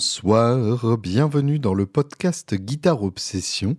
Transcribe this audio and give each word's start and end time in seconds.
Bonsoir, 0.00 0.96
bienvenue 0.96 1.58
dans 1.58 1.74
le 1.74 1.84
podcast 1.84 2.54
Guitare 2.54 3.02
Obsession. 3.02 3.76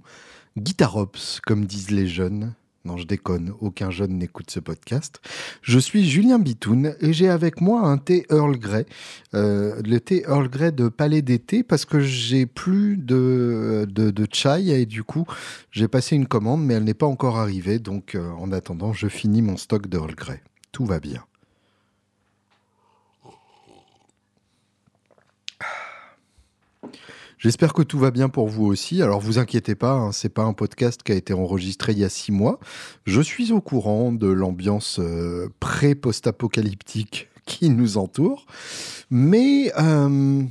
Guitar 0.56 0.96
Ops, 0.98 1.42
comme 1.44 1.66
disent 1.66 1.90
les 1.90 2.06
jeunes. 2.06 2.54
Non, 2.86 2.96
je 2.96 3.08
déconne, 3.08 3.54
aucun 3.60 3.90
jeune 3.90 4.20
n'écoute 4.20 4.52
ce 4.52 4.60
podcast. 4.60 5.20
Je 5.64 5.80
suis 5.80 6.08
Julien 6.08 6.38
Bitoun 6.38 6.96
et 7.02 7.12
j'ai 7.12 7.28
avec 7.28 7.60
moi 7.60 7.88
un 7.88 7.98
thé 7.98 8.28
Earl 8.30 8.56
Grey. 8.60 8.86
Euh, 9.34 9.82
le 9.84 10.00
thé 10.00 10.22
Earl 10.28 10.48
Grey 10.48 10.72
de 10.72 10.90
Palais 10.90 11.24
d'été 11.24 11.64
parce 11.64 11.86
que 11.86 12.00
j'ai 12.00 12.46
plus 12.46 12.98
de, 12.98 13.88
de, 13.90 14.12
de, 14.12 14.28
chai 14.32 14.80
et 14.80 14.86
du 14.86 15.04
coup 15.04 15.26
j'ai 15.72 15.88
passé 15.88 16.16
une 16.16 16.28
commande 16.28 16.64
mais 16.64 16.76
elle 16.76 16.84
n'est 16.84 16.94
pas 16.94 17.08
encore 17.08 17.40
arrivée. 17.40 17.80
Donc 17.80 18.14
euh, 18.14 18.30
en 18.34 18.52
attendant, 18.52 18.94
je 18.94 19.08
finis 19.08 19.42
mon 19.42 19.58
stock 19.58 19.88
d'Earl 19.88 20.14
Grey. 20.14 20.44
Tout 20.72 20.86
va 20.86 21.00
bien. 21.00 21.24
J'espère 27.38 27.74
que 27.74 27.82
tout 27.82 27.98
va 27.98 28.12
bien 28.12 28.30
pour 28.30 28.48
vous 28.48 28.66
aussi. 28.66 29.02
Alors 29.02 29.20
vous 29.20 29.40
inquiétez 29.40 29.74
pas, 29.74 29.94
hein, 29.94 30.12
c'est 30.12 30.30
pas 30.30 30.44
un 30.44 30.54
podcast 30.54 31.02
qui 31.02 31.12
a 31.12 31.16
été 31.16 31.34
enregistré 31.34 31.94
il 31.94 32.00
y 32.00 32.04
a 32.04 32.10
six 32.10 32.32
mois. 32.32 32.60
Je 33.06 33.20
suis 33.20 33.52
au 33.52 33.62
courant 33.62 34.12
de 34.12 34.28
l'ambiance 34.28 35.00
euh, 35.00 35.50
pré-post-apocalyptique 35.60 37.30
qui 37.46 37.70
nous 37.70 37.98
entoure, 37.98 38.46
mais 39.10 39.72
euh, 39.80 40.44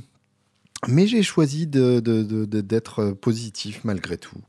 mais 0.87 1.07
j'ai 1.07 1.21
choisi 1.21 1.67
d'être 1.67 2.01
de, 2.01 2.45
de, 2.45 3.11
positif 3.11 3.81
malgré 3.83 4.17
tout. 4.17 4.41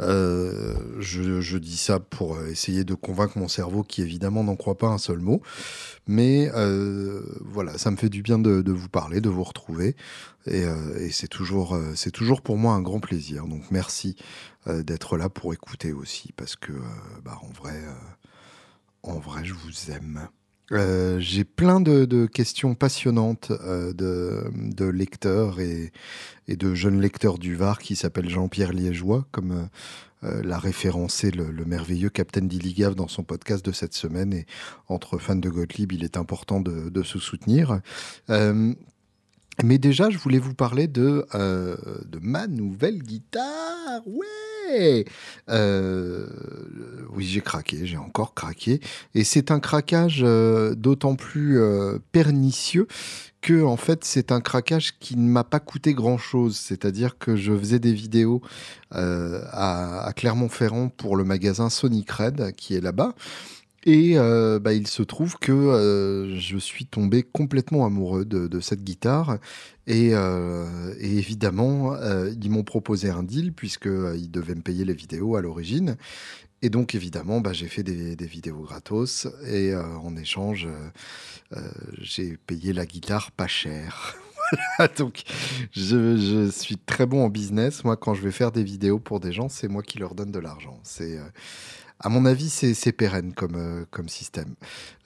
Euh, 0.00 0.74
je, 0.98 1.58
dis 1.58 1.76
ça 1.76 2.00
pour 2.00 2.40
essayer 2.46 2.84
de 2.84 2.94
convaincre 2.94 3.38
mon 3.38 3.48
cerveau 3.48 3.82
qui 3.82 4.02
évidemment 4.02 4.42
n'en 4.42 4.56
croit 4.56 4.76
pas 4.76 4.88
un 4.88 4.98
seul 4.98 5.18
mot. 5.18 5.40
Mais 6.08 6.50
euh, 6.54 7.22
voilà, 7.42 7.76
ça 7.78 7.90
me 7.90 7.96
fait 7.96 8.08
du 8.08 8.22
bien 8.22 8.38
de, 8.38 8.72
vous 8.72 8.88
parler, 8.88 9.20
de 9.20 9.28
vous 9.28 9.44
retrouver. 9.44 9.94
Et, 10.46 10.64
euh, 10.64 11.08
c'est 11.10 11.28
toujours, 11.28 11.74
euh, 11.74 11.92
c'est 11.94 12.10
toujours 12.10 12.42
pour 12.42 12.56
moi 12.56 12.74
un 12.74 12.82
grand 12.82 13.00
plaisir. 13.00 13.46
Donc 13.46 13.70
merci 13.70 14.16
euh, 14.66 14.82
d'être 14.82 15.16
là 15.16 15.28
pour 15.28 15.52
écouter 15.52 15.92
aussi. 15.92 16.32
Parce 16.32 16.56
que, 16.56 16.72
euh, 16.72 16.80
bah, 17.24 17.38
en 17.42 17.50
vrai, 17.50 17.80
en 19.02 19.18
vrai, 19.18 19.44
je 19.44 19.54
vous 19.54 19.90
aime. 19.92 20.28
Euh, 20.72 21.18
j'ai 21.18 21.44
plein 21.44 21.80
de, 21.80 22.26
questions 22.26 22.74
passionnantes 22.74 23.50
euh, 23.50 23.92
de, 23.92 24.84
lecteurs 24.84 25.60
et, 25.60 25.92
de 26.48 26.74
jeunes 26.74 27.00
lecteurs 27.00 27.38
du 27.38 27.54
Var 27.54 27.78
qui 27.78 27.96
s'appellent 27.96 28.28
Jean-Pierre 28.28 28.72
Liégeois, 28.72 29.26
comme 29.30 29.68
euh, 30.24 30.42
l'a 30.42 30.58
référencé 30.58 31.30
le, 31.30 31.50
le, 31.50 31.64
merveilleux 31.64 32.10
Captain 32.10 32.42
Dilligave 32.42 32.94
dans 32.94 33.08
son 33.08 33.22
podcast 33.22 33.64
de 33.64 33.72
cette 33.72 33.94
semaine. 33.94 34.32
Et 34.32 34.46
entre 34.88 35.18
fans 35.18 35.36
de 35.36 35.48
Gottlieb, 35.48 35.92
il 35.92 36.04
est 36.04 36.16
important 36.16 36.60
de 36.60 37.02
se 37.02 37.18
soutenir. 37.18 37.80
Mais 39.64 39.78
déjà, 39.78 40.10
je 40.10 40.18
voulais 40.18 40.38
vous 40.38 40.54
parler 40.54 40.86
de, 40.86 41.26
de 41.34 42.18
ma 42.20 42.46
nouvelle 42.46 43.02
guitare. 43.02 44.02
Ouais! 44.06 45.04
Euh, 45.48 46.26
oui, 47.10 47.24
j'ai 47.24 47.40
craqué, 47.40 47.86
j'ai 47.86 47.96
encore 47.96 48.34
craqué. 48.34 48.80
Et 49.14 49.24
c'est 49.24 49.50
un 49.50 49.60
craquage 49.60 50.20
euh, 50.22 50.74
d'autant 50.74 51.14
plus 51.14 51.60
euh, 51.60 51.98
pernicieux 52.12 52.86
que 53.40 53.62
en 53.62 53.76
fait 53.76 54.04
c'est 54.04 54.32
un 54.32 54.40
craquage 54.40 54.98
qui 54.98 55.16
ne 55.16 55.28
m'a 55.28 55.44
pas 55.44 55.60
coûté 55.60 55.94
grand 55.94 56.18
chose 56.18 56.56
c'est-à-dire 56.56 57.18
que 57.18 57.36
je 57.36 57.56
faisais 57.56 57.78
des 57.78 57.92
vidéos 57.92 58.42
euh, 58.96 59.40
à, 59.52 60.04
à 60.04 60.12
Clermont-Ferrand 60.12 60.88
pour 60.88 61.16
le 61.16 61.22
magasin 61.22 61.70
Sonic 61.70 62.10
Red 62.10 62.52
qui 62.56 62.74
est 62.74 62.80
là-bas 62.80 63.14
et 63.84 64.18
euh, 64.18 64.58
bah, 64.58 64.72
il 64.72 64.86
se 64.88 65.02
trouve 65.02 65.36
que 65.38 65.52
euh, 65.52 66.38
je 66.38 66.58
suis 66.58 66.86
tombé 66.86 67.22
complètement 67.22 67.86
amoureux 67.86 68.24
de, 68.24 68.60
cette 68.60 68.82
guitare. 68.82 69.38
Et, 69.86 70.10
euh, 70.12 70.94
évidemment, 70.98 71.96
ils 72.40 72.50
m'ont 72.50 72.64
proposé 72.64 73.08
un 73.08 73.22
deal 73.22 73.52
puisqu'ils 73.52 74.30
devaient 74.30 74.56
me 74.56 74.62
payer 74.62 74.84
les 74.84 74.94
vidéos 74.94 75.36
à 75.36 75.42
l'origine. 75.42 75.96
Et 76.60 76.70
donc, 76.70 76.96
évidemment, 76.96 77.40
bah, 77.40 77.52
j'ai 77.52 77.68
fait 77.68 77.84
des, 77.84 78.26
vidéos 78.26 78.62
gratos. 78.62 79.28
Et 79.46 79.74
en 79.74 80.16
échange, 80.16 80.68
j'ai 82.00 82.36
payé 82.36 82.72
la 82.72 82.84
guitare 82.84 83.30
pas 83.30 83.46
cher. 83.46 84.16
donc 84.96 85.24
je, 85.72 86.50
suis 86.50 86.78
très 86.78 87.06
bon 87.06 87.24
en 87.24 87.28
business. 87.28 87.84
Moi, 87.84 87.96
quand 87.96 88.14
je 88.14 88.22
vais 88.22 88.32
faire 88.32 88.50
des 88.50 88.64
vidéos 88.64 88.98
pour 88.98 89.20
des 89.20 89.30
gens, 89.30 89.48
c'est 89.48 89.68
moi 89.68 89.82
qui 89.82 89.98
leur 89.98 90.14
donne 90.16 90.32
de 90.32 90.38
l'argent. 90.40 90.80
C'est 90.82 91.18
à 92.00 92.08
mon 92.08 92.24
avis, 92.24 92.48
c'est 92.48 92.92
pérenne 92.92 93.32
comme, 93.34 93.56
euh, 93.56 94.08
système. 94.08 94.54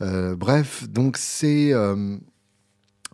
Euh, 0.00 0.36
bref, 0.36 0.88
donc 0.88 1.16
c'est 1.16 1.72
euh, 1.72 2.16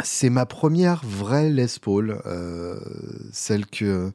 c'est 0.02 0.30
ma 0.30 0.46
première 0.46 1.04
vraie 1.04 1.50
Les 1.50 1.66
Paul, 1.80 2.20
celle 3.32 3.66
que 3.66 4.12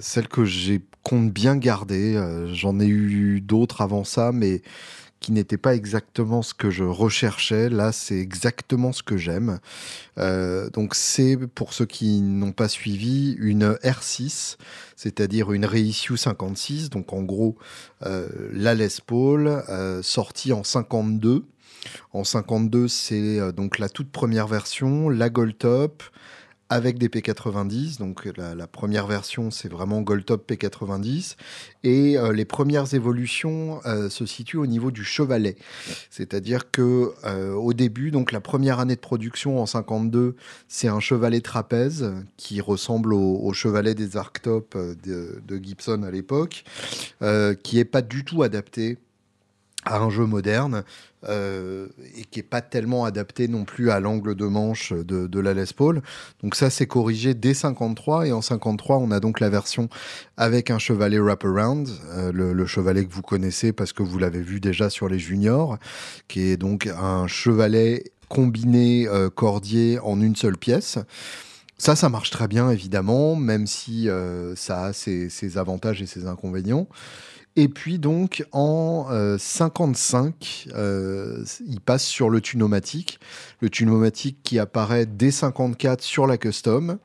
celle 0.00 0.28
que 0.28 0.44
j'ai 0.44 0.82
compte 1.02 1.30
bien 1.32 1.56
garder. 1.56 2.18
J'en 2.52 2.80
ai 2.80 2.86
eu 2.86 3.40
d'autres 3.40 3.80
avant 3.82 4.04
ça, 4.04 4.32
mais 4.32 4.62
qui 5.20 5.32
n'était 5.32 5.56
pas 5.56 5.74
exactement 5.74 6.42
ce 6.42 6.54
que 6.54 6.70
je 6.70 6.84
recherchais. 6.84 7.68
Là, 7.68 7.92
c'est 7.92 8.18
exactement 8.18 8.92
ce 8.92 9.02
que 9.02 9.16
j'aime. 9.16 9.58
Euh, 10.18 10.70
donc, 10.70 10.94
c'est 10.94 11.36
pour 11.36 11.72
ceux 11.72 11.86
qui 11.86 12.20
n'ont 12.20 12.52
pas 12.52 12.68
suivi 12.68 13.36
une 13.38 13.72
R6, 13.82 14.56
c'est-à-dire 14.94 15.52
une 15.52 15.64
Reissue 15.64 16.16
56. 16.16 16.90
Donc, 16.90 17.12
en 17.12 17.22
gros, 17.22 17.56
euh, 18.04 18.28
la 18.52 18.74
Les 18.74 18.88
Paul, 19.06 19.62
euh, 19.68 20.02
sortie 20.02 20.52
en 20.52 20.64
52. 20.64 21.44
En 22.12 22.24
52, 22.24 22.88
c'est 22.88 23.38
euh, 23.38 23.52
donc 23.52 23.78
la 23.78 23.88
toute 23.88 24.10
première 24.10 24.46
version, 24.46 25.08
la 25.08 25.30
Gold 25.30 25.58
Top, 25.58 26.02
avec 26.68 26.98
des 26.98 27.08
P90. 27.08 27.98
Donc 27.98 28.28
la, 28.36 28.66
première 28.66 29.06
version, 29.06 29.50
c'est 29.50 29.68
vraiment 29.68 30.02
Goldtop 30.02 30.50
P90. 30.50 31.36
Et 31.84 32.18
euh, 32.18 32.32
les 32.32 32.44
premières 32.44 32.94
évolutions 32.94 33.80
euh, 33.86 34.10
se 34.10 34.26
situent 34.26 34.56
au 34.56 34.66
niveau 34.66 34.90
du 34.90 35.04
chevalet. 35.04 35.56
C'est-à-dire 36.10 36.70
que 36.70 37.12
euh, 37.24 37.52
au 37.52 37.72
début, 37.72 38.10
donc 38.10 38.32
la 38.32 38.40
première 38.40 38.80
année 38.80 38.96
de 38.96 39.00
production 39.00 39.60
en 39.60 39.66
52, 39.66 40.36
c'est 40.68 40.88
un 40.88 41.00
chevalet 41.00 41.40
trapèze 41.40 42.12
qui 42.36 42.60
ressemble 42.60 43.14
au, 43.14 43.52
chevalet 43.52 43.94
des 43.94 44.16
Arctop 44.16 44.76
de, 44.76 45.40
de 45.46 45.56
Gibson 45.56 46.02
à 46.02 46.10
l'époque, 46.10 46.64
qui 47.62 47.78
est 47.78 47.84
pas 47.84 48.02
du 48.02 48.24
tout 48.24 48.42
adapté 48.42 48.98
à 49.86 49.98
un 49.98 50.10
jeu 50.10 50.26
moderne 50.26 50.84
euh, 51.28 51.88
et 52.16 52.24
qui 52.24 52.40
est 52.40 52.44
pas 52.44 52.60
tellement 52.60 53.04
adapté 53.04 53.48
non 53.48 53.64
plus 53.64 53.90
à 53.90 54.00
l'angle 54.00 54.34
de 54.34 54.44
manche 54.44 54.92
de, 54.92 55.40
la 55.40 55.54
Les 55.54 55.64
Paul. 55.74 56.02
Donc 56.42 56.54
ça 56.54 56.68
c'est 56.70 56.86
corrigé 56.86 57.34
dès 57.34 57.54
53 57.54 58.26
et 58.26 58.32
en 58.32 58.42
53 58.42 58.98
on 58.98 59.10
a 59.10 59.20
donc 59.20 59.40
la 59.40 59.48
version 59.48 59.88
avec 60.36 60.70
un 60.70 60.78
chevalet 60.78 61.18
wraparound, 61.18 61.88
euh, 62.10 62.32
le, 62.32 62.52
le 62.52 62.66
chevalet 62.66 63.06
que 63.06 63.12
vous 63.12 63.22
connaissez 63.22 63.72
parce 63.72 63.92
que 63.92 64.02
vous 64.02 64.18
l'avez 64.18 64.42
vu 64.42 64.60
déjà 64.60 64.90
sur 64.90 65.08
les 65.08 65.18
juniors, 65.18 65.78
qui 66.28 66.42
est 66.42 66.56
donc 66.56 66.86
un 66.86 67.26
chevalet 67.26 68.04
combiné 68.28 69.06
euh, 69.08 69.30
cordier 69.30 69.98
en 70.00 70.20
une 70.20 70.36
seule 70.36 70.56
pièce. 70.56 70.98
Ça, 71.78 71.94
ça 71.94 72.08
marche 72.08 72.30
très 72.30 72.48
bien, 72.48 72.70
évidemment, 72.70 73.36
même 73.36 73.66
si 73.66 74.08
euh, 74.08 74.56
ça 74.56 74.84
a 74.84 74.92
ses, 74.92 75.58
avantages 75.58 76.00
et 76.00 76.06
ses 76.06 76.26
inconvénients. 76.26 76.88
Et 77.58 77.68
puis 77.68 77.98
donc 77.98 78.44
en 78.52 79.06
euh, 79.10 79.38
55, 79.38 80.68
euh, 80.74 81.42
il 81.66 81.80
passe 81.80 82.04
sur 82.04 82.28
le 82.28 82.42
tunomatique, 82.42 83.18
le 83.60 83.70
tunomatique 83.70 84.38
qui 84.42 84.58
apparaît 84.58 85.06
dès 85.06 85.30
54 85.30 86.02
sur 86.02 86.26
la 86.26 86.36
custom, 86.36 86.98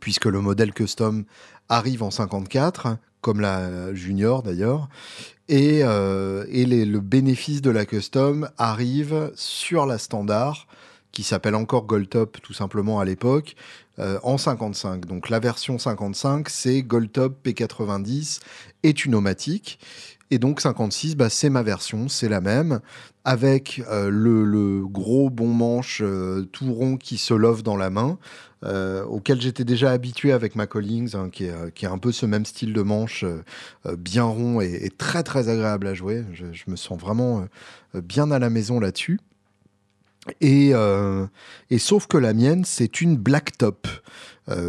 puisque 0.00 0.26
le 0.26 0.40
modèle 0.40 0.72
custom 0.72 1.24
arrive 1.68 2.04
en 2.04 2.12
54, 2.12 2.96
comme 3.20 3.40
la 3.40 3.92
junior 3.92 4.44
d'ailleurs, 4.44 4.88
et, 5.48 5.80
euh, 5.82 6.44
et 6.48 6.64
le 6.64 7.00
bénéfice 7.00 7.60
de 7.60 7.70
la 7.70 7.86
custom 7.86 8.48
arrive 8.58 9.32
sur 9.34 9.84
la 9.84 9.98
standard, 9.98 10.68
qui 11.10 11.24
s'appelle 11.24 11.56
encore 11.56 11.86
Goldtop 11.86 12.40
tout 12.40 12.52
simplement 12.52 13.00
à 13.00 13.04
l'époque, 13.04 13.56
euh, 13.98 14.18
en 14.22 14.38
55. 14.38 15.06
Donc 15.06 15.30
la 15.30 15.40
version 15.40 15.78
55, 15.78 16.48
c'est 16.48 16.82
Goldtop 16.82 17.46
P90 17.46 18.40
et 18.82 18.94
Tunomatic. 18.94 19.78
Et 20.30 20.38
donc 20.38 20.60
56, 20.60 21.14
bah, 21.14 21.30
c'est 21.30 21.50
ma 21.50 21.62
version, 21.62 22.08
c'est 22.08 22.28
la 22.28 22.40
même, 22.40 22.80
avec 23.24 23.80
euh, 23.88 24.10
le, 24.10 24.44
le, 24.44 24.84
gros 24.84 25.30
bon 25.30 25.48
manche 25.48 26.00
euh, 26.02 26.42
tout 26.50 26.72
rond 26.72 26.96
qui 26.96 27.16
se 27.16 27.32
love 27.32 27.62
dans 27.62 27.76
la 27.76 27.90
main, 27.90 28.18
euh, 28.64 29.04
auquel 29.04 29.40
j'étais 29.40 29.64
déjà 29.64 29.92
habitué 29.92 30.32
avec 30.32 30.56
ma 30.56 30.66
Collings, 30.66 31.14
hein, 31.14 31.28
qui, 31.30 31.44
est, 31.44 31.74
qui 31.74 31.84
est 31.84 31.88
un 31.88 31.98
peu 31.98 32.10
ce 32.10 32.26
même 32.26 32.44
style 32.44 32.72
de 32.72 32.82
manche, 32.82 33.24
euh, 33.24 33.96
bien 33.96 34.24
rond 34.24 34.60
et, 34.60 34.80
et, 34.82 34.90
très 34.90 35.22
très 35.22 35.48
agréable 35.48 35.86
à 35.86 35.94
jouer. 35.94 36.24
Je, 36.32 36.46
je 36.52 36.64
me 36.66 36.74
sens 36.74 36.98
vraiment 36.98 37.46
euh, 37.94 38.00
bien 38.00 38.30
à 38.32 38.40
la 38.40 38.50
maison 38.50 38.80
là-dessus. 38.80 39.20
Et, 40.40 40.72
et 41.70 41.78
sauf 41.78 42.06
que 42.06 42.18
la 42.18 42.32
mienne, 42.32 42.64
c'est 42.64 43.00
une 43.00 43.16
black 43.16 43.56
top. 43.58 43.86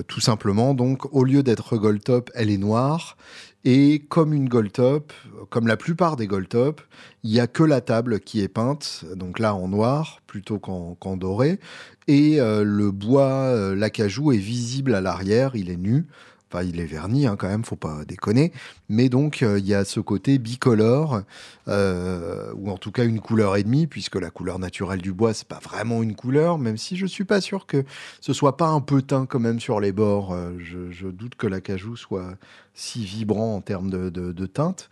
tout 0.08 0.20
simplement, 0.22 0.74
donc 0.74 1.14
au 1.14 1.24
lieu 1.24 1.44
d'être 1.44 1.78
gold 1.78 2.04
top, 2.04 2.32
elle 2.36 2.50
est 2.50 2.58
noire. 2.58 3.18
Et 3.66 4.06
comme 4.08 4.34
une 4.34 4.48
gold 4.48 4.72
top, 4.72 5.12
comme 5.50 5.68
la 5.68 5.78
plupart 5.78 6.16
des 6.16 6.28
gold 6.28 6.48
top, 6.48 6.82
il 7.24 7.32
n'y 7.32 7.40
a 7.40 7.48
que 7.48 7.64
la 7.64 7.82
table 7.82 8.20
qui 8.20 8.42
est 8.42 8.48
peinte, 8.48 9.04
donc 9.16 9.40
là 9.40 9.54
en 9.56 9.68
noir 9.68 10.22
plutôt 10.26 10.60
qu'en 10.60 11.18
doré. 11.18 11.60
Et 12.08 12.38
le 12.40 12.92
bois, 12.92 13.74
l'acajou 13.76 14.32
est 14.32 14.38
visible 14.38 14.96
à 14.96 15.02
l'arrière, 15.02 15.56
il 15.56 15.70
est 15.70 15.78
nu. 15.78 16.06
Enfin, 16.50 16.64
il 16.64 16.80
est 16.80 16.86
verni 16.86 17.28
hein, 17.28 17.36
quand 17.36 17.50
même, 17.50 17.66
faut 17.66 17.76
pas 17.76 18.06
déconner. 18.06 18.54
Mais 18.88 19.10
donc, 19.10 19.44
euh, 19.44 19.60
il 19.60 19.68
y 19.68 19.74
a 19.74 19.84
ce 19.84 20.00
côté 20.00 20.38
bicolore, 20.38 21.24
euh, 21.68 22.54
ou 22.56 22.70
en 22.70 22.78
tout 22.78 22.92
cas 22.92 23.04
une 23.04 23.20
couleur 23.20 23.58
et 23.58 23.64
demie, 23.64 23.86
puisque 23.86 24.16
la 24.16 24.30
couleur 24.30 24.58
naturelle 24.58 25.02
du 25.02 25.12
bois, 25.12 25.34
c'est 25.34 25.48
pas 25.48 25.60
vraiment 25.60 26.02
une 26.02 26.16
couleur, 26.16 26.58
même 26.58 26.78
si 26.78 26.96
je 26.96 27.06
suis 27.06 27.26
pas 27.26 27.42
sûr 27.42 27.66
que 27.66 27.84
ce 28.22 28.32
soit 28.32 28.56
pas 28.56 28.68
un 28.68 28.80
peu 28.80 29.02
teint 29.02 29.26
quand 29.26 29.40
même 29.40 29.60
sur 29.60 29.82
les 29.82 29.92
bords. 29.92 30.34
Euh, 30.34 30.58
je, 30.60 31.08
doute 31.08 31.36
que 31.36 31.48
l'acajou 31.48 31.96
soit 31.96 32.36
si 32.74 33.04
vibrant 33.04 33.56
en 33.56 33.62
termes 33.62 33.90
de, 33.90 34.46
teinte. 34.46 34.90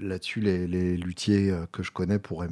Là-dessus, 0.00 0.40
les, 0.40 0.96
luthiers 0.96 1.52
que 1.72 1.82
je 1.82 1.90
connais 1.90 2.18
pourraient 2.18 2.48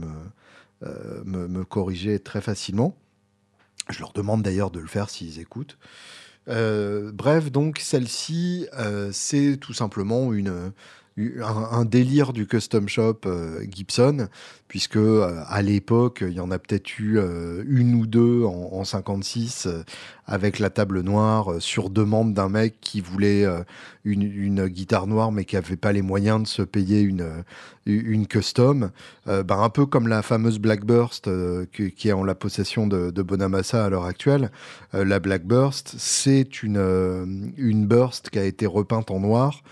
me, 0.85 1.49
me 1.49 1.65
corriger 1.65 2.19
très 2.19 2.41
facilement. 2.41 2.97
Je 3.91 4.01
leur 4.01 4.13
demande 4.13 4.43
d'ailleurs 4.43 4.71
de 4.71 4.81
le 4.81 4.87
faire 4.87 5.11
s'ils 5.11 5.39
écoutent. 5.39 5.79
Euh, 6.49 7.11
bref, 7.13 7.51
donc 7.51 7.79
celle-ci, 7.81 8.67
euh, 8.79 9.11
c'est 9.13 9.57
tout 9.61 9.73
simplement 9.73 10.33
une, 10.33 10.73
un, 11.43 11.85
délire 11.85 12.33
du 12.33 12.47
custom 12.47 12.89
shop 12.89 13.21
euh, 13.27 13.65
Gibson, 13.69 14.29
puisque 14.69 14.99
à 14.99 15.63
l'époque, 15.63 16.23
il 16.27 16.35
y 16.35 16.41
en 16.41 16.51
a 16.51 16.59
peut-être 16.59 16.99
eu 16.99 17.19
une 17.67 17.95
ou 17.95 18.07
deux 18.07 18.45
en, 18.45 18.85
56 18.85 19.69
avec 20.27 20.59
la 20.59 20.71
table 20.71 21.01
noire 21.01 21.55
sur 21.61 21.91
demande 21.91 22.35
d'un 22.35 22.49
mec 22.49 22.81
qui 22.81 23.01
voulait 23.01 23.47
une, 24.05 24.67
guitare 24.67 25.07
noire 25.07 25.33
mais 25.33 25.45
qui 25.45 25.55
n'avait 25.55 25.77
pas 25.77 25.93
les 25.93 26.03
moyens 26.03 26.43
de 26.43 26.47
se 26.49 26.63
payer 26.63 27.01
une, 27.01 27.45
une 27.87 28.27
custom. 28.27 28.91
Ben, 29.27 29.45
un 29.49 29.71
peu 29.71 29.87
comme 29.87 30.09
la 30.09 30.23
fameuse 30.23 30.59
Blackburst 30.59 31.31
qui 31.73 32.09
est 32.09 32.13
en 32.13 32.25
la 32.25 32.35
possession 32.35 32.87
de, 32.87 33.23
Bonamassa 33.23 33.85
à 33.85 33.89
l'heure 33.89 34.05
actuelle. 34.05 34.51
la 34.93 35.21
Blackburst, 35.21 35.95
c'est 35.99 36.63
une, 36.63 37.55
une 37.57 37.87
burst 37.87 38.31
qui 38.31 38.39
a 38.39 38.45
été 38.45 38.67
repeinte 38.67 39.11
en 39.11 39.21
noir. 39.21 39.63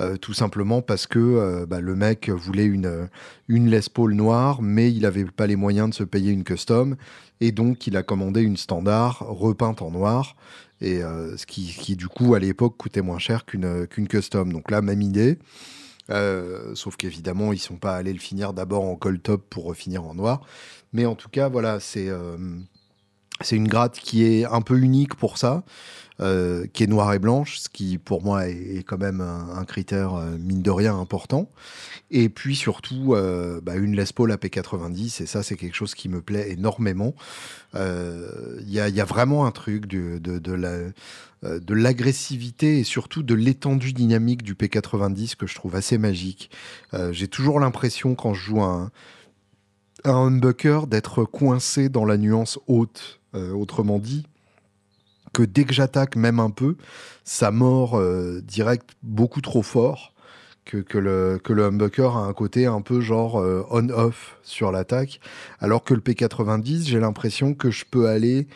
Euh, 0.00 0.16
tout 0.16 0.32
simplement 0.32 0.82
parce 0.82 1.06
que 1.06 1.20
euh, 1.20 1.66
bah, 1.66 1.80
le 1.80 1.94
mec 1.94 2.28
voulait 2.28 2.64
une, 2.64 3.08
une 3.46 3.70
Les 3.70 3.80
Paul 3.92 4.14
noire, 4.14 4.60
mais 4.60 4.90
il 4.90 5.02
n'avait 5.02 5.24
pas 5.24 5.46
les 5.46 5.54
moyens 5.54 5.90
de 5.90 5.94
se 5.94 6.02
payer 6.02 6.32
une 6.32 6.42
custom, 6.42 6.96
et 7.40 7.52
donc 7.52 7.86
il 7.86 7.96
a 7.96 8.02
commandé 8.02 8.42
une 8.42 8.56
standard 8.56 9.18
repeinte 9.20 9.82
en 9.82 9.90
noir, 9.90 10.36
et 10.80 11.02
euh, 11.02 11.36
ce 11.36 11.46
qui, 11.46 11.96
du 11.96 12.08
coup 12.08 12.34
à 12.34 12.38
l'époque 12.38 12.76
coûtait 12.76 13.02
moins 13.02 13.18
cher 13.18 13.44
qu'une 13.44 14.08
custom. 14.08 14.52
Donc 14.52 14.70
là, 14.70 14.82
même 14.82 15.02
idée. 15.02 15.38
sauf 16.74 16.96
qu'évidemment, 16.96 17.52
ils 17.52 17.58
sont 17.58 17.76
pas 17.76 17.96
allés 17.96 18.12
le 18.12 18.18
finir 18.18 18.52
d'abord 18.52 18.84
en 18.84 18.96
cold 18.96 19.22
top 19.22 19.48
pour 19.48 19.74
finir 19.74 20.04
en 20.04 20.14
noir. 20.14 20.42
Mais 20.92 21.06
en 21.06 21.14
tout 21.14 21.28
cas, 21.28 21.48
voilà, 21.48 21.80
c'est 21.80 22.08
c'est 23.40 23.56
une 23.56 23.68
gratte 23.68 23.98
qui 23.98 24.24
est 24.24 24.44
un 24.44 24.60
peu 24.60 24.78
unique 24.78 25.14
pour 25.14 25.38
ça. 25.38 25.64
Euh, 26.20 26.66
qui 26.72 26.84
est 26.84 26.86
noire 26.86 27.12
et 27.12 27.18
blanche, 27.18 27.58
ce 27.58 27.68
qui 27.68 27.98
pour 27.98 28.22
moi 28.22 28.46
est, 28.46 28.84
quand 28.86 28.98
même 28.98 29.20
un, 29.20 29.64
critère 29.64 30.14
euh, 30.14 30.38
mine 30.38 30.62
de 30.62 30.70
rien 30.70 30.96
important. 30.96 31.50
Et 32.12 32.28
puis 32.28 32.54
surtout 32.54 33.14
euh, 33.14 33.60
bah, 33.60 33.74
une 33.74 33.96
Les 33.96 34.04
Paul 34.14 34.30
AP90, 34.30 35.24
et 35.24 35.26
ça 35.26 35.42
c'est 35.42 35.56
quelque 35.56 35.74
chose 35.74 35.96
qui 35.96 36.08
me 36.08 36.20
plaît 36.20 36.52
énormément. 36.52 37.16
Il 37.74 37.80
y 38.68 38.78
a, 38.78 39.04
vraiment 39.04 39.44
un 39.44 39.50
truc 39.50 39.86
de, 39.86 40.18
de, 40.18 40.52
la 40.52 40.78
de 41.42 41.74
l'agressivité 41.74 42.78
et 42.78 42.84
surtout 42.84 43.24
de 43.24 43.34
l'étendue 43.34 43.92
dynamique 43.92 44.44
du 44.44 44.54
P90 44.54 45.34
que 45.34 45.48
je 45.48 45.56
trouve 45.56 45.74
assez 45.74 45.98
magique. 45.98 46.48
J'ai 47.10 47.26
toujours 47.26 47.58
l'impression 47.58 48.14
quand 48.14 48.34
je 48.34 48.40
joue 48.40 48.62
un, 48.62 48.92
un 50.04 50.26
humbucker 50.26 50.86
d'être 50.86 51.24
coincé 51.24 51.88
dans 51.88 52.04
la 52.04 52.16
nuance 52.16 52.58
haute. 52.66 53.20
autrement 53.34 53.98
dit, 53.98 54.24
que 55.34 55.42
dès 55.42 55.64
que 55.64 55.74
j'attaque 55.74 56.16
même 56.16 56.40
un 56.40 56.48
peu, 56.48 56.76
ça 57.24 57.50
mord 57.50 57.98
euh, 57.98 58.40
direct 58.40 58.90
beaucoup 59.02 59.42
trop 59.42 59.62
fort. 59.62 60.12
Que, 60.64 60.78
que, 60.78 60.96
le, 60.96 61.38
que 61.44 61.52
le 61.52 61.64
humbucker 61.66 62.16
a 62.16 62.20
un 62.20 62.32
côté 62.32 62.64
un 62.64 62.80
peu 62.80 63.02
genre 63.02 63.38
euh, 63.38 63.66
on-off 63.68 64.38
sur 64.42 64.72
l'attaque. 64.72 65.20
Alors 65.60 65.84
que 65.84 65.92
le 65.92 66.00
P90, 66.00 66.86
j'ai 66.86 67.00
l'impression 67.00 67.52
que 67.52 67.70
je 67.70 67.84
peux 67.84 68.08
aller 68.08 68.46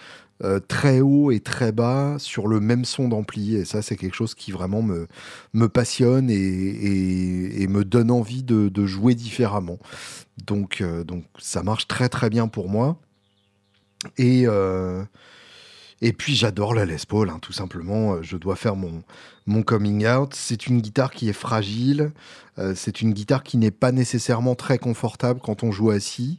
euh, 0.45 0.61
très 0.61 1.01
haut 1.01 1.31
et 1.31 1.41
très 1.41 1.73
bas 1.73 2.17
sur 2.19 2.47
le 2.49 2.61
même 2.61 2.85
son 2.85 3.09
d'ampli. 3.09 3.57
Et 3.57 3.65
ça, 3.65 3.83
c'est 3.83 3.97
quelque 3.97 4.15
chose 4.15 4.35
qui 4.35 4.53
vraiment 4.53 4.83
me, 4.83 5.09
me 5.53 5.69
passionne 5.69 6.31
et, 6.31 7.63
et, 7.63 7.67
me 7.69 7.85
donne 7.85 8.11
envie 8.11 8.43
de, 8.43 8.87
jouer 8.87 9.15
différemment. 9.15 9.79
Donc, 10.47 10.83
donc 11.05 11.25
ça 11.39 11.63
marche 11.63 11.89
très 11.89 12.09
très 12.09 12.31
bien 12.31 12.49
pour 12.49 12.69
moi. 12.69 12.99
Et, 14.17 14.47
et 16.01 16.13
puis 16.13 16.35
j'adore 16.37 16.75
la 16.75 16.85
Les 16.85 16.97
Paul, 17.09 17.29
hein, 17.29 17.39
tout 17.43 17.53
simplement. 17.53 18.15
Euh, 18.15 18.23
je 18.23 18.37
dois 18.37 18.57
faire 18.57 18.77
mon, 18.77 19.03
mon 19.47 19.63
coming 19.63 20.07
out. 20.07 20.33
C'est 20.35 20.67
une 20.67 20.81
guitare 20.81 21.11
qui 21.11 21.29
est 21.29 21.35
fragile. 21.35 22.13
Euh, 22.59 22.75
c'est 22.77 23.01
une 23.01 23.13
guitare 23.13 23.43
qui 23.43 23.57
n'est 23.57 23.73
pas 23.73 23.91
nécessairement 23.91 24.55
très 24.55 24.79
confortable 24.79 25.41
quand 25.43 25.65
on 25.65 25.73
joue 25.73 25.91
assis. 25.91 26.39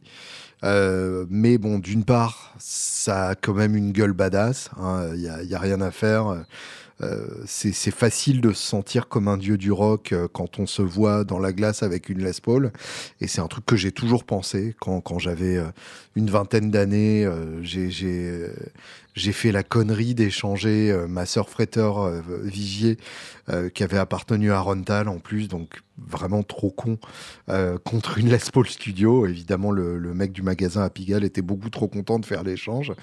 Euh, 0.63 1.25
mais 1.29 1.57
bon, 1.57 1.79
d'une 1.79 2.03
part, 2.03 2.53
ça 2.59 3.29
a 3.29 3.35
quand 3.35 3.53
même 3.53 3.75
une 3.75 3.91
gueule 3.91 4.13
badass. 4.13 4.69
Il 4.77 4.83
hein. 4.83 5.15
n'y 5.15 5.27
a, 5.27 5.43
y 5.43 5.55
a, 5.55 5.59
rien 5.59 5.81
à 5.81 5.91
faire. 5.91 6.43
Euh, 7.01 7.25
c'est 7.45 7.91
facile 7.91 8.41
de 8.41 8.51
se 8.51 8.61
sentir 8.61 9.07
comme 9.07 9.29
un 9.29 9.37
dieu 9.37 9.57
du 9.57 9.71
rock 9.71 10.11
euh, 10.11 10.27
quand 10.31 10.59
on 10.59 10.65
se 10.65 10.81
voit 10.81 11.23
dans 11.23 11.39
la 11.39 11.53
glace 11.53 11.81
avec 11.81 12.09
une 12.09 12.21
Les 12.21 12.31
Paul. 12.43 12.73
Et 13.21 13.27
c'est 13.27 13.39
un 13.39 13.47
truc 13.47 13.65
que 13.65 13.77
j'ai 13.77 13.93
toujours 13.93 14.25
pensé 14.25 14.75
quand, 14.79 14.99
quand 14.99 15.17
j'avais 15.17 15.57
euh, 15.57 15.67
une 16.15 16.29
vingtaine 16.29 16.71
d'années. 16.71 17.29
j'ai 17.61 17.89
fait 19.33 19.51
la 19.51 19.63
connerie 19.63 20.15
d'échanger 20.15 20.95
ma 21.07 21.25
sœur 21.25 21.49
Fretteur 21.49 22.11
Vigier, 22.43 22.97
qui 23.73 23.83
avait 23.83 23.97
appartenu 23.97 24.51
à 24.51 24.59
Rontal 24.59 25.07
en 25.07 25.19
plus, 25.19 25.47
donc 25.47 25.81
vraiment 25.97 26.43
trop 26.43 26.69
con, 26.69 26.97
contre 27.83 28.17
une 28.17 28.29
Les 28.29 28.37
Paul 28.51 28.67
Studio. 28.67 29.25
Évidemment, 29.25 29.71
le, 29.71 30.13
mec 30.13 30.31
du 30.31 30.41
magasin 30.41 30.83
à 30.83 30.89
Pigalle 30.89 31.23
était 31.23 31.41
beaucoup 31.41 31.69
trop 31.69 31.87
content 31.87 32.19
de 32.19 32.25
faire 32.25 32.43
l'échange. 32.43 32.93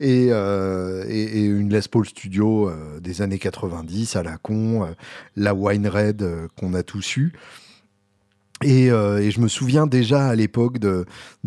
Et, 0.00 0.28
et, 0.28 1.44
une 1.44 1.72
Les 1.72 1.88
Paul 1.90 2.06
Studio 2.06 2.70
des 3.00 3.22
années 3.22 3.38
90 3.38 4.16
à 4.16 4.22
la 4.22 4.36
con, 4.36 4.84
euh, 4.84 4.94
la 5.36 5.54
Wine 5.54 5.88
Red 5.88 6.22
euh, 6.22 6.48
qu'on 6.56 6.74
a 6.74 6.82
tous 6.82 7.16
eu. 7.16 7.32
Euh, 8.64 9.18
et, 9.18 9.30
je 9.30 9.40
me 9.40 9.48
souviens 9.48 9.86
déjà 9.86 10.26
à 10.26 10.34
l'époque 10.34 10.78
de, 10.78 11.06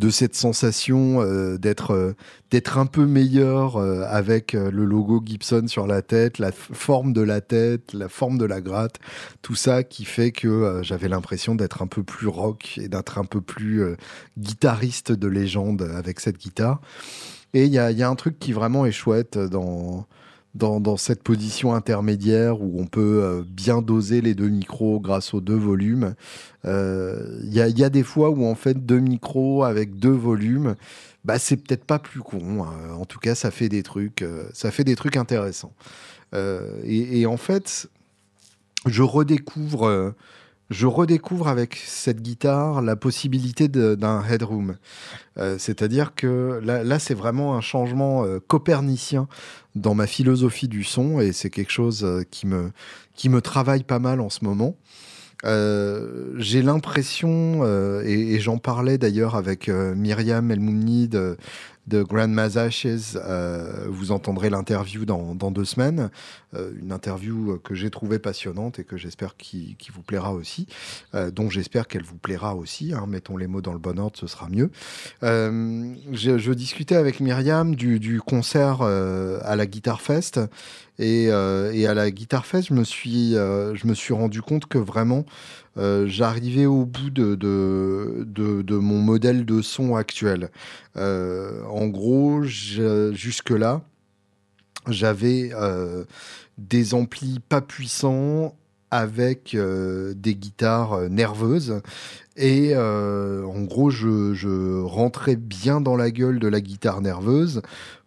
cette 0.10 0.36
sensation 0.36 1.24
d'être 1.58 2.15
d'être 2.51 2.77
un 2.77 2.86
peu 2.86 3.06
meilleur 3.06 3.77
avec 3.77 4.53
le 4.53 4.86
logo 4.86 5.22
Gibson 5.25 5.68
sur 5.68 5.88
la 5.88 6.01
tête, 6.01 6.39
la 6.39 6.51
forme 6.51 7.13
de 7.13 7.22
la 7.22 7.41
tête, 7.41 7.94
la 7.94 8.10
forme 8.10 8.38
de 8.38 8.46
la 8.46 8.62
gratte, 8.62 8.98
tout 9.41 9.56
ça 9.56 9.84
qui 9.84 10.06
fait 10.06 10.32
que 10.32 10.82
j'avais 10.84 11.08
l'impression 11.08 11.56
d'être 11.56 11.82
un 11.82 11.88
peu 11.88 12.03
plus 12.03 12.27
rock 12.27 12.77
et 12.82 12.88
d'être 12.88 13.18
un 13.18 13.25
peu 13.25 13.41
plus 13.41 13.84
guitariste 14.38 15.12
de 15.12 15.27
légende 15.27 15.89
avec 15.96 16.20
cette 16.20 16.38
guitare. 16.38 16.82
Et 17.53 17.65
il 17.65 17.72
y 17.72 17.80
a, 17.80 17.91
y 17.91 18.03
a, 18.03 18.10
un 18.10 18.15
truc 18.15 18.39
qui 18.39 18.53
vraiment 18.53 18.86
est 18.86 18.91
chouette 18.94 19.38
dans, 19.38 20.06
dans, 20.53 20.98
cette 20.98 21.24
position 21.24 21.74
intermédiaire 21.74 22.62
où 22.62 22.81
on 22.81 22.86
peut 22.86 23.22
euh, 23.24 23.43
bien 23.48 23.81
doser 23.81 24.22
les 24.22 24.36
deux 24.36 24.50
micros 24.50 25.00
grâce 25.00 25.34
aux 25.34 25.41
deux 25.41 25.55
volumes. 25.55 26.15
Il 26.63 26.70
euh, 26.70 27.41
y, 27.46 27.84
a, 27.84 27.89
des 27.89 28.03
fois 28.03 28.29
où 28.29 28.46
en 28.46 28.55
fait 28.55 28.86
deux 28.86 29.00
micros 29.00 29.63
avec 29.63 29.96
deux 29.96 30.10
volumes, 30.10 30.75
bah 31.24 31.39
c'est 31.39 31.58
peut-être 31.58 31.86
pas 31.86 32.00
plus 32.00 32.22
con. 32.22 32.63
Hein. 32.63 32.93
En 32.98 33.05
tout 33.05 33.20
cas, 33.20 33.36
ça 33.36 33.51
fait 33.51 33.70
des 33.70 33.84
trucs, 33.84 34.22
euh, 34.22 34.50
ça 34.53 34.72
fait 34.72 34.84
des 34.84 34.96
trucs 34.96 35.17
intéressants. 35.17 35.74
Et, 36.86 37.25
en 37.25 37.36
fait, 37.36 37.89
je 38.86 39.03
redécouvre 39.03 40.13
je 40.72 40.88
redécouvre 40.88 41.50
avec 41.50 41.75
cette 41.75 42.22
guitare 42.22 42.82
la 42.82 42.96
possibilité 42.96 43.68
d'un 43.68 44.24
headroom. 44.24 44.78
Euh, 45.38 45.58
c'est-à-dire 45.60 46.16
que 46.16 46.62
là, 46.63 46.98
c'est 46.98 47.13
vraiment 47.13 47.56
un 47.56 47.62
changement 47.62 48.24
euh, 48.24 48.40
copernicien 48.40 49.28
dans 49.75 49.94
ma 49.94 50.08
philosophie 50.08 50.70
du 50.70 50.84
son 50.84 51.20
et 51.20 51.34
c'est 51.34 51.50
quelque 51.50 51.72
chose 51.72 52.04
euh, 52.04 52.24
qui, 52.30 52.48
me, 52.48 52.72
qui 53.16 53.28
me 53.28 53.42
travaille 53.42 53.84
pas 53.84 54.00
mal 54.00 54.22
en 54.22 54.30
ce 54.30 54.46
moment. 54.46 54.75
j'ai 55.44 56.62
l'impression, 56.62 57.66
et, 58.06 58.40
j'en 58.40 58.58
parlais 58.58 58.98
d'ailleurs 58.98 59.36
avec 59.36 59.70
Myriam 59.70 60.51
Elmounid 60.51 61.12
de 61.12 61.38
Grandma's 61.90 62.58
Ashes. 62.58 63.18
vous 63.88 64.12
entendrez 64.12 64.50
l'interview 64.50 65.06
dans, 65.06 65.36
dans, 65.36 65.52
deux 65.52 65.66
semaines. 65.66 66.10
une 66.54 66.92
interview 66.92 67.60
que 67.64 67.76
j'ai 67.76 67.90
trouvée 67.90 68.20
passionnante 68.20 68.80
et 68.80 68.84
que 68.84 68.98
j'espère 68.98 69.36
qui, 69.38 69.76
vous 69.94 70.02
plaira 70.02 70.34
aussi. 70.34 70.68
dont 71.34 71.50
j'espère 71.50 71.88
qu'elle 71.88 72.04
vous 72.04 72.18
plaira 72.18 72.56
aussi. 72.56 72.94
Hein. 72.94 73.06
Mettons 73.08 73.38
les 73.38 73.48
mots 73.48 73.62
dans 73.62 73.74
le 73.74 73.80
bon 73.80 74.00
ordre, 74.00 74.18
ce 74.18 74.28
sera 74.28 74.48
mieux. 74.50 74.70
Je, 75.22 76.52
discutais 76.54 76.96
avec 76.96 77.20
Myriam 77.20 77.76
du, 77.76 78.00
du 78.00 78.22
concert 78.22 78.82
à 78.82 79.56
la 79.56 79.66
Guitar 79.66 80.02
Fest 80.02 80.40
euh, 81.02 81.72
et, 81.72 81.88
à 81.88 81.94
la 81.94 82.12
Guitar 82.12 82.46
Fest, 82.46 82.70
je 82.70 82.74
me 82.74 82.84
suis, 82.84 83.36
euh, 83.36 83.76
je 83.76 83.88
me 83.88 83.94
suis 83.94 84.14
rendu 84.14 84.42
compte 84.42 84.66
que 84.66 84.78
vraiment, 84.78 85.26
euh, 85.78 86.06
j'arrivais 86.08 86.66
au 86.66 86.86
bout 86.86 87.10
de, 87.10 87.38
mon 88.70 89.00
modèle 89.00 89.46
de 89.46 89.62
son 89.62 89.96
actuel. 89.96 90.50
en 90.96 91.88
gros, 91.88 92.44
jusque-là, 92.44 93.82
j'avais 94.88 95.51
des 96.58 96.94
amplis 96.94 97.40
pas 97.48 97.62
puissants 97.62 98.56
avec 98.90 99.56
des 99.56 100.36
guitares 100.36 101.10
nerveuses. 101.10 101.82
Et 102.36 102.75
en 102.75 103.62
gros, 103.62 103.90
je, 103.90 104.82
rentrais 104.82 105.36
bien 105.36 105.82
dans 105.82 105.96
la 105.96 106.12
gueule 106.12 106.40
de 106.40 106.48
la 106.48 106.62
guitare 106.62 107.01
nerveuse 107.01 107.62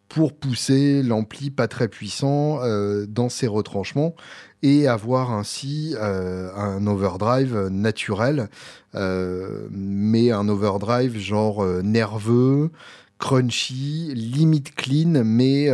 pour 0.09 0.33
pousser 0.33 1.03
l'ampli 1.03 1.51
pas 1.51 1.69
très 1.69 1.89
puissant 1.89 2.61
euh, 2.63 3.07
dans 3.07 3.29
ses 3.29 3.47
retranchements 3.47 4.15
et 4.63 4.87
avoir 4.87 5.33
ainsi 5.33 5.95
euh, 5.99 6.51
un 6.55 6.87
overdrive 6.87 7.69
naturel, 7.71 8.49
euh, 8.95 9.67
mais 9.71 10.31
un 10.31 10.49
overdrive 10.49 11.19
genre 11.19 11.65
nerveux, 11.83 12.71
crunchy, 13.19 14.13
limite 14.15 14.75
clean, 14.75 15.23
mais 15.25 15.69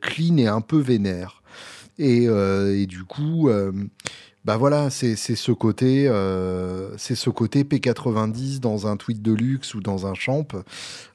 clean 0.00 0.38
et 0.38 0.46
un 0.46 0.60
peu 0.60 0.78
vénère. 0.78 1.42
Et, 1.98 2.24
et 2.24 2.86
du 2.86 3.04
coup, 3.04 3.48
bah 4.44 4.56
voilà, 4.56 4.90
c'est 4.90 5.14
ce 5.14 5.52
côté, 5.52 6.08
euh, 6.08 6.96
c'est 6.98 7.14
ce 7.14 7.30
côté 7.30 7.62
P90 7.62 8.58
dans 8.58 8.88
un 8.88 8.96
tweet 8.96 9.22
de 9.22 9.32
luxe 9.32 9.74
ou 9.74 9.80
dans 9.80 10.08
un 10.08 10.14
champ, 10.14 10.48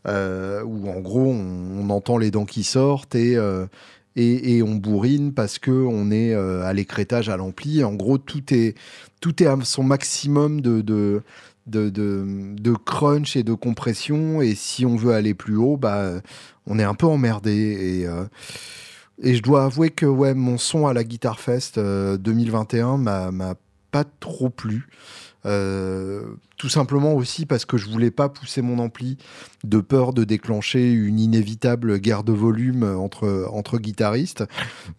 euh, 0.07 0.63
où 0.63 0.89
en 0.89 1.01
gros 1.01 1.25
on, 1.33 1.89
entend 1.89 2.17
les 2.17 2.31
dents 2.31 2.45
qui 2.45 2.63
sortent 2.63 3.15
et, 3.15 3.35
euh, 3.35 3.65
et, 4.15 4.63
on 4.63 4.75
bourrine 4.75 5.33
parce 5.33 5.59
que 5.59 5.71
on 5.71 6.09
est 6.09 6.33
à 6.33 6.71
l'écrétage 6.71 7.27
à 7.27 7.35
l'ampli. 7.35 7.83
En 7.83 7.93
gros, 7.93 8.17
tout 8.17 8.53
est 8.53 8.75
tout 9.19 9.43
est 9.43 9.47
à 9.47 9.57
son 9.63 9.83
maximum 9.83 10.61
de, 10.61 10.81
de 10.81 11.21
de, 11.67 11.89
de, 11.89 12.73
crunch 12.85 13.35
et 13.35 13.43
de 13.43 13.53
compression. 13.53 14.41
Et 14.41 14.55
si 14.55 14.85
on 14.85 14.95
veut 14.95 15.13
aller 15.13 15.33
plus 15.33 15.57
haut, 15.57 15.75
bah, 15.75 16.21
on 16.65 16.79
est 16.79 16.83
un 16.83 16.95
peu 16.95 17.07
emmerdé. 17.07 17.51
Et, 17.51 18.07
et 19.21 19.35
je 19.35 19.41
dois 19.41 19.65
avouer 19.65 19.89
que 19.89 20.05
mon 20.05 20.57
son 20.57 20.87
à 20.87 20.93
la 20.93 21.03
Guitar 21.03 21.39
Fest 21.39 21.79
2021 21.79 23.07
euh, 23.07 23.31
m'a 23.31 23.55
pas 23.91 24.03
trop 24.19 24.49
plu. 24.49 24.87
Euh, 25.45 26.23
tout 26.57 26.67
simplement 26.67 27.13
aussi 27.13 27.45
parce 27.45 27.63
que 27.63 27.77
je 27.77 27.87
voulais 27.87 28.11
pas 28.11 28.27
pousser 28.27 28.61
mon 28.61 28.79
ampli 28.79 29.17
de 29.63 29.79
peur 29.79 30.11
de 30.11 30.23
déclencher 30.25 30.91
une 30.91 31.19
inévitable 31.19 31.99
guerre 31.99 32.23
de 32.23 32.33
volume 32.33 32.83
entre, 32.83 33.47
entre 33.51 33.77
guitaristes. 33.77 34.43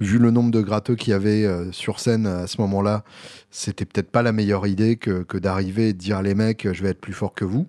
Vu 0.00 0.18
le 0.18 0.30
nombre 0.30 0.50
de 0.50 0.62
gratteux 0.62 0.94
qu'il 0.94 1.10
y 1.10 1.14
avait 1.14 1.44
euh, 1.44 1.70
sur 1.72 2.00
scène 2.00 2.26
à 2.26 2.46
ce 2.46 2.60
moment-là, 2.62 3.04
c'était 3.50 3.84
peut-être 3.84 4.10
pas 4.10 4.22
la 4.22 4.32
meilleure 4.32 4.66
idée 4.66 4.96
que, 4.96 5.22
que 5.22 5.36
d'arriver 5.36 5.90
et 5.90 5.92
de 5.92 5.98
dire 5.98 6.22
les 6.22 6.34
mecs, 6.34 6.66
je 6.72 6.82
vais 6.82 6.90
être 6.90 7.00
plus 7.00 7.12
fort 7.12 7.34
que 7.34 7.44
vous 7.44 7.68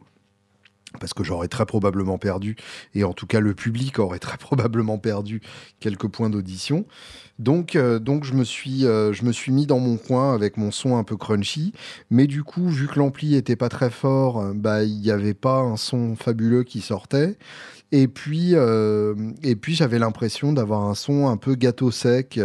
parce 1.00 1.14
que 1.14 1.24
j'aurais 1.24 1.48
très 1.48 1.66
probablement 1.66 2.18
perdu, 2.18 2.56
et 2.96 3.04
en 3.04 3.14
tout 3.14 3.28
cas 3.28 3.40
le 3.40 3.54
public 3.54 4.00
aurait 4.00 4.20
très 4.20 4.38
probablement 4.38 4.98
perdu 4.98 5.42
quelques 5.80 6.08
points 6.08 6.30
d'audition. 6.30 6.86
Donc, 7.40 7.78
euh, 7.78 8.00
donc 8.00 8.26
je, 8.26 8.34
me 8.34 8.44
suis, 8.44 8.86
euh, 8.86 9.14
je 9.14 9.24
me 9.24 9.32
suis 9.32 9.54
mis 9.54 9.66
dans 9.66 9.80
mon 9.80 9.96
coin 9.96 10.34
avec 10.34 10.58
mon 10.58 10.72
son 10.72 10.98
un 10.98 11.06
peu 11.06 11.16
crunchy, 11.16 11.74
mais 12.12 12.28
du 12.28 12.44
coup, 12.44 12.68
vu 12.68 12.88
que 12.88 13.00
l'ampli 13.00 13.36
était 13.36 13.56
pas 13.56 13.70
très 13.70 13.90
fort, 13.90 14.42
euh, 14.42 14.54
bah 14.54 14.84
il 14.84 15.00
n'y 15.00 15.10
avait 15.10 15.34
pas 15.34 15.60
un 15.60 15.78
son 15.78 16.18
fabuleux 16.18 16.64
qui 16.64 16.82
sortait. 16.82 17.38
Et 17.92 18.08
puis, 18.08 18.54
et 18.54 19.56
puis 19.56 19.74
j'avais 19.74 19.98
l'impression 19.98 20.54
d'avoir 20.54 20.84
un 20.84 20.94
son 20.94 21.28
un 21.28 21.38
peu 21.38 21.56
gâteau 21.56 21.90
sec, 21.90 22.40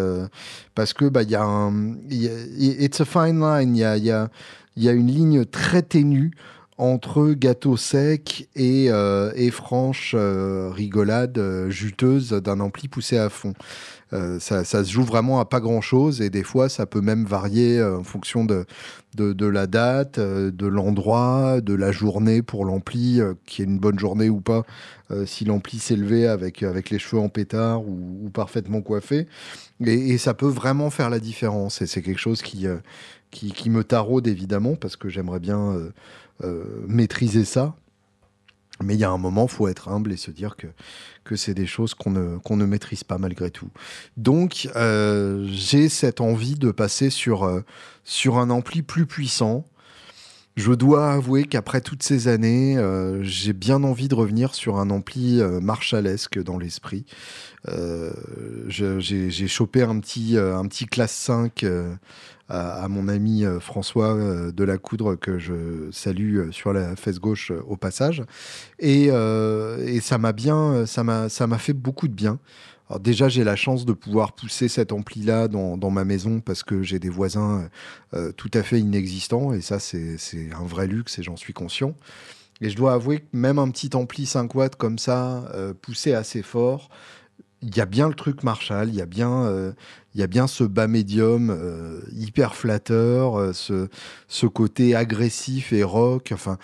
parce 0.75 0.95
que 0.95 1.05
bah 1.05 1.23
y 1.23 1.35
a 1.35 1.43
un, 1.43 1.97
it's 2.09 3.03
a 3.03 3.05
fine 3.05 3.41
line, 3.41 3.77
il 3.77 3.81
y, 3.81 4.11
a, 4.11 4.31
y 4.79 4.89
a 4.89 4.93
une 4.93 5.09
ligne 5.09 5.45
très 5.45 5.83
ténue 5.83 6.31
entre 6.77 7.33
gâteau 7.33 7.77
sec 7.77 8.49
et, 8.57 8.87
euh, 8.89 9.31
et 9.37 9.51
franche 9.51 10.15
euh, 10.19 10.71
rigolade 10.73 11.39
euh, 11.39 11.71
juteuse 11.71 12.31
d'un 12.31 12.59
ampli 12.59 12.89
poussé 12.89 13.17
à 13.17 13.29
fond. 13.29 13.55
Ça, 14.39 14.63
se 14.65 14.85
joue 14.93 15.03
vraiment 15.03 15.41
à 15.41 15.45
pas 15.45 15.59
grand 15.59 15.81
chose 15.81 16.23
et 16.23 16.31
des 16.31 16.45
fois 16.45 16.69
ça 16.69 16.87
peut 16.87 17.01
même 17.01 17.25
varier 17.25 17.83
en 17.83 18.05
fonction 18.05 18.45
de, 18.45 18.65
de, 19.17 19.47
la 19.47 19.67
date, 19.67 20.21
de 20.21 20.67
l'endroit, 20.69 21.61
de 21.61 21.75
la 21.75 21.91
journée 21.91 22.41
pour 22.41 22.65
l'ampli, 22.65 23.19
qui 23.45 23.63
est 23.63 23.65
une 23.65 23.81
bonne 23.81 23.99
journée 23.99 24.29
ou 24.29 24.41
pas, 24.41 24.63
si 25.27 25.45
l'ampli 25.45 25.81
s'est 25.81 25.97
levé 25.97 26.29
avec, 26.29 26.63
avec 26.63 26.91
les 26.91 27.01
cheveux 27.01 27.21
en 27.21 27.29
pétard 27.29 27.83
ou, 27.83 28.31
parfaitement 28.33 28.83
coiffé. 28.83 29.27
Et, 29.85 30.17
ça 30.17 30.33
peut 30.33 30.47
vraiment 30.47 30.91
faire 30.91 31.11
la 31.11 31.19
différence 31.19 31.83
et 31.83 31.89
c'est 31.89 32.01
quelque 32.01 32.21
chose 32.21 32.41
qui, 32.41 32.69
qui, 33.33 33.51
qui, 33.51 33.69
me 33.69 33.83
taraude 33.83 34.29
évidemment 34.29 34.77
parce 34.77 34.95
que 34.95 35.09
j'aimerais 35.09 35.41
bien 35.41 35.77
maîtriser 36.87 37.45
ça. 37.45 37.77
Mais 38.83 38.95
il 38.95 39.01
y 39.01 39.05
a 39.05 39.11
un 39.11 39.19
moment, 39.19 39.47
faut 39.47 39.69
être 39.69 39.89
humble 39.89 40.13
et 40.13 40.17
se 40.17 40.31
dire 40.31 40.57
que, 40.57 40.67
que 41.23 41.37
c'est 41.37 41.55
des 41.55 41.67
choses 41.67 41.95
qu'on 41.95 42.11
ne, 42.11 42.39
ne 42.51 42.65
maîtrise 42.65 43.05
pas 43.05 43.19
malgré 43.19 43.51
tout. 43.51 43.71
Donc, 44.17 44.69
euh, 44.75 45.47
j'ai 45.49 45.89
cette 45.89 46.21
envie 46.21 46.57
de 46.57 46.73
passer 46.73 47.11
sur, 47.11 47.45
euh, 47.45 47.61
sur 48.03 48.37
un 48.37 48.51
ampli 48.51 48.83
plus 48.83 49.07
puissant. 49.07 49.65
Je 50.57 50.73
dois 50.73 51.13
avouer 51.13 51.45
qu'après 51.45 51.81
toutes 51.81 52.03
ces 52.05 52.29
années, 52.29 52.79
j'ai 53.23 53.53
bien 53.53 53.83
envie 53.83 54.07
de 54.07 54.15
revenir 54.15 54.55
sur 54.55 54.79
un 54.79 54.89
ampli 54.91 55.43
marshallesque 55.61 56.41
dans 56.41 56.59
l'esprit. 56.59 57.07
j'ai 58.69 59.49
chopé 59.49 59.83
un 59.83 59.99
petit, 59.99 60.39
un 60.39 60.65
petit 60.69 60.87
classe 60.87 61.11
5 61.11 61.65
à, 62.49 62.89
mon 62.89 63.09
ami 63.09 63.45
euh, 63.45 63.59
François 63.59 64.15
euh, 64.15 64.53
de 64.53 64.65
la 64.65 64.77
Coudre 64.77 65.17
que 65.17 65.39
je 65.39 65.91
salue 65.93 66.39
euh, 66.39 66.53
sur 66.53 66.73
la 66.73 66.95
fesse 66.97 67.19
gauche 67.19 67.53
au 67.67 67.77
passage. 67.77 68.23
Et, 68.79 69.09
ça 70.01 70.19
m'a 70.19 70.33
bien, 70.33 70.85
ça 70.87 71.03
m'a, 71.05 71.59
fait 71.59 71.73
beaucoup 71.73 72.09
de 72.09 72.13
bien. 72.13 72.39
Alors 72.91 73.01
déjà, 73.01 73.29
j'ai 73.31 73.45
la 73.45 73.57
chance 73.57 73.87
de 73.87 73.95
pouvoir 73.95 74.33
pousser 74.33 74.69
cet 74.69 74.93
ampli-là 74.93 75.49
dans, 75.49 75.79
dans, 75.79 75.91
ma 75.91 76.05
maison 76.05 76.41
parce 76.41 76.63
que 76.63 76.83
j'ai 76.83 76.99
des 76.99 77.09
voisins 77.09 77.69
tout 78.37 78.51
à 78.53 78.63
fait 78.63 78.79
inexistants 78.79 79.55
et 79.55 79.63
ça, 79.63 79.79
c'est, 79.79 80.19
un 80.53 80.65
vrai 80.65 80.87
luxe 80.87 81.19
et 81.19 81.23
j'en 81.23 81.37
suis 81.37 81.55
conscient. 81.55 81.95
Et 82.61 82.69
je 82.69 82.77
dois 82.77 82.93
avouer 82.93 83.21
que 83.21 83.27
même 83.33 83.59
un 83.59 83.71
petit 83.71 83.91
ampli 83.97 84.27
5 84.27 84.55
watts 84.55 84.77
comme 84.77 84.99
ça, 84.99 85.51
poussé 85.81 86.13
assez 86.13 86.43
fort, 86.43 86.91
il 87.65 87.77
y 87.77 87.81
a 87.81 87.87
bien 87.87 88.09
le 88.09 88.15
truc 88.15 88.43
Marshall, 88.43 88.89
il 88.89 88.95
y 88.95 89.01
a 89.01 89.07
bien, 89.07 89.45
euh, 89.45 89.73
il 90.15 90.21
y 90.21 90.25
a 90.25 90.27
bien 90.27 90.47
ce 90.47 90.65
bas 90.65 90.87
médium 90.87 91.51
euh, 91.51 92.01
hyper 92.13 92.55
flatteur, 92.55 93.39
euh, 93.39 93.53
ce, 93.53 93.89
ce 94.29 94.47
côté 94.47 94.95
agressif 94.95 95.73
et 95.73 95.83
rock. 95.83 96.31
Enfin, 96.33 96.59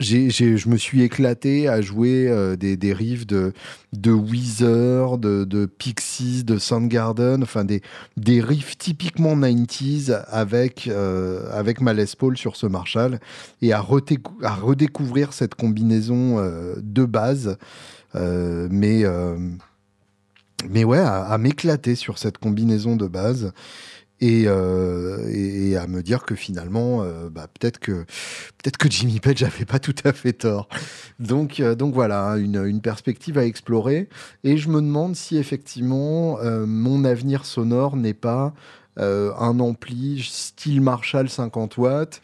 je 0.00 0.68
me 0.68 0.76
suis 0.76 1.02
éclaté 1.02 1.68
à 1.68 1.80
jouer 1.80 2.56
des, 2.58 2.76
des 2.76 2.92
riffs 2.92 3.24
de, 3.24 3.52
de 3.92 4.10
Weezer, 4.10 5.16
de, 5.16 5.44
de 5.44 5.64
Pixies, 5.64 6.42
de 6.42 6.58
Soundgarden, 6.58 7.44
enfin 7.44 7.64
des, 7.64 7.82
des 8.16 8.40
riffs 8.40 8.76
typiquement 8.76 9.36
90s 9.36 10.24
avec, 10.26 10.90
avec 11.52 11.80
ma 11.80 11.94
sur 12.34 12.56
ce 12.56 12.66
Marshall 12.66 13.20
et 13.60 13.72
à, 13.72 13.78
à 13.78 14.54
redécouvrir 14.56 15.32
cette 15.32 15.54
combinaison 15.54 16.44
de 16.78 17.04
base. 17.04 17.56
mais 18.12 19.04
mais 20.70 20.84
ouais, 20.84 20.98
à, 20.98 21.36
m'éclater 21.38 21.94
sur 21.94 22.18
cette 22.18 22.38
combinaison 22.38 22.96
de 22.96 23.06
base. 23.06 23.52
Et, 24.20 24.44
euh, 24.46 25.80
à 25.80 25.88
me 25.88 26.00
dire 26.00 26.22
que 26.22 26.36
finalement, 26.36 27.02
euh, 27.02 27.28
bah, 27.28 27.48
peut-être 27.48 27.80
que 27.80 28.04
peut-être 28.62 28.76
que 28.76 28.88
Jimmy 28.88 29.18
Page 29.18 29.42
n'avait 29.42 29.64
pas 29.64 29.80
tout 29.80 29.94
à 30.04 30.12
fait 30.12 30.32
tort. 30.32 30.68
Donc, 31.18 31.58
euh, 31.58 31.74
donc 31.74 31.92
voilà, 31.92 32.36
une, 32.36 32.64
une, 32.64 32.80
perspective 32.80 33.36
à 33.36 33.44
explorer. 33.44 34.08
Et 34.44 34.58
je 34.58 34.68
me 34.68 34.80
demande 34.80 35.16
si 35.16 35.38
effectivement 35.38 36.38
mon 36.66 37.04
avenir 37.04 37.44
sonore 37.44 37.96
n'est 37.96 38.14
pas 38.14 38.54
un 38.96 39.58
ampli 39.58 40.22
style 40.22 40.82
Marshall 40.82 41.28
50 41.28 41.78
watts 41.78 42.20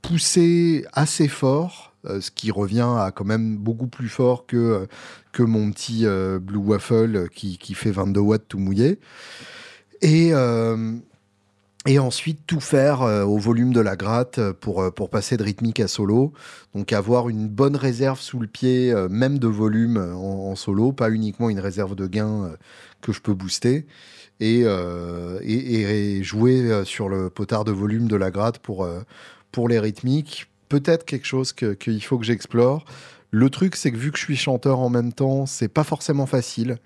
poussé 0.00 0.86
assez 0.92 1.28
fort 1.28 1.87
euh, 2.04 2.20
ce 2.20 2.30
qui 2.30 2.50
revient 2.50 2.88
à 2.98 3.12
quand 3.14 3.24
même 3.24 3.56
beaucoup 3.56 3.88
plus 3.88 4.08
fort 4.08 4.46
que, 4.46 4.56
euh, 4.56 4.86
que 5.32 5.42
mon 5.42 5.70
petit 5.70 6.06
euh, 6.06 6.38
Blue 6.38 6.58
Waffle 6.58 7.28
qui, 7.30 7.58
qui, 7.58 7.74
fait 7.74 7.90
22 7.90 8.20
watts 8.20 8.48
tout 8.48 8.58
mouillé. 8.58 8.98
Et, 10.00 10.32
et 11.88 11.98
ensuite 11.98 12.40
tout 12.46 12.60
faire 12.60 13.02
euh, 13.02 13.24
au 13.24 13.38
volume 13.38 13.72
de 13.72 13.80
la 13.80 13.96
gratte 13.96 14.38
euh, 14.38 14.52
pour, 14.52 14.82
euh, 14.82 14.90
pour 14.90 15.08
passer 15.08 15.36
de 15.36 15.42
rythmique 15.42 15.80
à 15.80 15.88
solo. 15.88 16.32
Donc 16.74 16.92
avoir 16.92 17.28
une 17.28 17.48
bonne 17.48 17.76
réserve 17.76 18.20
sous 18.20 18.40
le 18.40 18.46
pied, 18.46 18.94
même 19.08 19.38
de 19.38 19.46
volume 19.46 19.96
en, 19.96 20.54
solo, 20.54 20.92
pas 20.92 21.10
uniquement 21.10 21.48
une 21.48 21.60
réserve 21.60 21.94
de 21.94 22.06
gain 22.06 22.52
que 23.00 23.12
je 23.12 23.20
peux 23.20 23.34
booster. 23.34 23.86
Et, 24.40 24.60
et, 24.60 26.22
jouer 26.22 26.82
sur 26.84 27.08
le 27.08 27.30
potard 27.30 27.64
de 27.64 27.72
volume 27.72 28.06
de 28.06 28.16
la 28.16 28.30
gratte 28.30 28.58
pour, 28.58 28.86
pour 29.50 29.68
les 29.68 29.80
rythmiques. 29.80 30.47
Peut-être 30.68 31.04
quelque 31.04 31.26
chose 31.26 31.52
qu'il 31.52 32.02
faut 32.02 32.18
que 32.18 32.24
j'explore. 32.24 32.84
Le 33.30 33.50
truc, 33.50 33.76
c'est 33.76 33.92
que 33.92 33.96
vu 33.96 34.10
que 34.10 34.18
je 34.18 34.24
suis 34.24 34.36
chanteur 34.36 34.78
en 34.80 34.88
même 34.88 35.12
temps, 35.12 35.46
c'est 35.46 35.68
pas 35.68 35.84
forcément 35.84 36.26
facile 36.26 36.78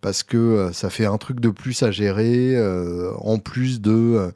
parce 0.00 0.22
que 0.22 0.36
euh, 0.36 0.72
ça 0.72 0.90
fait 0.90 1.06
un 1.06 1.18
truc 1.18 1.40
de 1.40 1.48
plus 1.48 1.82
à 1.82 1.90
gérer, 1.90 2.54
euh, 2.54 3.12
en 3.18 3.38
plus 3.38 3.80
de 3.80 4.30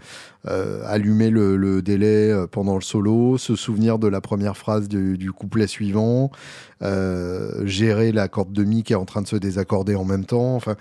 euh, 0.48 0.82
allumer 0.86 1.30
le, 1.30 1.82
délai 1.82 2.34
pendant 2.50 2.74
le 2.74 2.80
solo, 2.80 3.38
se 3.38 3.54
souvenir 3.54 3.98
de 3.98 4.08
la 4.08 4.20
première 4.20 4.56
phrase 4.56 4.88
du, 4.88 5.32
couplet 5.32 5.66
suivant, 5.66 6.30
gérer 7.64 8.12
la 8.12 8.28
corde 8.28 8.52
de 8.52 8.64
mi 8.64 8.82
qui 8.82 8.92
est 8.92 8.96
en 8.96 9.04
train 9.04 9.22
de 9.22 9.28
se 9.28 9.36
désaccorder 9.36 9.94
en 9.94 10.04
même 10.04 10.24
temps. 10.24 10.56
Enfin, 10.56 10.76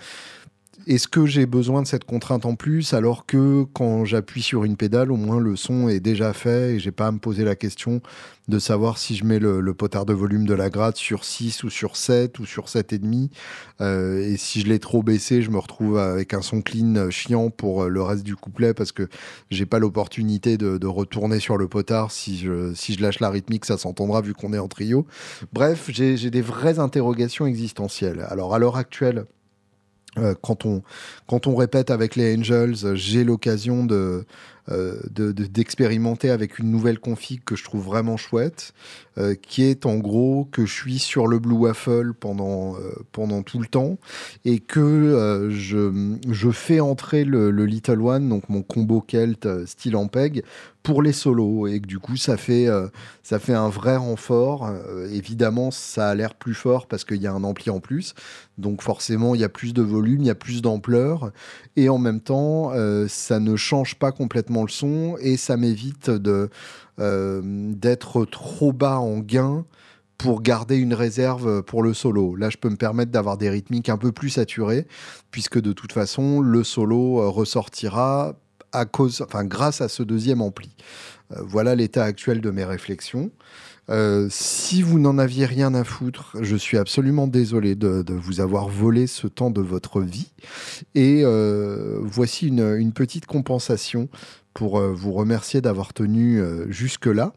est-ce 0.86 1.06
que 1.06 1.26
j'ai 1.26 1.46
besoin 1.46 1.82
de 1.82 1.86
cette 1.86 2.04
contrainte 2.04 2.46
en 2.46 2.54
plus 2.54 2.94
alors 2.94 3.26
que 3.26 3.64
quand 3.72 4.04
j'appuie 4.04 4.42
sur 4.42 4.64
une 4.64 4.76
pédale, 4.76 5.12
au 5.12 5.16
moins 5.16 5.38
le 5.38 5.54
son 5.54 5.88
est 5.88 6.00
déjà 6.00 6.32
fait 6.32 6.74
et 6.74 6.78
j'ai 6.78 6.90
pas 6.90 7.06
à 7.08 7.12
me 7.12 7.18
poser 7.18 7.44
la 7.44 7.54
question 7.54 8.00
de 8.48 8.58
savoir 8.58 8.98
si 8.98 9.14
je 9.14 9.24
mets 9.24 9.38
le, 9.38 9.62
potard 9.74 10.04
de 10.06 10.12
volume 10.12 10.46
de 10.46 10.54
la 10.54 10.70
gratte 10.70 10.96
sur 10.96 11.24
6 11.24 11.62
ou 11.62 11.70
sur 11.70 11.96
7 11.96 12.38
ou 12.38 12.46
sur 12.46 12.66
7,5 12.66 13.30
euh, 13.80 14.26
et 14.26 14.36
si 14.36 14.60
je 14.60 14.66
l'ai 14.66 14.78
trop 14.78 15.02
baissé, 15.02 15.42
je 15.42 15.50
me 15.50 15.58
retrouve 15.58 15.98
avec 15.98 16.34
un 16.34 16.42
son 16.42 16.62
clean 16.62 17.10
chiant 17.10 17.50
pour 17.50 17.84
le 17.84 18.02
reste 18.02 18.24
du 18.24 18.34
couplet 18.34 18.74
parce 18.74 18.92
que 18.92 19.08
j'ai 19.50 19.66
pas 19.66 19.78
l'opportunité 19.78 20.56
de, 20.56 20.86
retourner 20.86 21.38
sur 21.38 21.56
le 21.56 21.68
potard 21.68 22.10
si 22.10 22.36
je, 22.38 22.74
si 22.74 22.94
je 22.94 23.02
lâche 23.02 23.20
la 23.20 23.30
rythmique, 23.30 23.64
ça 23.64 23.78
s'entendra 23.78 24.20
vu 24.20 24.34
qu'on 24.34 24.52
est 24.52 24.58
en 24.58 24.68
trio. 24.68 25.06
Bref, 25.52 25.90
j'ai 25.90 26.30
des 26.30 26.42
vraies 26.42 26.78
interrogations 26.78 27.46
existentielles. 27.46 28.26
Alors 28.28 28.54
à 28.54 28.58
l'heure 28.58 28.76
actuelle, 28.76 29.18
euh, 29.18 29.41
quand, 30.42 30.66
on, 30.66 30.82
quand 31.26 31.46
on 31.46 31.56
répète 31.56 31.90
avec 31.90 32.16
les 32.16 32.36
Angels, 32.36 32.94
j'ai 32.94 33.24
l'occasion 33.24 33.84
de, 33.84 34.26
euh, 34.70 35.00
d'expérimenter 35.10 36.30
avec 36.30 36.60
une 36.60 36.70
nouvelle 36.70 37.00
config 37.00 37.42
que 37.42 37.56
je 37.56 37.64
trouve 37.64 37.84
vraiment 37.84 38.16
chouette, 38.16 38.74
euh, 39.18 39.34
qui 39.34 39.64
est 39.64 39.86
en 39.86 39.96
gros 39.96 40.48
que 40.52 40.66
je 40.66 40.72
suis 40.72 41.00
sur 41.00 41.26
le 41.26 41.40
Blue 41.40 41.56
Waffle 41.56 42.12
pendant, 42.14 42.76
euh, 42.76 42.92
pendant 43.10 43.42
tout 43.42 43.58
le 43.58 43.66
temps 43.66 43.98
et 44.44 44.60
que 44.60 45.48
je, 45.50 46.16
je 46.30 46.50
fais 46.50 46.78
entrer 46.78 47.24
le, 47.24 47.50
Little 47.50 48.02
One, 48.02 48.28
donc 48.28 48.48
mon 48.48 48.62
combo 48.62 49.00
Kelt 49.00 49.48
style 49.66 49.96
Ampeg, 49.96 50.44
pour 50.84 51.02
les 51.02 51.12
solos 51.12 51.66
et 51.66 51.80
que 51.80 51.86
du 51.86 51.98
coup 51.98 52.16
ça 52.16 52.36
fait, 52.36 52.66
ça 53.22 53.38
fait 53.38 53.54
un 53.54 53.68
vrai 53.68 53.96
renfort. 53.96 54.68
évidemment, 55.12 55.70
ça 55.70 56.08
a 56.08 56.14
l'air 56.14 56.34
plus 56.34 56.54
fort 56.54 56.86
parce 56.86 57.04
qu'il 57.04 57.22
y 57.22 57.26
a 57.28 57.32
un 57.32 57.44
ampli 57.44 57.70
en 57.70 57.78
plus, 57.78 58.14
donc 58.58 58.82
forcément 58.82 59.36
il 59.36 59.40
y 59.40 59.44
a 59.44 59.48
plus 59.48 59.74
de 59.74 59.82
volume, 59.82 60.22
il 60.22 60.26
y 60.26 60.30
a 60.30 60.34
plus 60.34 60.60
d'ampleur 60.60 61.30
et 61.76 61.88
en 61.88 61.98
même 61.98 62.20
temps 62.20 62.72
ça 63.06 63.38
ne 63.38 63.54
change 63.54 63.94
pas 63.94 64.10
complètement 64.10 64.51
le 64.60 64.68
son 64.68 65.16
et 65.20 65.38
ça 65.38 65.56
m'évite 65.56 66.10
de 66.10 66.50
euh, 67.00 67.40
d'être 67.42 68.26
trop 68.26 68.74
bas 68.74 68.98
en 68.98 69.20
gain 69.20 69.64
pour 70.18 70.42
garder 70.42 70.76
une 70.76 70.92
réserve 70.92 71.62
pour 71.62 71.82
le 71.82 71.94
solo. 71.94 72.36
Là, 72.36 72.50
je 72.50 72.58
peux 72.58 72.68
me 72.68 72.76
permettre 72.76 73.10
d'avoir 73.10 73.38
des 73.38 73.48
rythmiques 73.48 73.88
un 73.88 73.96
peu 73.96 74.12
plus 74.12 74.28
saturées, 74.28 74.86
puisque 75.30 75.58
de 75.58 75.72
toute 75.72 75.92
façon, 75.92 76.40
le 76.40 76.62
solo 76.62 77.20
euh, 77.20 77.28
ressortira 77.28 78.34
à 78.72 78.84
cause, 78.84 79.22
enfin, 79.22 79.44
grâce 79.44 79.80
à 79.80 79.88
ce 79.88 80.02
deuxième 80.02 80.42
ampli. 80.42 80.76
Euh, 81.32 81.40
voilà 81.40 81.74
l'état 81.74 82.04
actuel 82.04 82.42
de 82.42 82.50
mes 82.50 82.64
réflexions. 82.64 83.30
Si 84.30 84.80
vous 84.80 84.98
n'en 84.98 85.18
aviez 85.18 85.44
rien 85.44 85.74
à 85.74 85.84
foutre, 85.84 86.36
je 86.40 86.56
suis 86.56 86.78
absolument 86.78 87.26
désolé 87.26 87.74
de, 87.74 88.14
vous 88.14 88.40
avoir 88.40 88.68
volé 88.68 89.06
ce 89.06 89.26
temps 89.26 89.50
de 89.50 89.60
votre 89.60 90.00
vie. 90.00 90.32
Et 90.94 91.24
voici 92.00 92.46
une, 92.46 92.92
petite 92.94 93.26
compensation 93.26 94.08
pour 94.54 94.78
euh, 94.78 94.92
vous 94.92 95.12
remercier 95.12 95.60
d'avoir 95.60 95.92
tenu 95.92 96.42
jusque-là. 96.68 97.32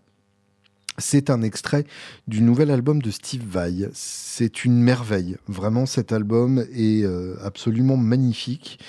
C'est 0.97 1.29
un 1.29 1.41
extrait 1.41 1.83
du 2.27 2.41
nouvel 2.41 2.71
album 2.71 3.01
de 3.01 3.11
Steve 3.11 3.43
Vai. 3.45 3.89
C'est 3.93 4.63
une 4.63 4.81
merveille. 4.81 5.35
Vraiment, 5.47 5.85
cet 5.85 6.13
album 6.13 6.65
est 6.73 7.05
absolument 7.43 7.97
magnifique. 7.97 8.79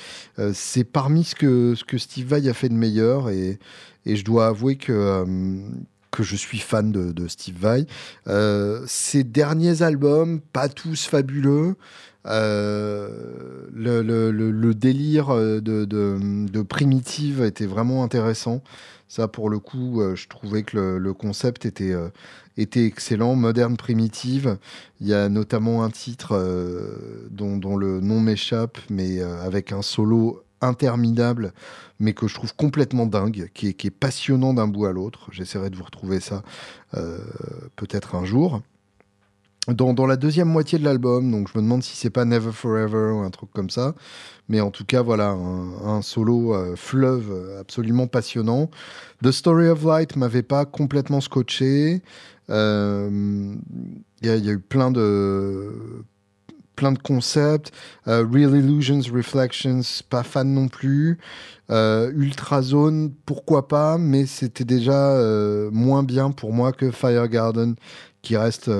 c'est 0.55 0.85
parmi 0.85 1.25
ce 1.25 1.35
que, 1.35 1.99
Steve 1.99 2.29
Vai 2.29 2.49
a 2.49 2.55
fait 2.55 2.69
de 2.69 2.75
meilleur 2.75 3.29
et, 3.29 3.59
je 4.07 4.23
dois 4.23 4.47
avouer 4.47 4.77
que 4.77 5.25
je 6.23 6.37
suis 6.37 6.59
fan 6.59 6.93
de, 6.93 7.29
Steve 7.29 7.57
Vai. 7.59 7.87
Euh, 8.27 8.83
ses 8.87 9.25
derniers 9.25 9.83
albums, 9.83 10.41
pas 10.41 10.69
tous 10.69 11.07
fabuleux. 11.07 11.77
Euh, 12.27 13.69
le, 13.73 14.73
délire 14.73 15.29
de, 15.35 15.85
de, 15.85 16.63
Primitive 16.63 17.43
était 17.43 17.67
vraiment 17.67 18.03
intéressant. 18.03 18.63
Ça, 19.09 19.29
pour 19.29 19.51
le 19.51 19.61
coup, 19.61 20.01
euh, 20.01 20.17
je 20.17 20.27
trouvais 20.29 20.65
que 20.65 20.99
le, 20.99 21.13
concept 21.15 21.65
était, 21.67 21.95
excellent. 22.57 23.37
Moderne 23.37 23.77
Primitive, 23.77 24.59
il 25.01 25.07
y 25.07 25.15
a 25.15 25.29
notamment 25.29 25.85
un 25.85 25.91
titre 25.91 26.37
dont, 27.31 27.77
le 27.77 28.01
nom 28.01 28.21
m'échappe, 28.21 28.79
mais 28.91 29.21
avec 29.21 29.73
un 29.73 29.83
solo 29.83 30.43
interminable, 30.61 31.53
mais 31.99 32.13
que 32.13 32.27
je 32.29 32.35
trouve 32.35 32.55
complètement 32.55 33.07
dingue, 33.07 33.51
qui 33.55 33.69
est, 33.69 33.91
passionnant 33.91 34.55
d'un 34.55 34.67
bout 34.67 34.87
à 34.87 34.93
l'autre. 34.93 35.29
J'essaierai 35.33 35.71
de 35.71 35.77
vous 35.77 35.85
retrouver 35.85 36.21
ça 36.21 36.43
euh, 36.95 37.19
peut-être 37.77 38.15
un 38.15 38.25
jour. 38.25 38.61
Dans, 39.69 40.07
la 40.07 40.17
deuxième 40.17 40.49
moitié 40.49 40.79
de 40.79 40.85
l'album, 40.85 41.31
donc 41.31 41.49
je 41.53 41.59
me 41.59 41.63
demande 41.63 41.83
si 41.83 41.97
c'est 41.97 42.11
pas 42.11 42.25
Never 42.25 42.53
Forever 42.53 43.13
ou 43.13 43.19
un 43.19 43.31
truc 43.31 43.51
comme 43.53 43.69
ça, 43.69 43.95
mais 44.49 44.61
en 44.61 44.71
tout 44.71 44.85
cas 44.85 45.03
voilà 45.03 45.31
un, 45.31 46.03
solo 46.03 46.55
euh, 46.55 46.77
fleuve 46.77 47.57
absolument 47.59 48.07
passionnant. 48.07 48.71
The 49.25 49.33
Story 49.33 49.69
of 49.69 49.83
Light 49.85 50.15
m'avait 50.15 50.45
pas 50.45 50.67
complètement 50.67 51.21
scotché. 51.21 52.03
Euh, 52.49 53.57
il 54.23 54.29
y, 54.29 54.31
a 54.31 54.53
eu 54.53 54.61
plein 54.61 54.93
de 54.93 56.05
plein 56.77 56.93
de 56.93 56.99
concepts. 56.99 57.73
Euh, 58.07 58.25
Real 58.31 58.55
Illusions, 58.55 59.01
Reflections, 59.13 59.81
pas 60.09 60.23
fan 60.23 60.53
non 60.53 60.69
plus. 60.69 61.19
Euh, 61.71 62.13
Ultrazone, 62.15 63.13
pourquoi 63.25 63.67
pas, 63.67 63.99
mais 63.99 64.27
c'était 64.27 64.65
déjà 64.65 65.11
euh, 65.13 65.71
moins 65.73 66.05
bien 66.05 66.31
pour 66.31 66.53
moi 66.53 66.73
que 66.73 66.93
Fire 66.93 67.27
Garden, 67.29 67.75
qui 68.23 68.37
reste 68.37 68.71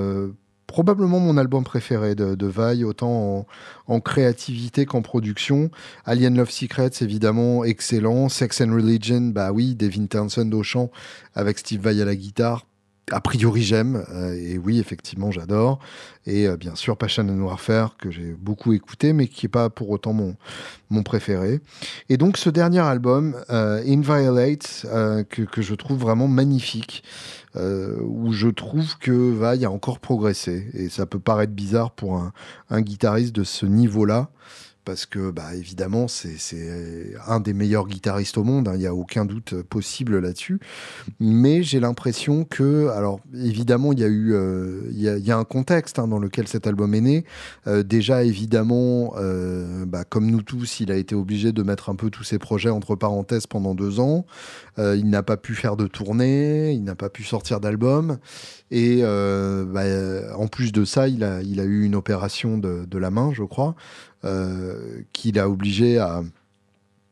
probablement 0.67 1.21
mon 1.21 1.37
album 1.37 1.65
préféré 1.65 2.15
de, 2.15 2.35
de 2.35 2.85
autant 2.85 3.47
en, 3.87 4.01
créativité 4.01 4.87
qu'en 4.87 5.03
production. 5.03 5.71
Alien 6.05 6.37
Love 6.37 6.51
Secrets, 6.51 6.91
évidemment, 7.01 7.65
excellent. 7.65 8.29
Sex 8.29 8.61
and 8.61 8.75
Religion, 8.75 9.21
bah 9.33 9.53
oui, 9.53 9.75
Devin 9.75 10.07
Townsend 10.07 10.53
au 10.53 10.63
chant 10.63 10.91
avec 11.35 11.59
Steve 11.59 11.83
Vai 11.83 12.01
à 12.01 12.05
la 12.05 12.17
guitare, 12.17 12.67
a 13.13 13.21
priori 13.21 13.63
j'aime, 13.63 14.05
euh, 14.11 14.35
et 14.35 14.59
oui, 14.59 14.81
effectivement, 14.81 15.31
j'adore. 15.31 15.79
Et 16.27 16.49
euh, 16.49 16.57
bien 16.57 16.75
sûr, 16.75 16.97
Passion 16.97 17.29
and 17.29 17.41
Warfare, 17.41 17.97
que 17.99 18.11
j'ai 18.11 18.35
beaucoup 18.35 18.73
écouté, 18.73 19.13
mais 19.13 19.29
qui 19.29 19.47
n'est 19.47 19.51
pas 19.51 19.71
pour 19.71 19.91
autant 19.91 20.13
mon, 20.13 20.35
mon 20.91 21.05
préféré. 21.05 21.61
Et 22.09 22.17
donc, 22.17 22.37
ce 22.37 22.51
dernier 22.51 22.81
album, 22.81 23.37
euh, 23.51 23.81
Inviolate, 23.87 24.87
que, 25.31 25.43
que, 25.43 25.63
je 25.63 25.75
trouve 25.75 25.99
vraiment 25.99 26.29
magnifique, 26.29 27.05
où 27.55 28.33
je 28.33 28.49
trouve 28.49 28.99
que 28.99 29.33
va, 29.33 29.57
il 29.57 29.65
a 29.65 29.71
encore 29.71 29.99
progressé. 30.01 30.69
Et 30.75 30.89
ça 30.89 31.07
peut 31.07 31.21
paraître 31.21 31.53
bizarre 31.53 31.93
pour 31.93 32.17
un, 32.17 32.33
un 32.71 32.83
guitariste 32.83 33.35
de 33.35 33.45
ce 33.45 33.65
niveau-là 33.65 34.29
parce 34.87 35.05
que 35.05 35.31
bah, 35.31 35.55
évidemment 35.55 36.07
c'est 36.09 36.37
un 37.27 37.41
des 37.41 37.53
meilleurs 37.53 37.89
guitaristes 37.89 38.39
au 38.39 38.45
monde, 38.45 38.69
hein, 38.69 38.73
il 38.75 38.79
n'y 38.79 38.87
a 38.87 38.95
aucun 38.95 39.27
doute 39.27 39.61
possible 39.63 40.19
là-dessus. 40.21 40.61
Mais 41.21 41.65
j'ai 41.65 41.81
l'impression 41.81 42.45
que, 42.45 42.89
alors 42.89 43.21
évidemment 43.35 43.93
il 43.93 43.99
y 43.99 44.05
a 44.05 44.07
eu, 44.07 44.33
euh, 44.33 44.83
y, 44.93 45.31
a, 45.31 45.37
un 45.37 45.45
contexte 45.45 45.99
hein, 45.99 46.07
dans 46.07 46.21
lequel 46.21 46.47
cet 46.47 46.69
album 46.69 46.95
est 46.95 47.01
né. 47.01 47.25
Euh, 47.67 47.83
déjà 47.83 48.23
évidemment, 48.23 49.15
euh, 49.17 49.85
bah, 49.85 50.05
comme 50.05 50.31
nous 50.31 50.43
tous, 50.43 50.79
il 50.79 50.93
a 50.93 50.97
été 50.97 51.17
obligé 51.17 51.51
de 51.51 51.63
mettre 51.65 51.91
un 51.91 51.97
peu 51.97 52.09
tous 52.09 52.25
ses 52.25 52.39
projets 52.39 52.71
entre 52.71 52.95
parenthèses 52.95 53.49
pendant 53.49 53.75
deux 53.75 53.99
ans. 53.99 54.25
il 54.79 55.11
n'a 55.11 55.25
pas 55.25 55.37
pu 55.37 55.55
faire 55.55 55.77
de 55.77 55.89
tournée, 55.89 56.71
il 56.73 56.85
n'a 56.85 56.95
pas 56.95 57.09
pu 57.09 57.25
sortir 57.25 57.59
d'album. 57.59 58.19
Et 58.71 59.03
bah, 59.03 60.37
en 60.37 60.47
plus 60.47 60.71
de 60.71 60.85
ça, 60.85 61.09
il 61.09 61.25
a, 61.25 61.43
eu 61.43 61.85
une 61.85 61.97
opération 61.97 62.59
de 62.59 62.99
la 62.99 63.11
main, 63.11 63.33
je 63.33 63.43
crois. 63.43 63.75
Euh, 64.27 65.03
qui 65.13 65.33
l'a 65.33 65.49
obligé 65.49 65.99
à, 65.99 66.23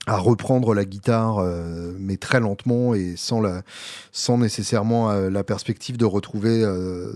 reprendre 0.06 0.74
la 0.74 0.84
guitare, 0.84 1.38
euh, 1.38 1.94
mais 1.98 2.18
très 2.18 2.38
lentement 2.38 2.94
et 2.94 3.14
sans, 3.16 4.36
nécessairement 4.36 5.10
euh, 5.10 5.30
la 5.30 5.44
perspective 5.44 5.96
de 5.96 6.04
retrouver 6.04 6.62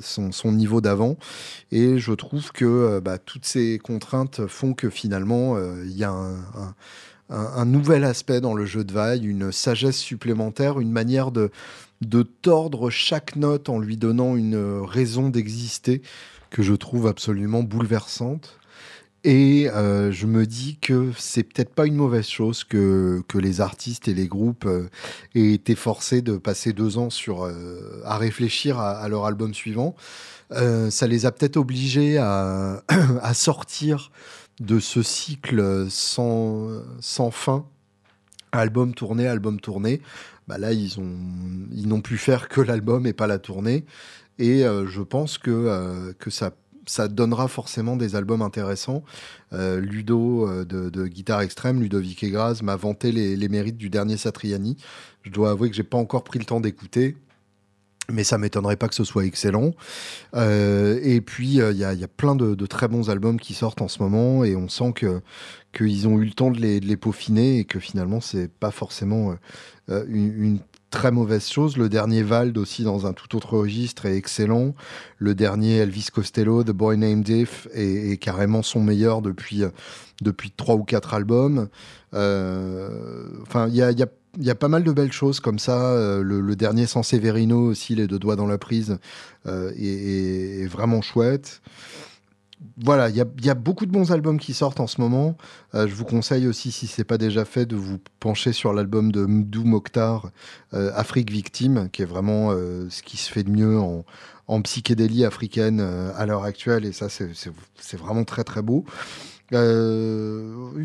son, 0.01 0.53
niveau 0.53 0.81
d'avant. 0.81 1.17
Et 1.71 1.99
je 1.99 2.13
trouve 2.13 2.53
que 2.53 3.01
bah, 3.01 3.19
toutes 3.19 3.45
ces 3.45 3.79
contraintes 3.79 4.47
font 4.47 4.73
que 4.73 4.89
finalement, 4.89 5.59
il 5.85 5.97
y 5.97 6.05
a 6.05 6.15
un, 7.29 7.65
nouvel 7.67 8.05
aspect 8.05 8.41
dans 8.41 8.55
le 8.55 8.65
jeu 8.65 8.85
de 8.85 8.93
vaille, 8.93 9.27
une 9.27 9.53
sagesse 9.53 9.99
supplémentaire, 9.99 10.81
une 10.81 10.93
manière 10.93 11.31
de, 11.31 11.51
de 12.01 12.23
tordre 12.23 12.89
chaque 12.89 13.37
note 13.37 13.69
en 13.69 13.79
lui 13.79 13.99
donnant 13.99 14.35
une 14.37 14.81
raison 14.81 15.29
d'exister 15.29 16.01
que 16.51 16.63
je 16.63 16.75
trouve 16.75 17.07
absolument 17.07 17.63
bouleversante. 17.63 18.58
Et 19.25 19.69
euh, 19.71 20.13
je 20.13 20.27
me 20.27 20.47
dis 20.47 20.79
que 20.81 21.11
c'est 21.19 21.43
peut-être 21.43 21.75
pas 21.75 21.87
une 21.87 21.97
mauvaise 21.97 22.29
chose 22.29 22.63
que, 22.63 23.23
que 23.27 23.39
les 23.39 23.61
artistes 23.61 24.07
et 24.07 24.15
les 24.15 24.29
groupes 24.29 24.65
euh, 24.67 24.89
aient 25.35 25.53
été 25.53 25.75
forcés 25.75 26.23
de 26.23 26.37
passer 26.37 26.73
deux 26.73 26.99
ans 26.99 27.11
sur, 27.11 27.45
euh, 27.45 28.01
à 28.05 28.17
réfléchir 28.17 28.79
à, 28.79 29.09
leur 29.09 29.27
album 29.27 29.55
suivant. 29.55 29.97
ça 30.51 31.07
les 31.09 31.27
a 31.27 31.33
peut-être 31.33 31.57
obligés 31.57 32.17
à, 32.19 32.85
à, 33.23 33.35
sortir 33.35 34.13
de 34.61 34.79
ce 34.79 35.03
cycle 35.03 35.87
sans, 35.91 36.83
sans 37.01 37.33
fin, 37.33 37.67
album 38.53 38.95
tourné, 38.95 39.27
album 39.27 39.61
tourné. 39.61 40.01
Bah 40.47 40.59
là, 40.59 40.73
ils 40.73 40.99
ont 41.01 41.17
ils 41.73 41.89
n'ont 41.89 42.01
pu 42.01 42.17
faire 42.19 42.49
que 42.49 42.61
l'album 42.61 43.07
et 43.07 43.13
pas 43.13 43.27
la 43.27 43.39
tournée. 43.39 43.85
Et 44.39 44.63
je 44.63 45.03
pense 45.03 45.37
que, 45.39 46.13
que 46.19 46.31
ça 46.31 46.53
ça 46.89 47.09
donnera 47.09 47.49
forcément 47.49 47.97
des 47.97 48.17
albums 48.17 48.43
intéressants. 48.43 49.03
Euh, 49.53 49.81
Ludo 49.81 50.49
euh, 50.49 50.65
de, 50.65 51.07
Guitare 51.07 51.43
Extrême, 51.43 51.81
Ludovic 51.81 52.23
Egraz, 52.25 52.61
m'a 52.63 52.77
vanté 52.77 53.13
les, 53.13 53.49
mérites 53.49 53.77
du 53.77 53.91
dernier 53.91 54.17
Satriani. 54.17 54.77
Je 55.23 55.31
dois 55.31 55.51
avouer 55.51 55.71
que 55.71 55.77
j'ai 55.77 55.83
pas 55.83 55.99
encore 55.99 56.25
pris 56.25 56.39
le 56.39 56.45
temps 56.45 56.61
d'écouter. 56.61 57.17
Mais 58.11 58.25
ça 58.25 58.39
m'étonnerait 58.39 58.77
pas 58.77 58.89
que 58.89 58.95
ce 58.95 59.05
soit 59.05 59.27
excellent. 59.27 59.73
Euh, 60.35 60.99
et 61.03 61.21
puis, 61.21 61.57
il 61.57 61.77
y, 61.77 61.85
a 61.85 62.09
plein 62.09 62.35
de, 62.35 62.55
très 62.65 62.89
bons 62.89 63.11
albums 63.11 63.39
qui 63.39 63.53
sortent 63.53 63.83
en 63.83 63.89
ce 63.89 64.03
moment 64.03 64.45
et 64.45 64.57
on 64.57 64.67
sent 64.71 64.93
que 64.95 65.21
qu'ils 65.77 66.09
ont 66.09 66.19
eu 66.19 66.25
le 66.25 66.31
temps 66.31 66.51
de 66.51 66.59
les, 66.59 66.97
peaufiner 66.97 67.59
et 67.59 67.65
que 67.67 67.79
finalement, 67.79 68.23
c'est 68.23 68.49
pas 68.49 68.71
forcément 68.71 69.37
une, 69.89 70.43
une, 70.43 70.59
très 70.91 71.11
mauvaise 71.11 71.49
chose. 71.49 71.77
Le 71.77 71.89
dernier 71.89 72.23
Vald 72.23 72.57
aussi 72.59 72.83
dans 72.83 73.07
un 73.07 73.13
tout 73.13 73.37
autre 73.37 73.57
registre 73.57 74.07
est 74.07 74.17
excellent. 74.17 74.75
Le 75.19 75.35
dernier 75.35 75.79
Elvis 75.79 76.09
Costello, 76.13 76.65
The 76.65 76.71
Boy 76.71 76.97
Named 76.97 77.29
If, 77.29 77.69
est, 77.75 78.21
carrément 78.21 78.63
son 78.63 78.81
meilleur 78.81 79.23
depuis 79.23 79.65
depuis 80.23 80.51
trois 80.51 80.75
ou 80.75 80.85
quatre 80.85 81.15
albums. 81.15 81.69
Euh, 82.15 83.29
enfin, 83.43 83.69
il 83.69 83.75
y 83.77 84.51
a, 84.51 84.55
pas 84.55 84.69
mal 84.69 84.85
de 84.85 84.93
belles 84.93 85.13
choses 85.13 85.41
comme 85.41 85.59
ça. 85.59 85.93
Euh, 85.93 86.23
le, 86.23 86.57
dernier 86.57 86.87
Sans 86.87 87.03
Severino 87.03 87.61
aussi, 87.67 87.95
les 87.95 88.07
deux 88.07 88.19
doigts 88.19 88.37
dans 88.37 88.47
la 88.47 88.59
prise, 88.59 88.99
euh, 89.47 89.73
est, 89.77 90.67
vraiment 90.67 91.03
chouette 91.03 91.61
voilà, 92.81 93.09
il 93.09 93.17
y, 93.17 93.51
a 93.51 93.55
beaucoup 93.55 93.87
de 93.87 93.91
bons 93.91 94.13
albums 94.13 94.39
qui 94.39 94.55
sortent 94.55 94.81
en 94.81 94.87
ce 94.87 95.01
moment. 95.01 95.37
Euh, 95.75 95.87
je 95.87 95.95
vous 95.95 96.05
conseille 96.05 96.47
aussi, 96.47 96.73
si 96.73 96.87
ce 96.87 97.01
n'est 97.01 97.05
pas 97.05 97.19
déjà 97.19 97.45
fait, 97.45 97.67
de 97.67 97.77
vous 97.77 97.99
pencher 98.21 98.53
sur 98.53 98.73
l'album 98.73 99.13
de 99.13 99.27
Mdou 99.27 99.65
Mokhtar, 99.65 100.31
euh, 100.75 100.91
Afrique 100.95 101.31
Victime, 101.31 101.89
qui 101.93 102.03
est 102.03 102.07
vraiment 102.07 102.51
euh, 102.51 102.89
ce 102.91 103.03
qui 103.03 103.17
se 103.17 103.31
fait 103.31 103.45
de 103.45 103.51
mieux 103.51 103.79
en, 103.79 104.05
psychédélie 104.63 105.25
africaine 105.25 105.81
à 105.81 106.25
l'heure 106.25 106.45
actuelle. 106.45 106.85
Et 106.87 106.93
ça, 106.93 107.09
c'est 107.09 107.97
vraiment 107.97 108.25
très 108.25 108.45
très 108.45 108.63
beau. 108.63 108.85
Il 109.53 109.59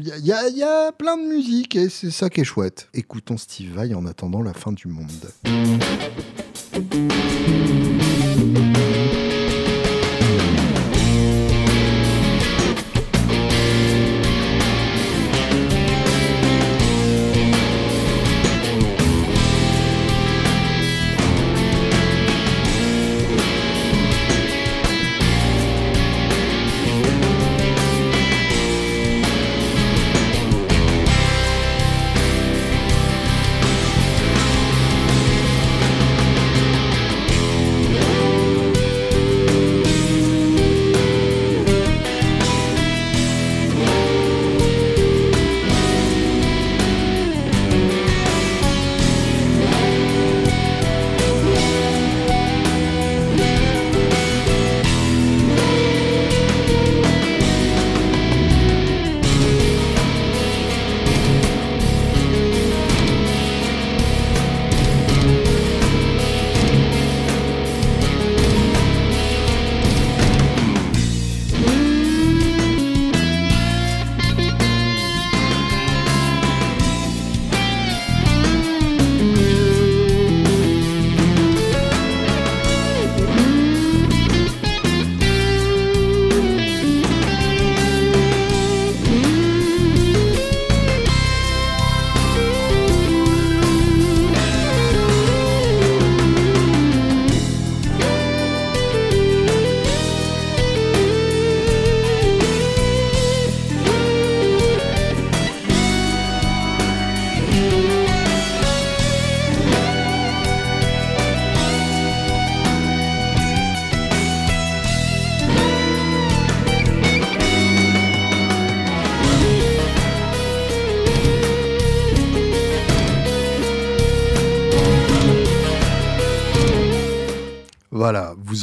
y, 0.04 0.28
y, 0.28 0.64
a 0.64 0.92
plein 0.92 1.18
de 1.18 1.28
musique 1.28 1.76
et 1.76 1.90
c'est 1.90 2.12
ça 2.12 2.30
qui 2.30 2.42
est 2.42 2.46
chouette. 2.46 2.90
Écoutons 2.94 3.38
Steve 3.38 3.74
Vai 3.74 3.94
en 3.94 4.06
attendant 4.06 4.42
la 4.42 4.54
fin 4.54 4.74
du 4.74 4.90
monde. 4.90 5.10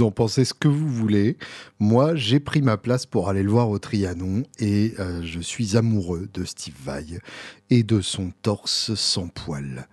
En 0.03 0.11
pensez 0.11 0.45
ce 0.45 0.55
que 0.55 0.69
vous 0.69 0.89
voulez. 0.89 1.37
Moi, 1.79 2.15
j'ai 2.15 2.41
pris 2.41 2.63
ma 2.63 2.77
place 2.77 3.07
pour 3.07 3.29
aller 3.29 3.43
le 3.43 3.51
voir 3.51 3.69
au 3.71 3.79
Trianon 3.79 4.45
et 4.59 4.95
euh, 4.99 5.23
je 5.23 5.41
suis 5.41 5.77
amoureux 5.77 6.29
de 6.33 6.45
Steve 6.45 6.75
Vai 6.85 7.21
et 7.71 7.83
de 7.83 8.01
son 8.01 8.33
torse 8.43 8.95
sans 8.95 9.29
poils. 9.29 9.89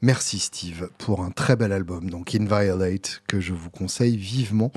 Merci 0.00 0.38
Steve 0.40 0.88
pour 0.98 1.22
un 1.22 1.30
très 1.30 1.54
bel 1.54 1.72
album, 1.72 2.10
donc 2.10 2.34
Inviolate, 2.34 3.22
que 3.28 3.40
je 3.40 3.52
vous 3.52 3.70
conseille 3.70 4.16
vivement 4.16 4.72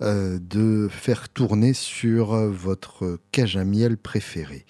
euh, 0.00 0.38
de 0.40 0.88
faire 0.90 1.28
tourner 1.28 1.74
sur 1.74 2.34
votre 2.50 3.18
cage 3.32 3.56
à 3.56 3.64
miel 3.64 3.98
préféré. 3.98 4.64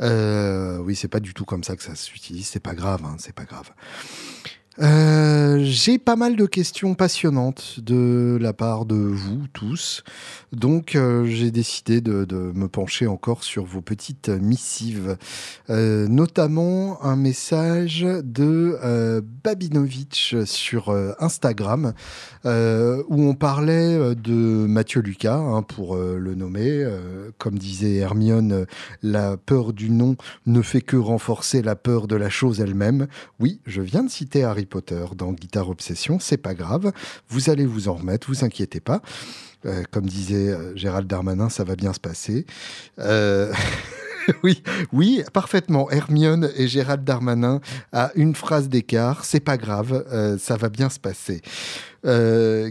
Euh, 0.00 0.78
oui, 0.78 0.96
c'est 0.96 1.08
pas 1.08 1.20
du 1.20 1.34
tout 1.34 1.44
comme 1.44 1.62
ça 1.64 1.76
que 1.76 1.82
ça 1.82 1.94
s'utilise, 1.94 2.46
c'est 2.46 2.60
pas 2.60 2.74
grave, 2.74 3.02
hein, 3.04 3.16
c'est 3.18 3.34
pas 3.34 3.44
grave. 3.44 3.70
Euh, 4.80 5.60
j'ai 5.62 5.98
pas 5.98 6.16
mal 6.16 6.34
de 6.34 6.46
questions 6.46 6.94
passionnantes 6.94 7.78
de 7.80 8.36
la 8.40 8.52
part 8.52 8.86
de 8.86 8.96
vous 8.96 9.46
tous. 9.52 10.02
Donc 10.52 10.96
euh, 10.96 11.24
j'ai 11.26 11.50
décidé 11.52 12.00
de, 12.00 12.26
me 12.54 12.66
pencher 12.66 13.06
encore 13.06 13.44
sur 13.44 13.64
vos 13.64 13.80
petites 13.80 14.28
missives. 14.28 15.16
Euh, 15.70 16.08
notamment 16.08 17.02
un 17.04 17.16
message 17.16 18.02
de 18.02 19.22
Babinovitch 19.44 20.36
sur 20.44 20.90
Instagram 21.18 21.92
où 22.44 23.28
on 23.28 23.34
parlait 23.34 24.14
de 24.14 24.32
Mathieu 24.32 25.00
Lucas, 25.00 25.36
hein, 25.36 25.62
pour 25.62 25.96
le 25.96 26.34
nommer. 26.34 26.86
comme 27.38 27.58
disait 27.58 27.96
Hermione, 27.96 28.66
la 29.02 29.36
peur 29.36 29.72
du 29.72 29.90
nom 29.90 30.16
ne 30.46 30.62
fait 30.62 30.80
que 30.80 30.96
renforcer 30.96 31.62
la 31.62 31.76
peur 31.76 32.06
de 32.06 32.16
la 32.16 32.28
chose 32.28 32.60
elle-même. 32.60 33.06
Oui, 33.40 33.60
je 33.66 33.80
viens 33.80 34.04
de 34.04 34.10
citer 34.10 34.44
Harry 34.44 34.63
Potter 34.64 35.04
dans 35.16 35.32
Guitare 35.32 35.68
Obsession, 35.68 36.18
c'est 36.20 36.36
pas 36.36 36.54
grave, 36.54 36.92
vous 37.28 37.50
allez 37.50 37.66
vous 37.66 37.88
en 37.88 37.94
remettre, 37.94 38.28
vous 38.28 38.44
inquiétez 38.44 38.80
pas. 38.80 39.02
Euh, 39.66 39.82
comme 39.90 40.06
disait 40.06 40.50
euh, 40.50 40.76
Gérald 40.76 41.06
Darmanin, 41.06 41.48
ça 41.48 41.64
va 41.64 41.74
bien 41.74 41.92
se 41.94 42.00
passer. 42.00 42.44
Euh, 42.98 43.52
oui, 44.42 44.62
oui, 44.92 45.22
parfaitement. 45.32 45.90
Hermione 45.90 46.50
et 46.56 46.68
Gérald 46.68 47.02
Darmanin 47.02 47.60
à 47.92 48.12
une 48.14 48.34
phrase 48.34 48.68
d'écart. 48.68 49.24
C'est 49.24 49.40
pas 49.40 49.56
grave, 49.56 50.04
ça 50.38 50.56
va 50.56 50.68
bien 50.68 50.90
se 50.90 51.00
passer. 51.00 51.40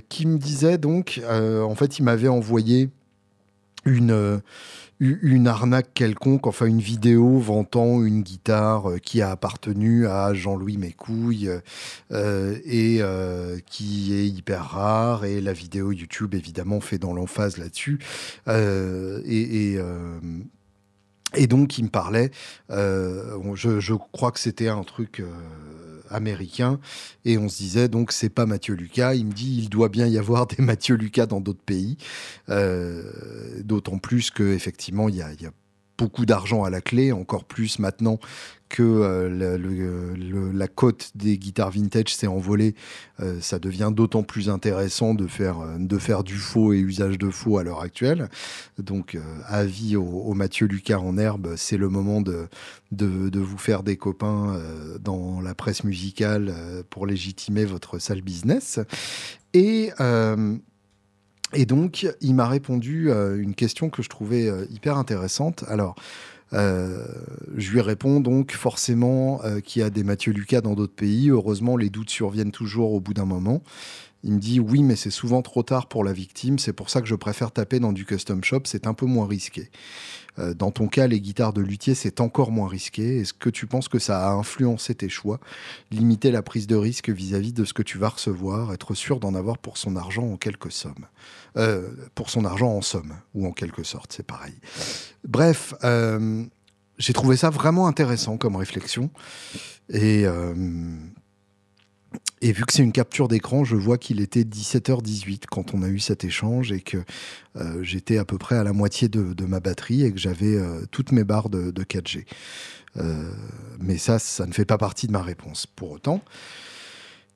Qui 0.10 0.28
me 0.28 0.38
disait 0.38 0.78
donc, 0.78 1.22
en 1.30 1.76
fait, 1.76 1.98
il 1.98 2.04
m'avait 2.04 2.28
envoyé 2.28 2.90
une 3.86 4.42
une 5.22 5.48
arnaque 5.48 5.94
quelconque, 5.94 6.48
enfin 6.48 6.66
une 6.66 6.80
vidéo 6.80 7.40
vantant 7.40 8.04
une 8.04 8.22
guitare 8.22 9.02
qui 9.02 9.22
a 9.22 9.32
appartenu 9.32 10.08
à 10.08 10.34
Jean-Louis 10.34 10.78
Mécouille 10.78 11.50
et 12.12 13.02
qui 13.66 14.14
est 14.14 14.28
hyper 14.28 14.64
rare. 14.66 15.26
Et 15.26 15.42
la 15.42 15.54
vidéo 15.54 15.92
YouTube, 15.92 16.34
évidemment, 16.36 16.80
fait 16.80 16.98
dans 16.98 17.14
l'emphase 17.14 17.58
là-dessus. 17.58 18.00
et, 18.48 19.78
donc, 21.48 21.78
il 21.78 21.86
me 21.86 21.90
parlait, 21.90 22.32
euh, 22.72 23.38
je, 23.56 23.94
crois 23.94 24.32
que 24.32 24.40
c'était 24.40 24.68
un 24.68 24.84
truc 24.84 25.20
euh, 25.20 25.26
américain, 26.14 26.80
et 27.26 27.38
on 27.38 27.50
se 27.50 27.58
disait, 27.58 27.88
donc, 27.90 28.12
c'est 28.12 28.30
pas 28.30 28.46
Mathieu 28.46 28.76
Lucas. 28.76 29.14
Il 29.16 29.28
me 29.28 29.34
dit, 29.34 29.58
il 29.58 29.70
doit 29.70 29.90
bien 29.90 30.08
y 30.08 30.18
avoir 30.18 30.48
des 30.48 30.62
Mathieu 30.62 30.96
Lucas 30.96 31.26
dans 31.26 31.42
d'autres 31.42 31.64
pays, 31.64 31.98
euh, 32.50 33.04
d'autant 33.64 33.98
plus 33.98 34.32
qu'effectivement, 34.32 35.10
il 35.10 35.16
y 35.16 35.22
a, 35.22 35.32
y 35.34 35.48
beaucoup 35.98 36.26
d'argent 36.26 36.64
à 36.64 36.70
la 36.70 36.82
clé, 36.82 37.12
encore 37.12 37.46
plus 37.46 37.80
maintenant 37.80 38.20
que 38.74 38.82
euh, 38.82 40.52
la 40.52 40.68
cote 40.68 41.12
des 41.14 41.38
guitares 41.38 41.70
vintage 41.70 42.16
s'est 42.16 42.26
envolée, 42.26 42.74
euh, 43.20 43.40
ça 43.40 43.60
devient 43.60 43.92
d'autant 43.94 44.24
plus 44.24 44.50
intéressant 44.50 45.14
de 45.14 45.28
faire, 45.28 45.60
euh, 45.60 45.76
de 45.78 45.98
faire 46.00 46.24
du 46.24 46.34
faux 46.34 46.74
et 46.74 46.80
usage 46.80 47.20
de 47.20 47.30
faux 47.30 47.60
à 47.60 47.64
l'heure 47.64 47.82
actuelle. 47.82 48.30
Donc, 48.80 49.16
avis 49.46 49.96
au, 49.96 50.34
Mathieu 50.34 50.66
Lucas 50.66 50.98
en 50.98 51.20
herbe, 51.20 51.54
c'est 51.56 51.78
le 51.78 51.88
moment 51.88 52.22
de, 52.22 52.48
de, 52.92 53.40
vous 53.40 53.60
faire 53.60 53.84
des 53.84 53.96
copains 53.96 54.60
dans 55.00 55.40
la 55.40 55.54
presse 55.54 55.84
musicale 55.84 56.52
pour 56.90 57.06
légitimer 57.06 57.66
votre 57.66 58.00
sale 58.00 58.22
business. 58.22 58.80
Et. 59.54 59.92
Et 61.54 61.66
donc, 61.66 62.08
il 62.22 62.36
m'a 62.36 62.48
répondu 62.48 63.10
une 63.12 63.54
question 63.56 63.90
que 63.90 64.02
je 64.02 64.10
trouvais 64.10 64.50
hyper 64.70 64.98
intéressante. 64.98 65.64
Alors, 65.68 65.96
euh, 66.54 67.04
je 67.56 67.72
lui 67.72 67.82
réponds 67.82 68.20
donc 68.20 68.52
forcément 68.52 69.44
euh, 69.44 69.60
qu'il 69.60 69.82
y 69.82 69.86
a 69.86 69.90
des 69.90 70.04
Mathieu 70.04 70.32
Lucas 70.32 70.62
dans 70.62 70.76
d'autres 70.76 70.94
pays. 70.94 71.30
Heureusement, 71.30 71.78
les 71.78 71.90
doutes 71.90 72.10
surviennent 72.10 72.52
toujours 72.52 72.94
au 72.94 73.00
bout 73.00 73.14
d'un 73.14 73.26
moment. 73.26 73.64
Il 74.24 74.34
me 74.34 74.40
dit 74.40 74.60
oui, 74.60 74.84
mais 74.84 74.96
c'est 74.96 75.10
souvent 75.10 75.42
trop 75.42 75.64
tard 75.64 75.88
pour 75.88 76.04
la 76.04 76.14
victime. 76.14 76.60
C'est 76.60 76.74
pour 76.74 76.90
ça 76.90 77.02
que 77.02 77.08
je 77.08 77.16
préfère 77.16 77.52
taper 77.52 77.80
dans 77.80 77.92
du 77.92 78.06
custom 78.06 78.44
shop. 78.44 78.62
C'est 78.66 78.88
un 78.88 78.94
peu 78.94 79.06
moins 79.06 79.28
risqué. 79.28 79.70
Euh, 80.40 80.54
dans 80.54 80.72
ton 80.72 80.88
cas, 80.88 81.08
les 81.08 81.22
guitares 81.22 81.54
de 81.54 81.62
luthier, 81.62 81.96
c'est 81.96 82.22
encore 82.22 82.52
moins 82.52 82.68
risqué. 82.68 83.20
Est-ce 83.20 83.34
que 83.34 83.50
tu 83.50 83.68
penses 83.68 83.88
que 83.88 84.00
ça 84.00 84.30
a 84.30 84.32
influencé 84.34 84.96
tes 84.96 85.10
choix 85.10 85.40
Limiter 85.92 86.32
la 86.32 86.42
prise 86.42 86.68
de 86.68 86.76
risque 86.76 87.10
vis-à-vis 87.10 87.54
de 87.54 87.66
ce 87.66 87.74
que 87.74 87.84
tu 87.84 87.98
vas 87.98 88.10
recevoir, 88.10 88.74
être 88.74 88.94
sûr 88.94 89.20
d'en 89.20 89.36
avoir 89.36 89.58
pour 89.58 89.78
son 89.78 89.96
argent 89.96 90.24
en 90.24 90.38
quelque 90.38 90.70
somme? 90.70 91.06
Euh, 91.58 91.90
pour 92.16 92.30
son 92.30 92.46
argent 92.46 92.72
en 92.72 92.82
somme, 92.82 93.14
ou 93.34 93.48
en 93.48 93.52
quelque 93.52 93.84
sorte, 93.84 94.14
c'est 94.14 94.26
pareil. 94.26 94.56
Bref, 95.28 95.74
euh, 95.84 96.44
j'ai 96.98 97.14
trouvé 97.14 97.38
ça 97.38 97.50
vraiment 97.50 97.88
intéressant 97.88 98.38
comme 98.38 98.56
réflexion. 98.56 99.10
Et 99.90 100.26
et 102.44 102.52
vu 102.52 102.66
que 102.66 102.74
c'est 102.74 102.84
une 102.84 102.92
capture 102.92 103.30
d'écran, 103.30 103.64
je 103.64 103.78
vois 103.78 103.98
qu'il 103.98 104.20
était 104.20 104.42
17h18 104.42 105.44
quand 105.50 105.74
on 105.74 105.82
a 105.82 105.88
eu 105.88 106.00
cet 106.00 106.26
échange 106.26 106.74
et 106.74 106.82
que 106.82 106.98
euh, 107.56 107.82
j'étais 107.84 108.18
à 108.18 108.26
peu 108.26 108.38
près 108.38 108.58
à 108.58 108.66
la 108.66 108.74
moitié 108.74 109.08
de, 109.08 109.46
ma 109.46 109.62
batterie 109.62 110.04
et 110.04 110.12
que 110.12 110.20
j'avais 110.20 110.56
euh, 110.56 110.82
toutes 110.92 111.14
mes 111.14 111.24
barres 111.24 111.50
de, 111.50 111.72
4G. 111.72 112.26
Euh, 112.98 113.32
mais 113.80 113.98
ça, 113.98 114.20
ça 114.20 114.46
ne 114.46 114.52
fait 114.52 114.66
pas 114.66 114.78
partie 114.78 115.08
de 115.08 115.14
ma 115.14 115.22
réponse. 115.22 115.66
Pour 115.68 115.92
autant, 115.92 116.22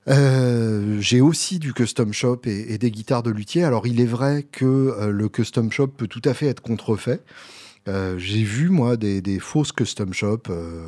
j'ai 0.07 1.21
aussi 1.21 1.59
du 1.59 1.73
custom 1.73 2.11
shop 2.11 2.41
et, 2.45 2.73
et, 2.73 2.77
des 2.77 2.91
guitares 2.91 3.23
de 3.23 3.31
luthier. 3.31 3.63
Alors 3.63 3.87
il 3.87 4.01
est 4.01 4.05
vrai 4.05 4.43
que 4.43 5.09
le 5.09 5.29
custom 5.29 5.71
shop 5.71 5.87
peut 5.87 6.07
tout 6.07 6.21
à 6.25 6.33
fait 6.33 6.47
être 6.47 6.61
contrefait. 6.61 7.21
Euh, 7.88 8.17
j'ai 8.17 8.43
vu, 8.43 8.69
moi, 8.69 8.97
des, 8.97 9.39
fausses 9.39 9.71
custom 9.71 10.13
shops, 10.13 10.50
euh, 10.50 10.84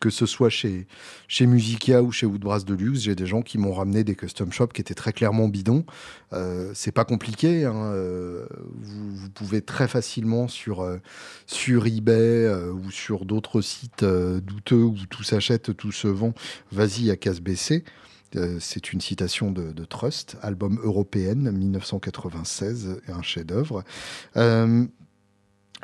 que 0.00 0.10
ce 0.10 0.26
soit 0.26 0.50
chez, 0.50 0.86
chez 1.28 1.46
Musica 1.46 2.02
ou 2.02 2.10
chez 2.10 2.26
Woodbrass 2.26 2.64
Deluxe. 2.64 3.00
J'ai 3.02 3.14
des 3.14 3.26
gens 3.26 3.42
qui 3.42 3.58
m'ont 3.58 3.72
ramené 3.72 4.04
des 4.04 4.16
custom 4.16 4.52
shops 4.52 4.72
qui 4.74 4.80
étaient 4.80 4.94
très 4.94 5.12
clairement 5.12 5.48
bidons. 5.48 5.84
Euh, 6.32 6.72
c'est 6.74 6.92
pas 6.92 7.04
compliqué. 7.04 7.64
Hein, 7.64 7.92
vous, 8.80 9.30
pouvez 9.30 9.62
très 9.62 9.86
facilement 9.86 10.48
sur, 10.48 10.86
sur 11.46 11.86
eBay 11.86 12.48
ou 12.72 12.90
sur 12.90 13.24
d'autres 13.24 13.60
sites 13.60 14.04
douteux 14.04 14.82
où 14.82 14.96
tout 15.08 15.22
s'achète, 15.22 15.76
tout 15.76 15.92
se 15.92 16.08
vend. 16.08 16.34
Vas-y 16.72 17.10
à 17.10 17.16
casse 17.16 17.40
baissée. 17.40 17.84
C'est 18.58 18.92
une 18.92 19.00
citation 19.00 19.52
de, 19.52 19.84
Trust, 19.84 20.36
album 20.42 20.80
européenne 20.82 21.52
1996, 21.52 23.00
un 23.06 23.22
chef-d'œuvre. 23.22 23.84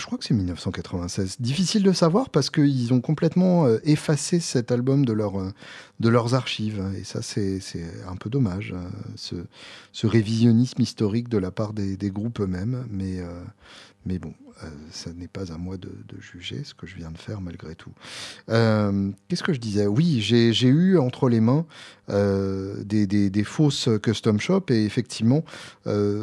Je 0.01 0.07
crois 0.07 0.17
que 0.17 0.25
c'est 0.25 0.35
1996. 0.35 1.37
Difficile 1.41 1.83
de 1.83 1.93
savoir 1.93 2.31
parce 2.31 2.49
qu'ils 2.49 2.95
ont 2.95 3.03
complètement 3.03 3.67
euh, 3.67 3.79
effacé 3.85 4.41
cet 4.41 4.73
album 4.73 5.05
de, 5.05 5.13
leur, 5.13 5.39
euh, 5.39 5.53
de 6.01 6.09
leurs 6.09 6.35
archives. 6.35 6.83
Et 6.99 7.05
ça, 7.05 7.21
c'est 7.21 7.61
un 8.09 8.17
peu 8.17 8.31
dommage, 8.31 8.75
euh, 8.75 9.43
ce, 9.93 10.07
révisionnisme 10.07 10.81
historique 10.81 11.29
de 11.29 11.37
la 11.37 11.51
part 11.51 11.75
des, 11.75 12.11
groupes 12.11 12.41
eux-mêmes. 12.41 12.87
Mais, 12.91 13.19
mais 14.07 14.19
bon, 14.19 14.33
ça 14.91 15.13
n'est 15.13 15.29
pas 15.29 15.53
à 15.53 15.59
moi 15.59 15.77
de, 15.77 15.91
juger 16.19 16.65
ce 16.65 16.73
que 16.73 16.87
je 16.87 16.97
viens 16.97 17.11
de 17.11 17.19
faire 17.19 17.43
malgré 17.43 17.75
tout. 17.75 17.93
Qu'est-ce 18.49 19.43
que 19.43 19.53
je 19.53 19.61
disais? 19.61 19.87
Oui, 19.87 20.21
j'ai 20.21 20.69
eu 20.69 20.99
entre 20.99 21.29
les 21.29 21.41
mains 21.41 21.67
des, 22.09 23.07
des, 23.07 23.45
fausses 23.45 23.91
custom 24.03 24.41
shops 24.41 24.71
et 24.71 24.85
effectivement, 24.85 25.45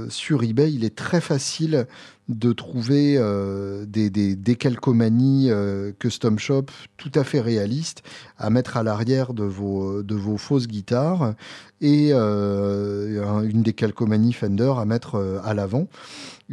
sur 0.10 0.44
eBay, 0.44 0.74
il 0.74 0.84
est 0.84 0.96
très 0.96 1.22
facile 1.22 1.88
de 2.30 2.52
trouver 2.52 3.16
euh, 3.18 3.86
des, 3.86 4.10
des 4.10 4.36
décalcomanies 4.36 5.50
euh, 5.50 5.94
custom 5.98 6.38
shop 6.38 6.66
tout 6.98 7.12
à 7.16 7.24
fait 7.24 7.40
réalistes 7.40 8.04
à 8.38 8.50
mettre 8.50 8.76
à 8.76 8.84
l'arrière 8.84 9.34
de 9.34 9.44
vos, 9.44 10.04
de 10.04 10.16
vos 10.16 10.38
fausses 10.38 10.68
guitares 10.68 11.36
et 11.80 12.10
euh, 12.12 13.42
une 13.44 13.64
décalcomanie 13.64 14.34
Fender 14.34 14.74
à 14.78 14.86
mettre 14.86 15.40
à 15.44 15.54
l'avant. 15.54 15.88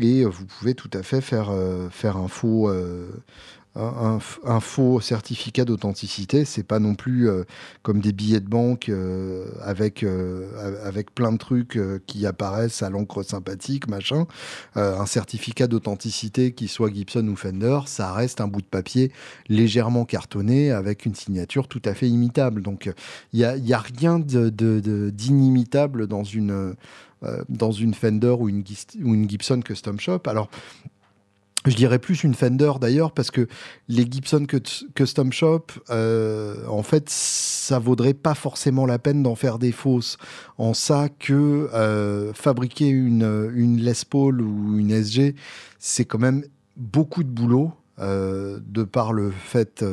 Et 0.01 0.25
vous 0.25 0.45
pouvez 0.47 0.75
tout 0.75 0.91
à 0.93 1.03
fait 1.03 1.21
faire, 1.21 1.53
faire 1.91 2.17
un 2.17 2.29
faux 2.29 2.71
un, 3.77 4.61
faux 4.61 5.01
certificat 5.01 5.65
d'authenticité. 5.65 6.45
C'est 6.45 6.63
pas 6.63 6.79
non 6.79 6.95
plus 6.95 7.29
euh, 7.29 7.45
comme 7.83 8.01
des 8.01 8.13
billets 8.13 8.41
de 8.41 8.49
banque 8.49 8.89
euh, 8.89 9.47
avec, 9.63 10.03
euh, 10.05 10.79
avec 10.85 11.13
plein 11.15 11.33
de 11.33 11.39
trucs 11.39 11.79
qui 12.07 12.27
apparaissent 12.27 12.83
à 12.83 12.91
l'encre 12.91 13.23
sympathique, 13.23 13.89
machin. 13.89 14.27
un 14.77 15.07
certificat 15.07 15.67
d'authenticité 15.67 16.53
qui 16.53 16.69
soit 16.69 16.93
Gibson 16.93 17.27
ou 17.29 17.37
Fender, 17.37 17.81
ça 17.87 18.13
reste 18.13 18.41
un 18.41 18.49
bout 18.49 18.63
de 18.63 18.67
papier 18.67 19.11
légèrement 19.49 20.05
cartonné 20.05 20.71
avec 20.71 21.07
une 21.07 21.15
signature 21.15 21.69
tout 21.69 21.83
à 21.85 21.95
fait 21.95 22.09
imitable. 22.09 22.63
Donc 22.63 22.91
il 23.33 23.39
n'y 23.39 23.73
a, 23.73 23.79
a, 23.79 23.85
rien 23.99 24.19
d'inimitable 24.21 26.07
dans 26.07 26.25
une 26.25 26.75
dans 27.49 27.73
une 27.73 27.95
Fender 27.95 28.35
ou 28.39 28.51
une, 28.51 28.63
ou 29.03 29.15
une 29.15 29.29
Gibson 29.29 29.61
Custom 29.61 29.99
Shop. 29.99 30.21
Alors, 30.27 30.51
je 31.71 31.77
dirais 31.77 31.99
plus 31.99 32.25
une 32.25 32.35
Fender 32.35 32.73
d'ailleurs, 32.81 33.13
parce 33.13 33.31
que 33.31 33.47
les 33.89 34.07
Gibson 34.11 34.47
Custom 34.95 35.33
Shop, 35.33 35.67
euh, 35.91 36.67
en 36.69 36.83
fait, 36.83 37.09
ça 37.09 37.79
vaudrait 37.79 38.15
pas 38.15 38.35
forcément 38.35 38.87
la 38.87 38.99
peine 38.99 39.23
d'en 39.23 39.35
faire 39.35 39.59
des 39.59 39.73
fausses. 39.73 40.19
En 40.59 40.75
ça 40.75 41.09
que 41.19 41.71
euh, 41.73 42.33
fabriquer 42.35 42.89
une, 42.89 43.77
Les 43.79 43.93
Paul 44.09 44.43
ou 44.43 44.79
une 44.79 44.91
SG, 44.91 45.35
c'est 45.79 46.05
quand 46.05 46.19
même 46.19 46.45
beaucoup 46.77 47.23
de 47.23 47.31
boulot. 47.31 47.73
Euh, 48.01 48.59
de 48.67 48.83
par 48.83 49.13
le 49.13 49.31
fait 49.31 49.85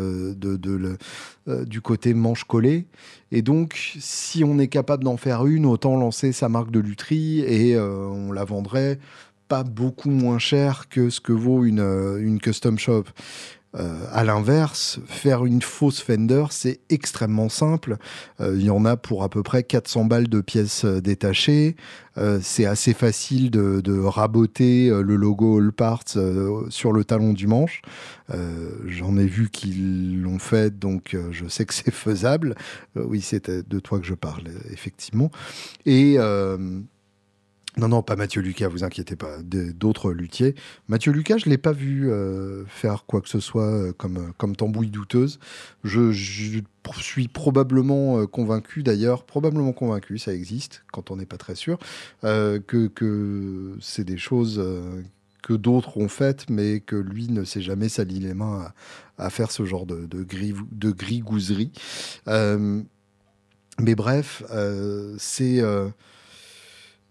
du 1.46 1.82
côté 1.82 2.16
manche 2.16 2.46
collée. 2.46 2.88
Et 3.32 3.44
donc, 3.44 3.96
si 4.00 4.44
on 4.44 4.58
est 4.58 4.70
capable 4.70 5.04
d'en 5.04 5.18
faire 5.18 5.46
une, 5.46 5.68
autant 5.68 5.96
lancer 5.98 6.32
sa 6.32 6.50
marque 6.50 6.72
de 6.72 6.80
lutherie 6.80 7.42
et 7.42 7.80
on 7.80 8.32
la 8.32 8.44
vendrait 8.44 8.98
pas 9.52 9.64
beaucoup 9.66 10.12
moins 10.12 10.40
cher 10.40 10.88
que 10.88 11.10
ce 11.10 11.20
que 11.20 11.34
vaut 11.34 11.66
une, 11.66 11.82
euh, 11.82 12.26
une 12.26 12.40
custom 12.40 12.80
shop. 12.80 13.04
Euh, 13.76 14.06
à 14.10 14.24
l'inverse, 14.24 15.00
faire 15.08 15.46
une 15.46 15.62
fausse 15.62 16.02
Fender, 16.02 16.46
c'est 16.52 16.80
extrêmement 16.90 17.50
simple. 17.50 17.98
Euh, 18.40 18.56
il 18.58 18.64
y 18.64 18.70
en 18.70 18.86
a 18.86 18.96
pour 18.96 19.24
à 19.24 19.30
peu 19.30 19.44
près 19.44 19.64
400 19.64 20.06
balles 20.06 20.30
de 20.30 20.40
pièces 20.40 20.86
détachées. 20.86 21.76
c'est 22.42 22.66
assez 22.66 22.94
facile 22.94 23.52
de, 23.52 23.82
de 23.82 24.00
raboter 24.00 24.90
le 24.90 25.16
logo 25.18 25.60
All 25.60 25.74
Parts 25.74 26.18
sur 26.70 26.94
le 26.94 27.04
talon 27.04 27.34
du 27.34 27.48
manche. 27.48 27.82
J'en 28.86 29.18
ai 29.18 29.26
vu 29.26 29.50
qu'ils 29.50 30.22
l'ont 30.22 30.40
fait, 30.40 30.78
donc 30.78 31.16
je 31.32 31.48
sais 31.48 31.66
que 31.66 31.74
c'est 31.74 31.92
faisable. 32.08 32.56
oui, 32.96 33.22
c'est 33.22 33.50
de 33.50 33.80
toi 33.80 34.00
que 34.00 34.06
je 34.06 34.14
parle, 34.14 34.44
effectivement. 34.72 35.32
Et 35.86 36.18
Non, 37.78 37.88
non, 37.88 38.04
pas 38.04 38.18
Mathieu 38.18 38.42
Lucas, 38.42 38.68
vous 38.68 38.84
inquiétez 38.84 39.16
pas, 39.16 39.38
d'autres 39.42 40.12
luthiers. 40.12 40.56
Mathieu 40.90 41.14
Lucas, 41.14 41.38
je 41.38 41.48
ne 41.48 41.52
l'ai 41.52 41.58
pas 41.58 41.72
vu 41.72 42.12
euh, 42.12 42.66
faire 42.66 43.06
quoi 43.06 43.22
que 43.22 43.30
ce 43.30 43.40
soit 43.40 43.72
euh, 43.72 43.94
comme, 43.94 44.34
comme 44.38 44.58
tambouille 44.58 44.90
douteuse. 44.90 45.40
Je, 45.86 46.12
suis 46.12 47.28
probablement 47.30 48.26
convaincu, 48.28 48.84
d'ailleurs, 48.84 49.24
probablement 49.26 49.72
convaincu, 49.72 50.18
ça 50.18 50.34
existe 50.34 50.84
quand 50.92 51.12
on 51.12 51.16
n'est 51.16 51.26
pas 51.26 51.38
très 51.38 51.56
sûr, 51.56 51.78
que, 52.24 52.60
que 52.88 53.78
c'est 53.80 54.04
des 54.04 54.18
choses 54.18 54.62
que 55.42 55.54
d'autres 55.54 55.98
ont 55.98 56.10
faites, 56.10 56.50
mais 56.50 56.80
que 56.82 56.96
lui 56.96 57.30
ne 57.30 57.44
s'est 57.44 57.62
jamais 57.62 57.88
sali 57.88 58.20
les 58.20 58.34
mains 58.34 58.74
à, 59.18 59.30
faire 59.30 59.52
ce 59.52 59.64
genre 59.64 59.86
de, 59.86 60.08
de, 60.08 60.24
gris, 60.24 60.56
de 60.72 60.92
grigouserie. 60.92 61.72
mais 62.28 63.96
bref, 63.96 64.44
c'est 65.18 65.62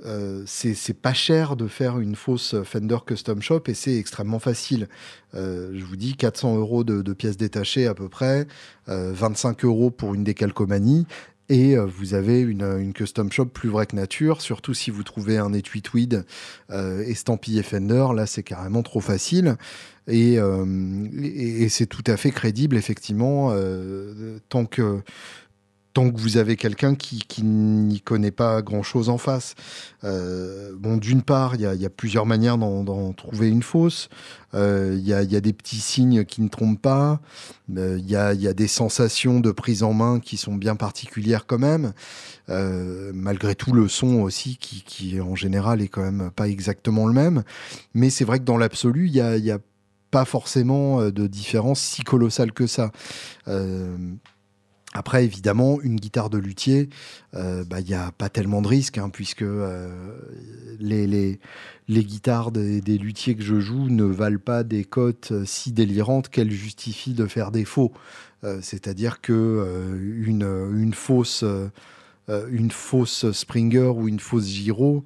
euh, 0.07 0.43
c'est 0.47 1.01
pas 1.01 1.13
cher 1.13 1.57
de 1.57 1.67
faire 1.67 1.99
une 1.99 2.15
fausse 2.15 2.55
Fender 2.65 2.99
Custom 3.07 3.43
Shop 3.43 3.63
et 3.67 3.75
c'est 3.75 3.97
extrêmement 3.97 4.39
facile. 4.39 4.89
Euh, 5.35 5.71
je 5.75 5.85
vous 5.85 5.97
dis 5.97 6.17
400 6.17 6.57
euros 6.57 6.85
de, 6.85 7.13
pièces 7.13 7.37
détachées 7.37 7.87
à 7.87 7.95
peu 7.95 8.09
près, 8.09 8.47
25 8.87 9.65
euh, 9.65 9.69
euros 9.69 9.91
pour 9.91 10.15
une 10.15 10.25
décalcomanie 10.25 11.07
et 11.49 11.77
vous 11.77 12.15
avez 12.15 12.41
une, 12.41 12.93
custom 12.93 13.33
shop 13.33 13.47
plus 13.47 13.69
vraie 13.69 13.85
que 13.85 13.97
nature, 13.97 14.41
surtout 14.41 14.73
si 14.73 14.93
vous 14.93 15.03
trouvez 15.03 15.37
un 15.37 15.53
étui 15.53 15.83
tweed 15.83 16.25
estampillé 16.71 17.65
Fender, 17.65 18.07
là 18.15 18.27
c'est 18.27 18.45
carrément 18.45 18.85
trop 18.85 19.01
facile. 19.01 19.57
Et 20.07 20.39
c'est 21.69 21.87
tout 21.87 22.05
à 22.07 22.17
fait 22.17 22.31
crédible, 22.31 22.77
effectivement, 22.77 23.53
tant 24.49 24.65
que 24.65 25.03
tant 25.93 26.11
que 26.11 26.21
vous 26.21 26.37
avez 26.37 26.57
quelqu'un 26.57 26.95
qui, 26.95 27.43
n'y 27.43 28.01
connaît 28.01 28.31
pas 28.31 28.63
grand-chose 28.63 29.09
en 29.09 29.19
face. 29.19 29.55
Euh, 30.05 30.73
bon, 30.77 30.97
d'une 30.97 31.23
part, 31.23 31.55
il 31.57 31.63
y, 31.63 31.87
a 31.87 31.91
plusieurs 31.91 32.27
manières 32.27 32.59
d'en 32.59 33.13
trouver 33.13 33.49
une 33.49 33.63
fausse. 33.63 34.09
Euh, 34.55 34.97
il 34.99 35.07
y, 35.07 35.15
a, 35.15 35.25
des 35.41 35.53
petits 35.53 35.81
signes 35.81 36.25
qui 36.25 36.43
ne 36.43 36.49
trompent 36.49 36.81
pas. 36.81 37.21
Euh, 37.77 37.99
il 37.99 38.09
y, 38.09 38.17
a, 38.17 38.35
des 38.35 38.69
sensations 38.69 39.41
de 39.41 39.51
prise 39.51 39.83
en 39.83 39.93
main 39.93 40.21
qui 40.21 40.37
sont 40.37 40.55
bien 40.55 40.77
particulières 40.77 41.47
quand 41.47 41.59
même. 41.59 41.93
malgré 42.49 43.55
tout, 43.55 43.73
le 43.73 43.89
son 43.89 44.21
aussi, 44.21 44.59
qui, 44.59 45.21
en 45.21 45.35
général 45.35 45.83
est 45.83 45.89
quand 45.89 46.03
même 46.03 46.31
pas 46.35 46.49
exactement 46.49 47.07
le 47.07 47.13
même. 47.13 47.43
Mais 47.95 48.11
c'est 48.11 48.25
vrai 48.25 48.39
que 48.39 48.45
dans 48.45 48.59
l'absolu, 48.59 49.09
il 49.09 49.43
n'y 49.43 49.51
a, 49.51 49.59
pas 50.11 50.25
forcément 50.25 51.09
de 51.09 51.27
différence 51.29 51.81
si 51.81 52.03
colossale 52.03 52.51
que 52.51 52.67
ça. 52.67 52.91
Après, 54.93 55.25
évidemment, 55.25 55.81
une 55.83 55.97
guitare 55.97 56.31
de 56.31 56.39
luthier, 56.39 56.89
il 57.33 57.39
euh, 57.39 57.59
n'y 57.61 57.65
bah, 57.91 58.07
a 58.07 58.13
pas 58.13 58.29
tellement 58.29 58.61
de 58.61 58.67
risques, 58.67 58.99
hein, 58.99 59.09
puisque 59.09 59.43
euh, 59.43 59.89
les, 60.81 61.07
les, 61.07 62.05
guitares 62.05 62.51
des, 62.51 62.81
des, 62.81 62.99
luthiers 62.99 63.37
que 63.37 63.43
je 63.43 63.61
joue 63.61 63.89
ne 63.89 64.03
valent 64.03 64.41
pas 64.45 64.65
des 64.65 64.85
cotes 64.85 65.31
euh, 65.31 65.45
si 65.45 65.71
délirantes 65.71 66.29
qu'elles 66.29 66.51
justifient 66.51 67.15
de 67.15 67.27
faire 67.27 67.51
défaut. 67.51 67.93
C'est-à-dire 68.63 69.21
que 69.21 69.99
une, 70.01 70.71
une, 70.75 70.95
fausse, 70.95 71.45
fausse 72.71 73.33
Springer 73.33 73.93
ou 73.95 74.09
une 74.09 74.19
fausse 74.19 74.47
Giro, 74.47 75.05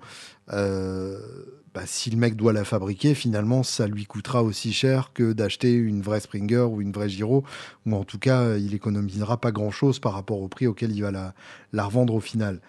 bah, 1.75 1.83
si 1.87 2.11
le 2.11 2.17
mec 2.17 2.37
doit 2.37 2.53
la 2.53 2.65
fabriquer, 2.65 3.15
finalement, 3.15 3.65
ça 3.65 3.89
lui 3.89 4.07
coûtera 4.07 4.45
aussi 4.45 4.73
cher 4.73 5.11
que 5.13 5.33
d'acheter 5.33 5.73
une 5.73 6.03
vraie 6.03 6.21
Springer 6.21 6.61
ou 6.71 6.81
une 6.81 6.93
vraie 6.93 7.09
Giro, 7.09 7.45
ou 7.85 7.95
en 7.95 8.05
tout 8.05 8.19
cas, 8.19 8.57
il 8.57 8.75
économisera 8.75 9.41
pas 9.41 9.51
grand-chose 9.51 9.99
par 9.99 10.13
rapport 10.13 10.41
au 10.41 10.49
prix 10.49 10.69
auquel 10.69 10.93
il 10.93 11.03
va 11.03 11.11
la, 11.11 11.35
la 11.73 11.85
revendre 11.85 12.15
au 12.15 12.21
final. 12.21 12.61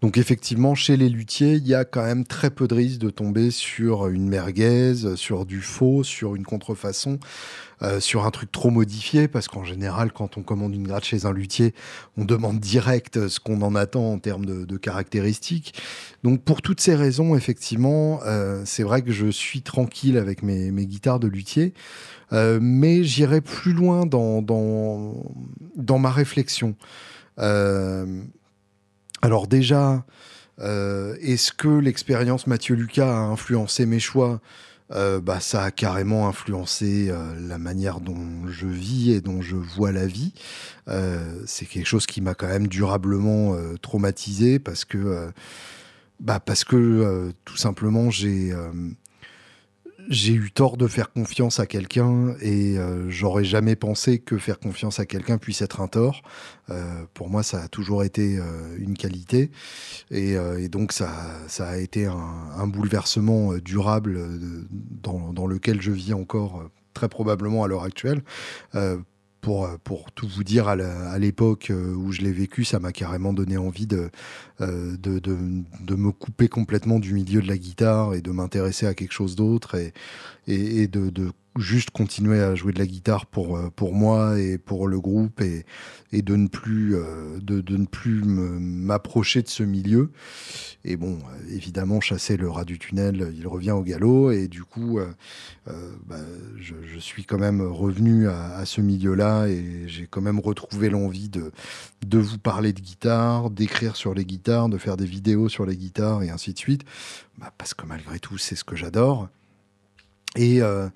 Donc 0.00 0.16
effectivement, 0.16 0.74
chez 0.74 0.96
les 0.96 1.10
luthiers, 1.10 1.54
il 1.54 1.66
y 1.66 1.74
a 1.74 1.84
quand 1.84 2.02
même 2.02 2.24
très 2.24 2.50
peu 2.50 2.66
de 2.66 2.74
risques 2.74 3.00
de 3.00 3.10
tomber 3.10 3.50
sur 3.50 4.08
une 4.08 4.28
merguez, 4.28 4.94
sur 5.16 5.44
du 5.44 5.60
faux, 5.60 6.04
sur 6.04 6.34
une 6.34 6.44
contrefaçon, 6.44 7.18
euh, 7.82 8.00
sur 8.00 8.24
un 8.24 8.30
truc 8.30 8.50
trop 8.50 8.70
modifié, 8.70 9.28
parce 9.28 9.46
qu'en 9.46 9.62
général, 9.62 10.10
quand 10.12 10.38
on 10.38 10.42
commande 10.42 10.74
une 10.74 10.86
gratte 10.86 11.04
chez 11.04 11.26
un 11.26 11.32
luthier, 11.32 11.74
on 12.16 12.24
demande 12.24 12.60
direct 12.60 13.28
ce 13.28 13.40
qu'on 13.40 13.60
en 13.60 13.74
attend 13.74 14.12
en 14.12 14.18
termes 14.18 14.46
de, 14.46 14.76
caractéristiques. 14.78 15.74
Donc 16.24 16.42
pour 16.42 16.62
toutes 16.62 16.80
ces 16.80 16.94
raisons, 16.94 17.36
effectivement, 17.36 18.20
euh, 18.24 18.62
c'est 18.64 18.82
vrai 18.82 19.02
que 19.02 19.12
je 19.12 19.26
suis 19.26 19.60
tranquille 19.60 20.16
avec 20.16 20.42
mes, 20.42 20.70
guitares 20.86 21.20
de 21.20 21.28
luthier, 21.28 21.74
euh, 22.32 22.58
mais 22.62 23.04
j'irai 23.04 23.42
plus 23.42 23.74
loin 23.74 24.06
dans, 24.06 24.40
dans, 24.40 25.22
dans 25.76 25.98
ma 25.98 26.10
réflexion. 26.10 26.74
Alors 29.22 29.46
déjà, 29.46 30.04
euh, 30.60 31.16
est-ce 31.20 31.52
que 31.52 31.68
l'expérience 31.68 32.46
Mathieu 32.46 32.74
Lucas 32.74 33.10
a 33.10 33.20
influencé 33.20 33.86
mes 33.86 34.00
choix? 34.00 34.40
Euh, 34.92 35.20
bah, 35.20 35.38
ça 35.38 35.62
a 35.62 35.70
carrément 35.70 36.26
influencé 36.26 37.08
euh, 37.10 37.34
la 37.38 37.58
manière 37.58 38.00
dont 38.00 38.48
je 38.48 38.66
vis 38.66 39.12
et 39.12 39.20
dont 39.20 39.40
je 39.40 39.56
vois 39.56 39.92
la 39.92 40.06
vie. 40.06 40.32
c'est 41.46 41.66
quelque 41.66 41.86
chose 41.86 42.06
qui 42.06 42.20
m'a 42.20 42.34
quand 42.34 42.48
même 42.48 42.66
durablement 42.66 43.56
traumatisé 43.80 44.58
parce 44.58 44.84
que, 44.84 45.30
bah, 46.18 46.40
parce 46.40 46.64
que 46.64 47.32
tout 47.44 47.56
simplement 47.56 48.10
j'ai 48.10 48.52
j'ai 50.08 50.32
eu 50.32 50.50
tort 50.50 50.76
de 50.76 50.86
faire 50.86 51.12
confiance 51.12 51.60
à 51.60 51.66
quelqu'un 51.66 52.34
et 52.40 52.78
euh, 52.78 53.08
j'aurais 53.08 53.44
jamais 53.44 53.76
pensé 53.76 54.18
que 54.18 54.38
faire 54.38 54.58
confiance 54.58 55.00
à 55.00 55.06
quelqu'un 55.06 55.38
puisse 55.38 55.62
être 55.62 55.80
un 55.80 55.88
tort. 55.88 56.22
Euh, 56.70 57.04
pour 57.14 57.28
moi, 57.28 57.42
ça 57.42 57.62
a 57.62 57.68
toujours 57.68 58.04
été 58.04 58.38
euh, 58.38 58.76
une 58.78 58.96
qualité 58.96 59.50
et, 60.10 60.36
donc 60.68 60.92
ça, 60.92 61.10
a 61.58 61.76
été 61.78 62.06
un, 62.06 62.66
bouleversement 62.66 63.54
durable 63.54 64.20
dans, 64.70 65.46
lequel 65.46 65.80
je 65.80 65.90
vis 65.90 66.14
encore 66.14 66.70
très 66.94 67.08
probablement 67.08 67.64
à 67.64 67.68
l'heure 67.68 67.84
actuelle 67.84 68.22
pour, 69.40 69.64
euh, 69.64 69.76
pour 69.82 70.12
tout 70.12 70.28
vous 70.28 70.44
dire, 70.44 70.68
à 70.68 71.18
l'époque 71.18 71.70
euh, 71.70 71.94
où 71.94 72.12
je 72.12 72.22
l'ai 72.22 72.32
vécu, 72.32 72.64
ça 72.64 72.78
m'a 72.78 72.92
carrément 72.92 73.32
donné 73.32 73.56
envie 73.56 73.86
de, 73.86 74.10
euh, 74.60 74.96
de, 74.96 75.18
de, 75.18 75.94
me 75.94 76.12
couper 76.12 76.48
complètement 76.48 76.98
du 76.98 77.14
milieu 77.14 77.40
de 77.40 77.48
la 77.48 77.58
guitare 77.58 78.14
et 78.14 78.20
de 78.20 78.30
m'intéresser 78.30 78.86
à 78.86 78.94
quelque 78.94 79.12
chose 79.12 79.36
d'autre 79.36 79.76
et, 79.76 79.92
et, 80.46 80.86
de, 80.88 81.32
juste 81.60 81.90
continuer 81.90 82.40
à 82.40 82.54
jouer 82.54 82.72
de 82.72 82.78
la 82.78 82.86
guitare 82.86 83.26
pour, 83.26 83.56
euh, 83.56 83.70
pour 83.70 83.94
moi 83.94 84.38
et 84.38 84.58
pour 84.58 84.88
le 84.88 85.00
groupe 85.00 85.40
et, 85.40 85.64
et 86.12 86.22
de 86.22 86.36
ne 86.36 86.48
plus, 86.48 86.96
euh, 86.96 87.38
de, 87.40 87.60
de 87.60 87.76
ne 87.76 87.86
plus 87.86 88.22
m'approcher 88.24 89.42
de 89.42 89.48
ce 89.48 89.62
milieu. 89.62 90.10
Et 90.84 90.96
bon, 90.96 91.18
évidemment, 91.50 92.00
chasser 92.00 92.36
le 92.36 92.50
rat 92.50 92.64
du 92.64 92.78
tunnel, 92.78 93.32
il 93.36 93.46
revient 93.46 93.72
au 93.72 93.82
galop 93.82 94.30
et 94.30 94.48
du 94.48 94.64
coup, 94.64 94.98
euh, 94.98 95.12
bah, 96.06 96.16
je, 96.58 96.74
suis 96.98 97.24
quand 97.24 97.38
même 97.38 97.62
revenu 97.62 98.28
à, 98.28 98.56
à 98.56 98.66
ce 98.66 98.80
milieu-là 98.80 99.46
et 99.46 99.84
j'ai 99.86 100.06
quand 100.06 100.20
même 100.20 100.38
retrouvé 100.38 100.90
l'envie 100.90 101.28
de, 101.28 101.50
de 102.06 102.18
vous 102.18 102.38
parler 102.38 102.72
de 102.72 102.80
guitare, 102.80 103.50
d'écrire 103.50 103.96
sur 103.96 104.14
les 104.14 104.24
guitares, 104.24 104.68
de 104.68 104.78
faire 104.78 104.96
des 104.96 105.06
vidéos 105.06 105.48
sur 105.48 105.66
les 105.66 105.76
guitares 105.76 106.22
et 106.22 106.30
ainsi 106.30 106.52
de 106.52 106.58
suite. 106.58 106.82
Bah, 107.38 107.52
parce 107.56 107.74
que 107.74 107.86
malgré 107.86 108.18
tout, 108.18 108.38
c'est 108.38 108.56
ce 108.56 108.64
que 108.64 108.76
j'adore. 108.76 109.28
Et 110.36 110.62
euh, 110.62 110.88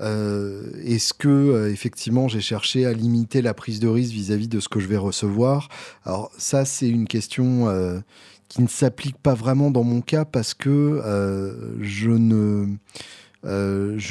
euh, 0.00 0.70
est-ce 0.84 1.12
que 1.12 1.28
euh, 1.28 1.72
effectivement 1.72 2.28
j'ai 2.28 2.40
cherché 2.40 2.86
à 2.86 2.92
limiter 2.92 3.42
la 3.42 3.54
prise 3.54 3.80
de 3.80 3.88
risque 3.88 4.12
vis-à-vis 4.12 4.48
de 4.48 4.60
ce 4.60 4.68
que 4.68 4.78
je 4.80 4.86
vais 4.86 4.96
recevoir? 4.96 5.68
Alors 6.04 6.30
ça 6.38 6.64
c'est 6.64 6.88
une 6.88 7.06
question 7.06 8.02
qui 8.48 8.62
ne 8.62 8.68
s'applique 8.68 9.18
pas 9.18 9.34
vraiment 9.34 9.70
dans 9.70 9.82
mon 9.82 10.00
cas 10.00 10.24
parce 10.24 10.54
que 10.54 11.02
je 11.80 12.10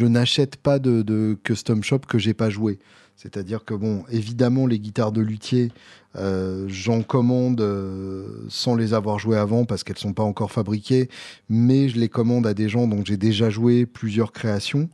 n'achète 0.05 0.57
pas 0.57 0.79
de, 0.79 1.01
de, 1.01 1.38
custom 1.43 1.83
shop 1.83 1.99
que 1.99 2.19
j'ai 2.19 2.33
pas 2.33 2.49
joué. 2.49 2.79
C'est-à-dire 3.15 3.63
que, 3.63 3.73
bon, 3.73 4.03
évidemment, 4.09 4.67
les 4.67 4.77
guitares 4.77 5.13
de 5.13 5.21
luthier, 5.21 5.71
euh, 6.17 6.65
j'en 6.67 7.01
commande 7.01 7.62
euh, 7.62 8.45
sans 8.49 8.75
les 8.75 8.93
avoir 8.93 9.19
jouées 9.19 9.38
avant 9.38 9.65
parce 9.65 9.84
qu'elles 9.84 9.97
ne 9.97 10.01
sont 10.01 10.13
pas 10.13 10.23
encore 10.23 10.51
fabriquées, 10.51 11.10
mais 11.49 11.89
je 11.89 11.99
les 11.99 12.10
commande 12.10 12.47
à 12.47 12.54
des 12.54 12.69
gens 12.69 12.88
dont 12.88 13.04
j'ai 13.04 13.17
déjà 13.17 13.49
joué 13.49 13.86
plusieurs 13.86 14.32
créations. 14.32 14.89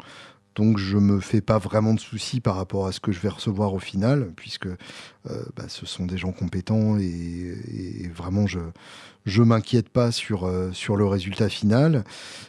Donc 0.55 0.77
je 0.77 0.97
me 0.97 1.21
fais 1.21 1.39
pas 1.39 1.59
vraiment 1.59 1.93
de 1.93 1.99
soucis 1.99 2.41
par 2.41 2.55
rapport 2.55 2.85
à 2.85 2.91
ce 2.91 2.99
que 2.99 3.13
je 3.13 3.21
vais 3.21 3.29
recevoir 3.29 3.73
au 3.73 3.79
final, 3.79 4.31
puisque 4.35 4.67
euh, 4.67 4.75
bah, 5.55 5.63
ce 5.69 5.85
sont 5.85 6.05
des 6.05 6.17
gens 6.17 6.33
compétents 6.33 6.97
et, 6.97 8.09
vraiment 8.13 8.47
je 8.47 8.59
je 9.23 9.43
m'inquiète 9.43 9.87
pas 9.87 10.11
sur 10.11 10.51
sur 10.73 10.97
le 10.97 11.05
résultat 11.05 11.47
final. 11.47 12.03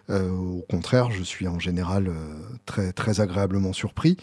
au 0.09 0.65
contraire, 0.71 1.11
je 1.11 1.23
suis 1.23 1.47
en 1.47 1.59
général 1.59 2.11
très 2.65 2.93
très 2.93 3.21
agréablement 3.21 3.75
surpris. 3.75 4.17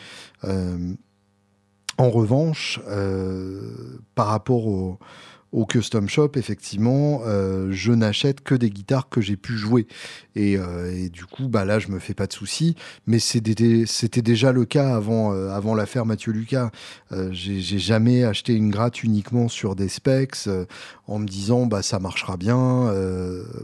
En 2.00 2.12
revanche, 2.12 2.80
euh, 2.88 4.00
par 4.16 4.28
rapport 4.28 4.66
au 4.68 5.00
custom 5.66 6.08
shop, 6.08 6.32
effectivement, 6.36 7.22
euh, 7.26 7.70
je 7.72 7.92
n'achète 7.92 8.42
que 8.42 8.56
des 8.56 8.70
guitares 8.70 9.10
que 9.10 9.22
j'ai 9.22 9.36
pu 9.36 9.58
jouer. 9.58 9.88
Et, 10.36 10.58
euh, 10.58 11.10
du 11.10 11.26
coup, 11.26 11.48
bah 11.48 11.66
là, 11.66 11.80
je 11.80 11.88
me 11.88 12.00
fais 12.00 12.14
pas 12.14 12.28
de 12.28 12.34
soucis. 12.34 12.76
Mais 13.08 13.20
c'était 13.20 14.22
déjà 14.22 14.52
le 14.52 14.66
cas 14.66 14.96
avant, 14.96 15.34
euh, 15.34 15.76
l'affaire 15.76 16.06
Mathieu 16.06 16.32
Lucas. 16.32 16.72
J'ai 17.32 17.80
jamais 17.80 18.24
acheté 18.24 18.54
une 18.54 18.70
gratte 18.70 19.04
uniquement 19.04 19.48
sur 19.48 19.76
des 19.76 19.88
specs 19.88 20.50
en 21.08 21.20
me 21.20 21.28
disant 21.28 21.66
bah 21.66 21.82
ça 21.82 22.00
marchera 22.00 22.38
bien 22.38 22.92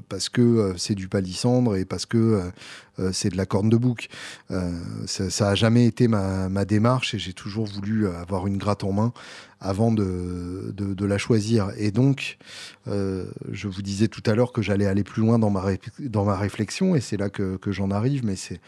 parce 0.08 0.30
que 0.30 0.74
c'est 0.78 0.96
du 0.96 1.08
palissandre 1.08 1.76
et 1.76 1.84
parce 1.84 2.06
que 2.06 2.42
c'est 3.12 3.30
de 3.30 3.38
la 3.38 3.46
corne 3.46 3.70
de 3.70 3.78
bouc. 3.78 4.10
ça, 5.08 5.30
ça 5.30 5.50
a 5.50 5.56
jamais 5.56 5.86
été 5.86 6.08
ma 6.08 6.66
démarche 6.66 7.14
et 7.16 7.20
j'ai 7.20 7.34
toujours 7.34 7.66
voulu 7.66 8.08
avoir 8.08 8.48
une 8.48 8.58
gratte 8.58 8.84
en 8.84 8.94
main 8.94 9.14
avant 9.60 9.92
de, 9.92 10.74
de, 10.76 11.06
la 11.06 11.18
choisir. 11.18 11.72
Et 11.78 11.92
donc, 11.92 12.38
euh, 12.88 13.26
je 13.52 13.68
vous 13.68 13.82
disais 13.82 14.08
tout 14.08 14.24
à 14.26 14.36
l'heure 14.36 14.52
que 14.52 14.62
j'allais 14.62 14.86
aller 14.86 15.04
plus 15.04 15.22
loin 15.22 15.40
dans 15.40 15.50
ma, 15.50 15.64
dans 16.00 16.26
ma 16.26 16.36
réflexion, 16.36 16.96
et 16.96 17.02
c'est 17.02 17.18
là 17.18 17.30
que, 17.30 17.58
que 17.58 17.72
j'en 17.72 17.92
arrive, 17.92 18.26
mais 18.26 18.36
c'est 18.36 18.60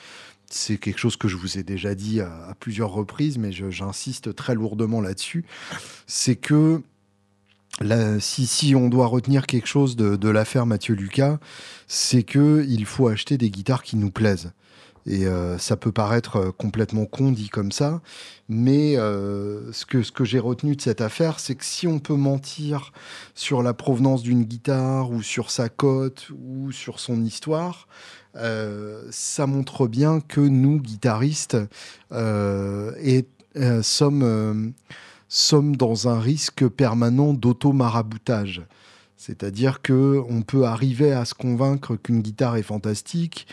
c'est 0.50 0.78
quelque 0.78 1.00
chose 1.00 1.18
que 1.18 1.28
je 1.28 1.36
vous 1.36 1.58
ai 1.58 1.64
déjà 1.64 1.94
dit 1.94 2.22
à, 2.22 2.56
plusieurs 2.60 2.92
reprises, 2.92 3.38
mais 3.38 3.52
j'insiste 3.52 4.34
très 4.34 4.56
lourdement 4.56 5.02
là-dessus. 5.02 5.44
C'est 6.06 6.36
que 6.36 6.82
si, 8.20 8.48
si, 8.48 8.74
on 8.74 8.88
doit 8.90 9.08
retenir 9.08 9.46
quelque 9.46 9.68
chose 9.68 9.96
de, 9.96 10.16
de 10.16 10.30
l'affaire 10.30 10.66
Mathieu 10.66 10.96
Lucas, 10.96 11.38
c'est 11.88 12.24
que 12.24 12.66
il 12.68 12.86
faut 12.86 13.08
acheter 13.08 13.38
des 13.38 13.50
guitares 13.50 13.84
qui 13.84 13.98
nous 13.98 14.10
plaisent. 14.10 14.52
Et 15.08 15.26
euh, 15.26 15.58
ça 15.58 15.78
peut 15.78 15.94
paraître 15.94 16.36
euh, 16.36 16.52
complètement 16.52 17.06
con 17.06 17.32
dit 17.32 17.48
comme 17.48 17.72
ça, 17.72 18.02
mais 18.50 18.98
euh, 18.98 19.72
ce 19.72 19.86
que, 19.86 20.26
j'ai 20.26 20.40
retenu 20.40 20.76
de 20.76 20.82
cette 20.82 21.00
affaire, 21.00 21.40
c'est 21.40 21.56
que 21.56 21.64
si 21.64 21.88
on 21.88 22.00
peut 22.00 22.16
mentir 22.16 22.92
sur 23.34 23.64
la 23.64 23.74
provenance 23.74 24.22
d'une 24.22 24.44
guitare 24.44 25.12
ou 25.12 25.22
sur 25.22 25.50
sa 25.50 25.70
cote 25.70 26.30
ou 26.38 26.74
sur 26.74 27.00
son 27.00 27.24
histoire, 27.24 27.88
ça 29.10 29.48
montre 29.48 29.88
bien 29.88 30.20
que 30.20 30.42
nous, 30.42 30.80
guitaristes, 30.80 31.58
sommes, 33.82 34.74
sommes 35.28 35.76
dans 35.76 36.08
un 36.08 36.20
risque 36.20 36.68
permanent 36.68 37.34
d'auto-maraboutage. 37.34 38.62
C'est-à-dire 39.18 39.82
que 39.82 40.24
on 40.30 40.44
peut 40.44 40.66
arriver 40.66 41.12
à 41.12 41.26
se 41.26 41.34
convaincre 41.34 41.96
qu'une 41.96 42.22
guitare 42.22 42.56
est 42.58 42.64
fantastique, 42.64 43.48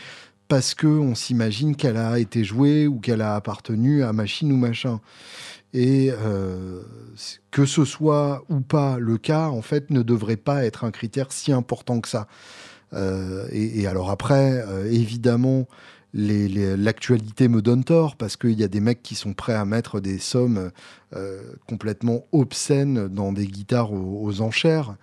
parce 0.47 0.73
que 0.75 0.87
on 0.87 1.15
s'imagine 1.15 1.75
qu'elle 1.75 1.97
a 1.97 2.19
été 2.19 2.43
jouée 2.43 2.87
ou 2.87 2.99
qu'elle 2.99 3.21
a 3.21 3.35
appartenu 3.35 4.03
à 4.03 4.13
machine 4.13 4.51
ou 4.51 4.57
machin. 4.57 4.99
Et 5.73 6.09
euh, 6.11 6.81
que 7.51 7.65
ce 7.65 7.83
soit 7.83 8.45
ou 8.49 8.61
pas 8.61 8.97
le 8.97 9.17
cas, 9.17 9.49
en 9.49 9.61
fait, 9.61 9.89
ne 9.89 10.03
devrait 10.03 10.37
pas 10.37 10.63
être 10.63 10.85
un 10.85 10.91
critère 10.91 11.31
si 11.31 11.51
important 11.51 11.99
que 11.99 12.07
ça. 12.07 12.27
Euh, 12.93 13.47
et, 13.51 13.85
alors 13.87 14.09
après, 14.09 14.63
euh, 14.67 14.89
évidemment, 14.89 15.67
l'actualité 16.13 17.49
me 17.49 17.61
donne 17.61 17.83
tort 17.83 18.15
parce 18.15 18.37
qu'il 18.37 18.57
y 18.57 18.63
a 18.63 18.69
des 18.69 18.79
mecs 18.79 19.03
qui 19.03 19.15
sont 19.15 19.33
prêts 19.33 19.53
à 19.53 19.65
mettre 19.65 19.99
des 19.99 20.17
sommes 20.17 20.71
complètement 21.67 22.25
obscènes 22.31 23.09
dans 23.09 23.33
des 23.33 23.47
guitares 23.47 23.91
aux 23.91 24.39
enchères. 24.39 24.95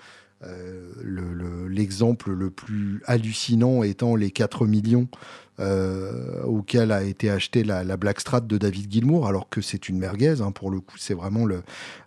Euh, 0.45 1.69
l'exemple 1.69 2.33
le, 2.33 2.51
plus 2.51 3.03
hallucinant 3.07 3.83
étant 3.83 4.17
les 4.17 4.31
4 4.31 4.67
millions 4.67 5.09
euh, 5.61 6.43
auxquels 6.45 6.93
a 6.93 7.03
été 7.03 7.31
acheté 7.31 7.63
la, 7.63 7.85
la 7.85 7.97
Black 7.97 8.21
Strat 8.21 8.41
de 8.41 8.57
David 8.57 8.91
Gilmour, 8.91 9.29
alors 9.29 9.49
que 9.49 9.61
c'est 9.61 9.89
une 9.89 9.99
merguez, 9.99 10.41
hein, 10.41 10.51
pour 10.51 10.71
le 10.71 10.81
coup, 10.81 10.97
c'est 10.99 11.15
vraiment 11.15 11.47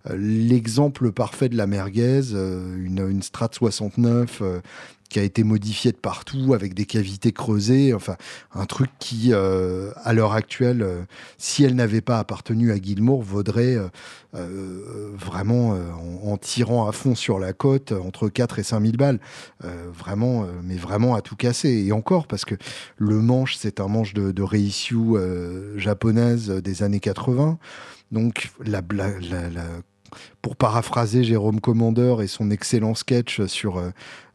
l'exemple 0.09 1.11
parfait 1.11 1.47
de 1.47 1.55
la 1.55 1.67
merguez, 1.67 2.33
euh, 2.33 2.75
une, 2.77 3.07
une 3.07 3.21
Strat 3.21 3.49
69 3.51 4.39
euh, 4.41 4.61
qui 5.09 5.19
a 5.19 5.23
été 5.23 5.43
modifié 5.43 5.91
de 5.91 5.97
partout 5.97 6.53
avec 6.53 6.73
des 6.73 6.85
cavités 6.85 7.31
creusées, 7.31 7.93
enfin 7.93 8.15
un 8.53 8.65
truc 8.65 8.89
qui, 8.99 9.29
euh, 9.31 9.91
à 10.03 10.13
l'heure 10.13 10.33
actuelle, 10.33 10.81
euh, 10.81 11.03
si 11.37 11.63
elle 11.63 11.75
n'avait 11.75 12.01
pas 12.01 12.19
appartenu 12.19 12.71
à 12.71 12.75
Gilmour, 12.75 13.21
vaudrait 13.21 13.77
euh, 14.35 15.11
vraiment 15.15 15.77
en, 16.23 16.37
tirant 16.37 16.87
à 16.87 16.91
fond 16.91 17.15
sur 17.15 17.39
la 17.39 17.53
côte 17.53 17.91
entre 17.91 18.27
4 18.29 18.59
et 18.59 18.63
5 18.63 18.81
000 18.81 18.93
balles, 18.97 19.19
vraiment, 19.93 20.45
mais 20.63 20.75
vraiment 20.75 21.15
à 21.15 21.21
tout 21.21 21.35
casser. 21.35 21.69
Et 21.69 21.91
encore 21.91 22.27
parce 22.27 22.43
que 22.43 22.55
le 22.97 23.21
manche, 23.21 23.55
c'est 23.55 23.79
un 23.79 23.87
manche 23.87 24.13
de, 24.13 24.43
reissue 24.43 25.15
japonaise 25.77 26.49
des 26.49 26.83
années 26.83 26.99
80. 26.99 27.57
Donc 28.11 28.51
la, 28.65 28.81
la 28.91 29.61
pour 30.41 30.55
paraphraser 30.55 31.24
Jérôme 31.24 31.59
Commandeur 31.59 32.22
et 32.22 32.28
son 32.28 32.51
excellent 32.51 32.95
sketch 32.95 33.45
sur, 33.45 33.82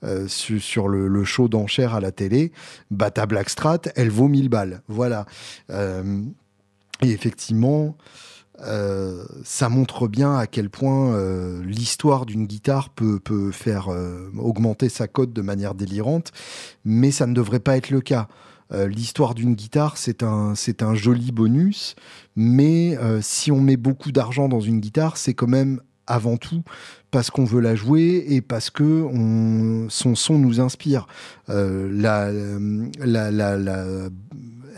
euh, 0.04 0.28
sur, 0.28 0.88
le, 0.88 1.24
show 1.24 1.48
d'enchères 1.48 1.94
à 1.94 2.00
la 2.00 2.12
télé, 2.12 2.52
bah, 2.90 3.10
ta 3.10 3.26
Blackstrat, 3.26 3.80
elle 3.96 4.10
vaut 4.10 4.28
1000 4.28 4.48
balles. 4.48 4.82
Voilà. 4.88 5.26
Euh, 5.70 6.22
et 7.02 7.10
effectivement, 7.10 7.96
euh, 8.62 9.24
ça 9.42 9.68
montre 9.68 10.06
bien 10.06 10.36
à 10.36 10.46
quel 10.46 10.68
point 10.68 11.14
euh, 11.14 11.62
l'histoire 11.64 12.26
d'une 12.26 12.46
guitare 12.46 12.90
peut, 12.90 13.20
faire 13.52 13.88
euh, 13.88 14.30
augmenter 14.38 14.88
sa 14.88 15.08
cote 15.08 15.32
de 15.32 15.42
manière 15.42 15.74
délirante, 15.74 16.32
mais 16.84 17.10
ça 17.10 17.26
ne 17.26 17.34
devrait 17.34 17.60
pas 17.60 17.76
être 17.76 17.90
le 17.90 18.00
cas. 18.00 18.28
Euh, 18.72 18.88
l'histoire 18.88 19.34
d'une 19.34 19.54
guitare, 19.54 19.96
c'est 19.96 20.22
un, 20.22 20.54
c'est 20.54 20.82
un 20.82 20.94
joli 20.94 21.32
bonus, 21.32 21.96
mais 22.36 22.96
euh, 22.98 23.20
si 23.22 23.50
on 23.50 23.60
met 23.60 23.76
beaucoup 23.76 24.12
d'argent 24.12 24.48
dans 24.48 24.60
une 24.60 24.80
guitare, 24.80 25.16
c'est 25.16 25.34
quand 25.34 25.48
même 25.48 25.80
avant 26.06 26.36
tout 26.36 26.62
parce 27.10 27.30
qu'on 27.30 27.44
veut 27.44 27.60
la 27.60 27.74
jouer 27.74 28.24
et 28.28 28.40
parce 28.40 28.70
que 28.70 28.82
on, 28.82 29.88
son 29.88 30.14
son 30.14 30.38
nous 30.38 30.60
inspire. 30.60 31.06
Euh, 31.48 31.88
la, 31.92 32.30
la, 33.04 34.08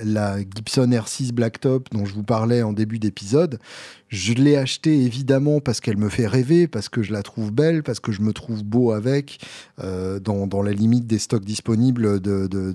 la 0.05 0.39
Gibson 0.41 0.89
R6 0.89 1.33
Blacktop 1.33 1.89
dont 1.93 2.05
je 2.05 2.15
vous 2.15 2.23
parlais 2.23 2.63
en 2.63 2.73
début 2.73 2.99
d'épisode, 2.99 3.59
je 4.09 4.35
l'ai 4.35 4.57
achetée 4.57 5.03
évidemment 5.03 5.61
parce 5.61 5.81
qu'elle 5.81 5.97
me 5.97 6.09
fait 6.09 6.27
rêver, 6.27 6.69
parce 6.69 6.89
que 6.89 7.03
je 7.03 7.13
la 7.13 7.23
trouve 7.23 7.51
belle, 7.51 7.83
parce 7.83 8.01
que 8.01 8.13
je 8.13 8.21
me 8.21 8.33
trouve 8.33 8.63
beau 8.63 8.93
avec, 8.93 9.41
euh, 9.83 10.21
dans, 10.21 10.63
la 10.63 10.73
limite 10.73 11.07
des 11.07 11.19
stocks 11.19 11.45
disponibles 11.45 12.21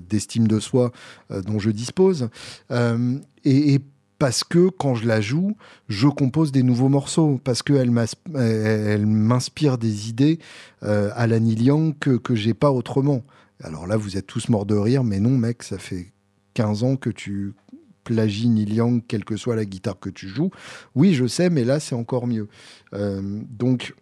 d'estime 0.08 0.48
de, 0.48 0.60
soi 0.60 0.90
euh, 1.30 1.40
dont 1.42 1.58
je 1.58 1.70
dispose. 1.70 2.28
Euh, 2.70 3.18
et, 3.44 3.78
parce 4.18 4.42
que 4.42 4.68
quand 4.68 4.96
je 4.96 5.06
la 5.06 5.20
joue, 5.20 5.56
je 5.88 6.08
compose 6.08 6.50
des 6.50 6.64
nouveaux 6.64 6.88
morceaux, 6.88 7.40
parce 7.44 7.62
qu'elle 7.62 7.92
elle 8.34 9.06
m'inspire 9.06 9.78
des 9.78 10.08
idées 10.08 10.40
à 10.82 11.28
la 11.28 11.36
Young 11.36 11.96
que, 12.00 12.16
que 12.16 12.34
j'ai 12.34 12.52
pas 12.52 12.72
autrement. 12.72 13.22
Alors 13.62 13.86
là, 13.86 13.96
vous 13.96 14.16
êtes 14.16 14.26
tous 14.26 14.48
morts 14.48 14.66
de 14.66 14.74
rire, 14.74 15.04
mais 15.04 15.20
non, 15.20 15.38
mec, 15.38 15.62
ça 15.62 15.78
fait 15.78 16.12
15 16.58 16.82
ans 16.82 16.96
que 16.96 17.10
tu 17.10 17.54
plagies 18.02 18.48
Neil 18.48 18.74
Young, 18.74 19.00
quelle 19.06 19.24
que 19.24 19.36
soit 19.36 19.54
la 19.54 19.64
guitare 19.64 20.00
que 20.00 20.10
tu 20.10 20.26
joues. 20.26 20.50
Oui, 20.96 21.14
je 21.14 21.28
sais, 21.28 21.50
mais 21.50 21.62
là, 21.62 21.78
c'est 21.78 21.94
encore 21.94 22.26
mieux. 22.26 22.48
Euh, 22.94 23.20
donc, 23.48 23.94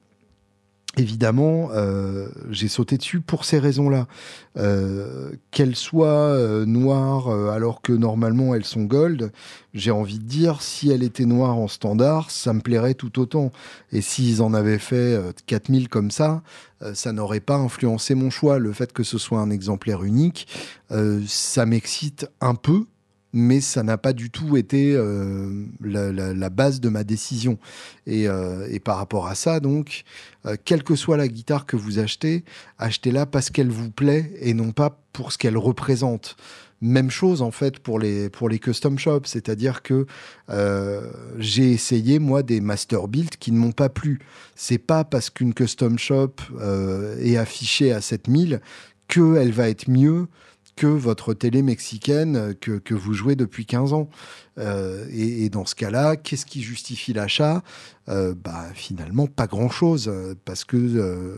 évidemment, 0.97 1.71
euh, 1.73 2.29
j'ai 2.51 2.69
sauté 2.69 2.97
dessus 2.97 3.21
pour 3.21 3.45
ces 3.45 3.59
raisons-là. 3.59 4.07
Euh, 4.59 5.33
qu'elles 5.51 5.77
soient 5.77 6.07
euh, 6.07 6.65
noires 6.65 7.29
euh, 7.29 7.51
alors 7.51 7.83
que 7.83 7.93
normalement 7.93 8.55
elles 8.55 8.65
sont 8.65 8.85
gold, 8.85 9.31
j'ai 9.75 9.91
envie 9.91 10.19
de 10.19 10.25
dire, 10.25 10.63
si 10.63 10.91
elle 10.91 11.03
était 11.03 11.27
noire 11.27 11.59
en 11.59 11.69
standard, 11.69 12.31
ça 12.31 12.55
me 12.55 12.61
plairait 12.61 12.95
tout 12.95 13.19
autant. 13.19 13.53
Et 13.93 14.01
s'ils 14.01 14.41
en 14.41 14.55
avaient 14.55 14.79
fait 14.79 15.19
4000 15.45 15.91
comme 15.91 16.11
ça, 16.11 16.43
ça 16.95 17.13
n'aurait 17.13 17.41
pas 17.41 17.57
influencé 17.57 18.15
mon 18.15 18.31
choix. 18.31 18.59
Le 18.59 18.73
fait 18.73 18.95
que 18.95 19.03
ce 19.03 19.19
soit 19.19 19.41
un 19.41 19.51
exemplaire 19.51 20.05
unique, 20.05 20.49
ça 21.27 21.67
m'excite 21.67 22.27
un 22.41 22.55
peu, 22.55 22.85
mais 23.37 23.61
ça 23.61 23.83
n'a 23.83 23.99
pas 23.99 24.15
du 24.15 24.31
tout 24.31 24.57
été 24.57 24.95
euh, 24.95 25.67
la, 25.83 26.49
base 26.49 26.81
de 26.81 26.89
ma 26.89 27.05
décision. 27.05 27.59
Et, 28.07 28.27
euh, 28.29 28.67
par 28.83 28.97
rapport 28.97 29.27
à 29.27 29.35
ça, 29.35 29.61
donc, 29.61 30.05
euh, 30.47 30.57
quelle 30.65 30.83
que 30.83 30.97
soit 30.97 31.19
la 31.19 31.29
guitare 31.29 31.67
que 31.67 31.77
vous 31.77 31.99
achetez, 31.99 32.45
achetez-la 32.79 33.27
parce 33.27 33.51
qu'elle 33.51 33.69
vous 33.69 33.91
plaît 33.91 34.33
et 34.41 34.55
non 34.55 34.73
pas 34.73 34.99
pour 35.13 35.33
ce 35.33 35.39
qu'elle 35.39 35.59
représente. 35.59 36.37
Même 36.81 37.11
chose 37.11 37.43
en 37.43 37.51
fait 37.51 37.79
pour 37.79 37.99
les 37.99 38.29
pour 38.31 38.49
les 38.51 38.59
custom 38.59 38.99
shops, 38.99 39.27
c'est-à-dire 39.27 39.83
que 39.83 40.07
j'ai 41.39 41.73
essayé 41.73 42.19
moi 42.19 42.43
des 42.43 42.61
master 42.61 43.09
builds 43.09 43.37
qui 43.39 43.51
ne 43.51 43.59
m'ont 43.59 43.73
pas 43.73 43.89
plu. 43.89 44.19
C'est 44.55 44.79
pas 44.79 45.03
parce 45.03 45.31
qu'une 45.31 45.55
custom 45.55 45.99
shop 45.99 46.35
est 47.23 47.39
affichée 47.39 47.93
à 47.93 48.03
7000 48.03 48.61
que 49.09 49.37
elle 49.37 49.53
va 49.53 49.71
être 49.71 49.89
mieux 49.89 50.27
que 50.77 50.87
votre 50.87 51.33
télé 51.33 51.63
mexicaine 51.63 52.55
que, 52.61 52.73
que 52.73 52.95
vous 52.95 53.15
jouez 53.15 53.35
depuis 53.35 53.65
15 53.65 53.95
ans. 53.95 54.09
Euh, 54.59 55.07
et, 55.11 55.49
dans 55.49 55.65
ce 55.65 55.75
cas-là, 55.75 56.17
qu'est-ce 56.17 56.47
qui 56.47 56.63
justifie 56.63 57.13
l'achat? 57.13 57.63
Euh, 58.09 58.35
bah, 58.35 58.67
Finalement, 58.75 59.27
pas 59.27 59.47
grand-chose, 59.47 60.13
parce 60.45 60.65
que, 60.65 60.77
euh, 60.77 61.37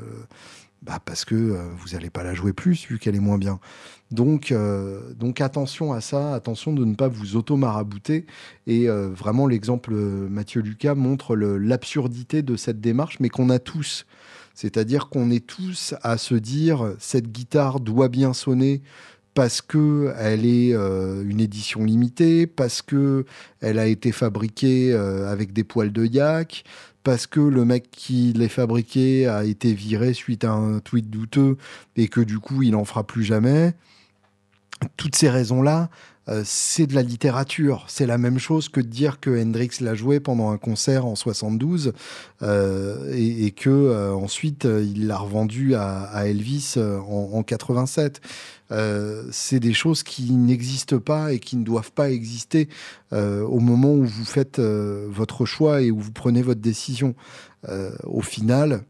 bah, 0.83 0.99
parce 1.05 1.25
que 1.25 1.35
vous 1.35 1.91
n'allez 1.93 2.11
pas 2.11 2.25
la 2.25 2.35
jouer 2.35 2.53
plus, 2.53 2.87
vu 2.89 2.99
qu'elle 2.99 3.15
est 3.15 3.21
moins 3.21 3.39
bien. 3.39 3.61
Donc, 4.11 4.55
donc 5.17 5.41
attention 5.41 5.93
à 5.93 6.01
ça, 6.01 6.35
attention 6.35 6.73
de 6.73 6.85
ne 6.85 6.95
pas 6.95 7.09
vous 7.09 7.37
auto-marabouter. 7.37 8.27
Et 8.67 8.89
vraiment, 8.89 9.47
l'exemple 9.47 9.93
Mathieu 9.95 10.63
Lucas 10.63 10.95
montre 10.95 11.37
l'absurdité 11.37 12.43
de 12.43 12.57
cette 12.57 12.81
démarche, 12.81 13.21
mais 13.21 13.29
qu'on 13.29 13.51
a 13.51 13.59
tous 13.59 14.07
C'est-à-dire 14.55 15.09
qu'on 15.11 15.31
est 15.31 15.47
tous 15.47 15.95
à 16.03 16.17
se 16.17 16.35
dire 16.35 16.95
cette 16.99 17.31
guitare 17.31 17.81
doit 17.81 18.09
bien 18.09 18.33
sonner 18.33 18.83
parce 19.39 19.63
que 19.63 20.13
elle 20.19 20.45
est 20.45 20.75
euh, 20.75 21.23
une 21.25 21.39
édition 21.39 21.85
limitée, 21.85 22.49
parce 22.49 22.83
que 22.83 23.25
elle 23.61 23.79
a 23.79 23.87
été 23.87 24.11
fabriquée 24.11 24.93
euh, 24.93 25.31
avec 25.31 25.53
des 25.53 25.63
poils 25.63 25.93
de 25.93 26.05
yak, 26.05 26.65
parce 27.05 27.29
que 27.29 27.39
le 27.39 27.65
mec 27.65 27.89
qui 27.93 28.33
l'a 28.33 28.49
fabriqué 28.49 29.29
a 29.29 29.45
été 29.45 29.75
viré 29.75 30.13
suite 30.13 30.43
à 30.43 30.51
un 30.51 30.81
tweet 30.81 31.09
douteux 31.09 31.57
et 31.95 32.09
que 32.09 32.21
du 32.21 32.41
coup 32.41 32.65
il 32.65 32.73
n'en 32.73 32.85
fera 32.85 33.07
plus 33.07 33.23
jamais. 33.23 33.75
Toutes 34.97 35.15
ces 35.15 35.31
raisons-là, 35.31 35.89
euh, 36.29 36.43
c'est 36.45 36.87
de 36.87 36.95
la 36.95 37.03
littérature. 37.03 37.85
C'est 37.89 38.07
la 38.07 38.19
même 38.19 38.39
chose 38.39 38.69
que 38.69 38.81
de 38.81 38.87
dire 38.87 39.21
que 39.21 39.31
Hendrix 39.31 39.71
l'a 39.81 39.95
joué 39.95 40.21
pendant 40.21 40.51
un 40.51 40.59
concert 40.59 41.07
en 41.07 41.15
72 41.15 41.93
euh, 42.43 43.13
et, 43.15 43.51
que 43.51 43.71
euh, 43.71 44.13
ensuite 44.13 44.65
il 44.65 45.07
l'a 45.07 45.19
revendu 45.19 45.75
à, 45.75 46.27
Elvis 46.27 46.77
en 46.79 47.43
87. 47.43 48.21
c'est 49.31 49.61
des 49.61 49.73
choses 49.73 50.03
qui 50.03 50.33
n'existent 50.33 50.99
pas 50.99 51.33
et 51.33 51.39
qui 51.39 51.57
ne 51.57 51.65
doivent 51.65 51.93
pas 51.93 52.11
exister 52.11 52.69
au 53.13 53.61
moment 53.61 53.93
où 53.95 54.05
vous 54.05 54.25
faites 54.25 54.61
votre 54.61 55.47
choix 55.47 55.81
et 55.81 55.91
où 55.91 55.99
vous 55.99 56.13
prenez 56.13 56.43
votre 56.43 56.61
décision. 56.61 57.15
au 58.05 58.21
final, 58.21 58.83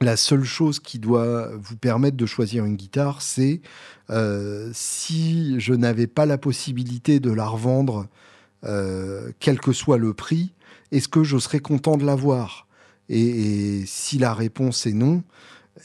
la 0.00 0.16
seule 0.16 0.44
chose 0.44 0.80
qui 0.80 0.98
doit 0.98 1.50
vous 1.56 1.76
permettre 1.76 2.16
de 2.16 2.26
choisir 2.26 2.64
une 2.64 2.76
guitare, 2.76 3.22
c'est 3.22 3.60
euh, 4.10 4.70
si 4.72 5.58
je 5.58 5.74
n'avais 5.74 6.06
pas 6.06 6.26
la 6.26 6.38
possibilité 6.38 7.20
de 7.20 7.32
la 7.32 7.46
revendre, 7.46 8.06
euh, 8.64 9.32
quel 9.40 9.60
que 9.60 9.72
soit 9.72 9.98
le 9.98 10.14
prix, 10.14 10.52
est-ce 10.92 11.08
que 11.08 11.24
je 11.24 11.38
serais 11.38 11.60
content 11.60 11.96
de 11.96 12.04
l'avoir? 12.04 12.66
Et, 13.08 13.80
et, 13.80 13.86
si 13.86 14.18
la 14.18 14.34
réponse 14.34 14.86
est 14.86 14.92
non, 14.92 15.22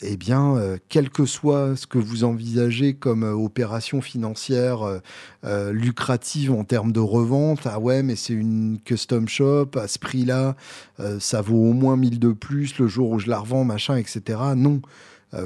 eh 0.02 0.18
bien, 0.18 0.56
euh, 0.56 0.78
quel 0.89 1.10
que 1.10 1.26
soit 1.26 1.76
ce 1.76 1.88
que 1.88 1.98
vous 1.98 2.24
envisagez 2.24 2.94
comme 2.94 3.24
euh, 3.24 3.34
opération 3.34 4.02
financière 4.02 5.02
euh, 5.44 5.72
lucrative 5.72 6.52
en 6.52 6.64
termes 6.64 6.91
de 6.91 7.00
revente, 7.00 7.62
ah 7.66 7.80
ouais, 7.80 8.04
mais 8.04 8.16
c'est 8.16 8.34
une 8.34 8.80
custom 8.84 9.28
shop, 9.28 9.72
à 9.76 9.88
ce 9.88 10.00
prix-là, 10.00 10.56
ça 11.20 11.41
vaut 11.41 11.70
au 11.70 11.74
moins 11.74 11.98
1000 11.98 12.20
de 12.20 12.32
plus 12.32 12.78
le 12.80 12.88
jour 12.88 13.12
où 13.12 13.20
je 13.20 13.30
la 13.30 13.39
revends, 13.39 13.66
machin, 13.66 13.98
etc. 13.98 14.39
Non. 14.56 14.82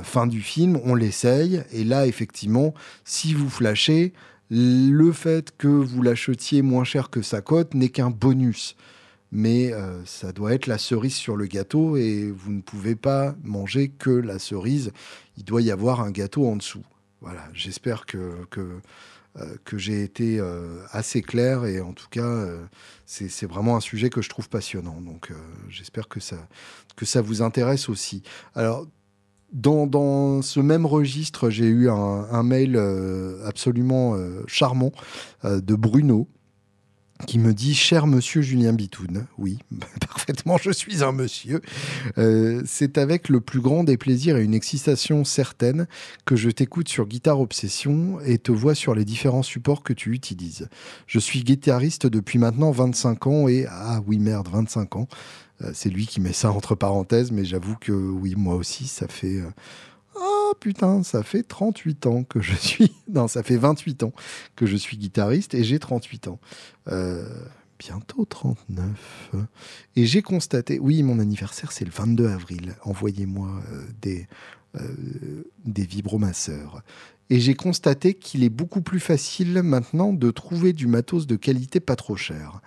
fin 0.03 0.27
du 0.27 0.41
film, 0.41 0.79
on 0.83 0.93
l'essaye, 0.93 1.63
et 1.71 1.83
là, 1.83 2.05
effectivement, 2.05 2.73
si 3.05 3.33
vous 3.33 3.49
flashez, 3.49 4.13
le 4.49 5.11
fait 5.11 5.51
que 5.57 5.67
vous 5.67 6.01
l'achetiez 6.01 6.61
moins 6.61 6.83
cher 6.83 7.09
que 7.09 7.21
sa 7.21 7.41
cote 7.41 7.73
n'est 7.73 7.89
qu'un 7.89 8.11
bonus 8.11 8.75
mais 9.31 9.73
euh, 9.73 10.03
ça 10.05 10.31
doit 10.31 10.53
être 10.53 10.67
la 10.67 10.77
cerise 10.77 11.15
sur 11.15 11.35
le 11.35 11.45
gâteau 11.45 11.97
et 11.97 12.31
vous 12.31 12.51
ne 12.51 12.61
pouvez 12.61 12.95
pas 12.95 13.35
manger 13.43 13.89
que 13.89 14.09
la 14.09 14.39
cerise. 14.39 14.91
Il 15.37 15.43
doit 15.43 15.61
y 15.61 15.71
avoir 15.71 16.01
un 16.01 16.11
gâteau 16.11 16.47
en 16.47 16.55
dessous. 16.55 16.83
Voilà, 17.21 17.43
j'espère 17.53 18.05
que, 18.05 18.45
que, 18.49 18.79
euh, 19.37 19.55
j'ai 19.73 20.03
été 20.03 20.39
euh, 20.39 20.79
assez 20.91 21.21
clair 21.21 21.65
et 21.65 21.81
en 21.81 21.93
tout 21.93 22.07
cas, 22.09 22.47
c'est 23.05 23.45
vraiment 23.45 23.75
un 23.75 23.81
sujet 23.81 24.09
que 24.09 24.21
je 24.21 24.29
trouve 24.29 24.49
passionnant. 24.49 25.01
Donc 25.01 25.31
j'espère 25.69 26.07
que 26.07 26.19
ça, 26.19 26.37
que 26.95 27.05
ça 27.05 27.21
vous 27.21 27.41
intéresse 27.41 27.89
aussi. 27.89 28.23
Alors, 28.55 28.87
dans, 29.53 29.87
dans, 29.87 30.41
ce 30.41 30.59
même 30.59 30.85
registre, 30.85 31.49
j'ai 31.49 31.67
eu 31.67 31.89
un 31.89 32.43
mail 32.43 32.77
absolument 33.45 34.17
charmant 34.47 34.91
de 35.43 35.75
Bruno 35.75 36.27
qui 37.25 37.39
me 37.39 37.53
dit 37.53 37.73
Cher 37.73 38.07
monsieur 38.07 38.41
Julien 38.41 38.73
Bitoun, 38.73 39.25
oui, 39.37 39.59
parfaitement, 40.07 40.57
je 40.57 40.71
suis 40.71 41.03
un 41.03 41.11
monsieur. 41.11 41.61
Euh, 42.17 42.61
c'est 42.65 42.97
avec 42.97 43.29
le 43.29 43.41
plus 43.41 43.59
grand 43.59 43.83
des 43.83 43.97
plaisirs 43.97 44.37
et 44.37 44.43
une 44.43 44.53
excitation 44.53 45.23
certaine 45.23 45.87
que 46.25 46.35
je 46.35 46.49
t'écoute 46.49 46.89
sur 46.89 47.07
Guitare 47.07 47.39
Obsession 47.39 48.19
et 48.25 48.37
te 48.37 48.51
vois 48.51 48.75
sur 48.75 48.93
les 48.93 49.05
différents 49.05 49.43
supports 49.43 49.83
que 49.83 49.93
tu 49.93 50.13
utilises. 50.13 50.69
Je 51.07 51.19
suis 51.19 51.43
guitariste 51.43 52.07
depuis 52.07 52.39
maintenant 52.39 52.71
25 52.71 53.27
ans 53.27 53.47
et. 53.47 53.65
Ah 53.69 54.01
oui, 54.05 54.19
merde, 54.19 54.49
25 54.51 54.95
ans. 54.97 55.07
Euh, 55.63 55.71
c'est 55.73 55.89
lui 55.89 56.05
qui 56.05 56.21
met 56.21 56.33
ça 56.33 56.51
entre 56.51 56.75
parenthèses, 56.75 57.31
mais 57.31 57.45
j'avoue 57.45 57.75
que 57.79 57.91
oui, 57.91 58.35
moi 58.37 58.55
aussi, 58.55 58.87
ça 58.87 59.07
fait. 59.07 59.39
Euh, 59.39 59.49
oh 60.49 60.53
putain, 60.59 61.03
ça 61.03 61.23
fait 61.23 61.43
38 61.43 62.05
ans 62.05 62.23
que 62.23 62.41
je 62.41 62.55
suis. 62.55 62.93
Non, 63.09 63.27
ça 63.27 63.41
fait 63.41 63.55
28 63.55 64.03
ans 64.03 64.13
que 64.55 64.65
je 64.65 64.75
suis 64.75 64.97
guitariste 64.97 65.53
et 65.53 65.63
j'ai 65.63 65.79
38 65.79 66.27
ans. 66.27 66.39
Euh, 66.89 67.25
bientôt 67.79 68.25
39. 68.25 69.31
Et 69.95 70.05
j'ai 70.05 70.21
constaté, 70.21 70.77
oui, 70.79 71.03
mon 71.03 71.19
anniversaire 71.19 71.71
c'est 71.71 71.85
le 71.85 71.91
22 71.91 72.27
avril. 72.27 72.75
Envoyez-moi 72.83 73.49
euh, 73.71 73.85
des, 74.01 74.27
euh, 74.75 75.43
des 75.65 75.85
vibromasseurs. 75.85 76.81
Et 77.29 77.39
j'ai 77.39 77.55
constaté 77.55 78.13
qu'il 78.13 78.43
est 78.43 78.49
beaucoup 78.49 78.81
plus 78.81 78.99
facile 78.99 79.61
maintenant 79.63 80.13
de 80.13 80.31
trouver 80.31 80.73
du 80.73 80.87
matos 80.87 81.27
de 81.27 81.35
qualité 81.35 81.79
pas 81.79 81.95
trop 81.95 82.15
cher. 82.15 82.61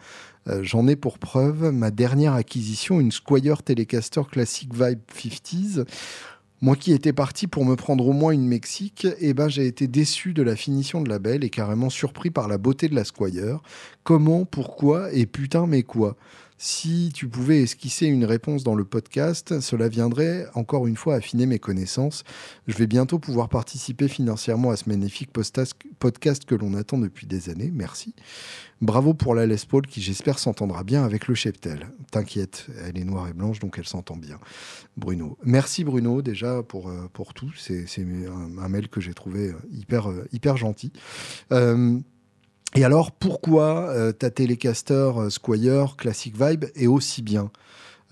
J'en 0.62 0.88
ai 0.88 0.96
pour 0.96 1.18
preuve 1.18 1.70
ma 1.70 1.90
dernière 1.90 2.32
acquisition, 2.32 2.98
une 2.98 3.12
Squire 3.12 3.62
Telecaster 3.62 4.22
Classic 4.30 4.72
Vibe 4.72 5.00
50s. 5.14 5.84
Moi 6.62 6.76
qui 6.76 6.92
étais 6.92 7.14
parti 7.14 7.46
pour 7.46 7.64
me 7.64 7.74
prendre 7.74 8.06
au 8.06 8.12
moins 8.12 8.32
une 8.32 8.46
Mexique, 8.46 9.06
eh 9.18 9.32
ben 9.32 9.48
j'ai 9.48 9.66
été 9.66 9.86
déçu 9.86 10.34
de 10.34 10.42
la 10.42 10.56
finition 10.56 11.00
de 11.00 11.08
la 11.08 11.18
belle 11.18 11.42
et 11.42 11.48
carrément 11.48 11.88
surpris 11.88 12.30
par 12.30 12.48
la 12.48 12.58
beauté 12.58 12.88
de 12.88 12.94
la 12.94 13.04
Squire. 13.04 13.60
Comment, 14.04 14.44
pourquoi 14.44 15.10
et 15.12 15.24
putain 15.24 15.66
mais 15.66 15.84
quoi? 15.84 16.16
Si 16.62 17.10
tu 17.14 17.26
pouvais 17.26 17.62
esquisser 17.62 18.04
une 18.04 18.26
réponse 18.26 18.64
dans 18.64 18.74
le 18.74 18.84
podcast, 18.84 19.60
cela 19.60 19.88
viendrait 19.88 20.46
encore 20.52 20.86
une 20.86 20.94
fois 20.94 21.14
affiner 21.14 21.46
mes 21.46 21.58
connaissances. 21.58 22.22
Je 22.66 22.76
vais 22.76 22.86
bientôt 22.86 23.18
pouvoir 23.18 23.48
participer 23.48 24.08
financièrement 24.08 24.70
à 24.70 24.76
ce 24.76 24.86
magnifique 24.86 25.30
podcast 25.32 26.44
que 26.44 26.54
l'on 26.54 26.74
attend 26.74 26.98
depuis 26.98 27.26
des 27.26 27.48
années. 27.48 27.70
Merci. 27.72 28.14
Bravo 28.82 29.14
pour 29.14 29.34
la 29.34 29.46
Les 29.46 29.56
Paul 29.66 29.86
qui 29.86 30.02
j'espère 30.02 30.38
s'entendra 30.38 30.84
bien 30.84 31.02
avec 31.02 31.28
le 31.28 31.34
cheptel. 31.34 31.88
T'inquiète, 32.10 32.66
elle 32.84 32.98
est 32.98 33.04
noire 33.04 33.26
et 33.28 33.32
blanche 33.32 33.58
donc 33.58 33.76
elle 33.78 33.88
s'entend 33.88 34.18
bien. 34.18 34.38
Bruno. 34.98 35.38
Merci 35.42 35.82
Bruno 35.82 36.20
déjà 36.20 36.62
pour, 36.62 36.90
euh, 36.90 37.08
pour 37.14 37.32
tout. 37.32 37.50
C'est 37.56 37.86
un, 37.98 38.68
mail 38.68 38.90
que 38.90 39.00
j'ai 39.00 39.14
trouvé 39.14 39.48
euh, 39.48 39.56
hyper, 39.70 40.10
euh, 40.10 40.28
hyper 40.30 40.58
gentil. 40.58 40.92
Et 42.76 42.84
alors, 42.84 43.10
pourquoi 43.10 43.88
euh, 43.90 44.12
ta 44.12 44.30
Telecaster 44.30 45.12
euh, 45.16 45.30
Squire 45.30 45.96
Classic 45.96 46.34
Vibe 46.40 46.66
est 46.76 46.86
aussi 46.86 47.20
bien? 47.22 47.50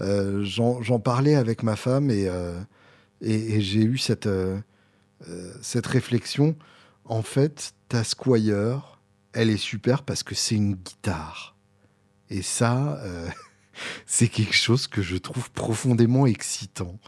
Euh, 0.00 0.44
J'en 0.44 1.00
parlais 1.00 1.36
avec 1.36 1.62
ma 1.62 1.76
femme 1.76 2.10
et, 2.10 2.28
j'ai 3.20 3.82
eu 3.82 3.98
cette, 3.98 4.28
cette 5.62 5.86
réflexion. 5.86 6.56
En 7.04 7.22
fait, 7.22 7.72
ta 7.88 8.04
Squire, 8.04 9.00
elle 9.32 9.50
est 9.50 9.56
super 9.56 10.02
parce 10.02 10.22
que 10.22 10.34
c'est 10.34 10.54
une 10.54 10.74
guitare. 10.74 11.56
Et 12.30 12.42
ça, 12.42 13.02
c'est 14.06 14.28
quelque 14.28 14.54
chose 14.54 14.86
que 14.86 15.02
je 15.02 15.16
trouve 15.16 15.50
profondément 15.50 16.26
excitant. 16.26 16.98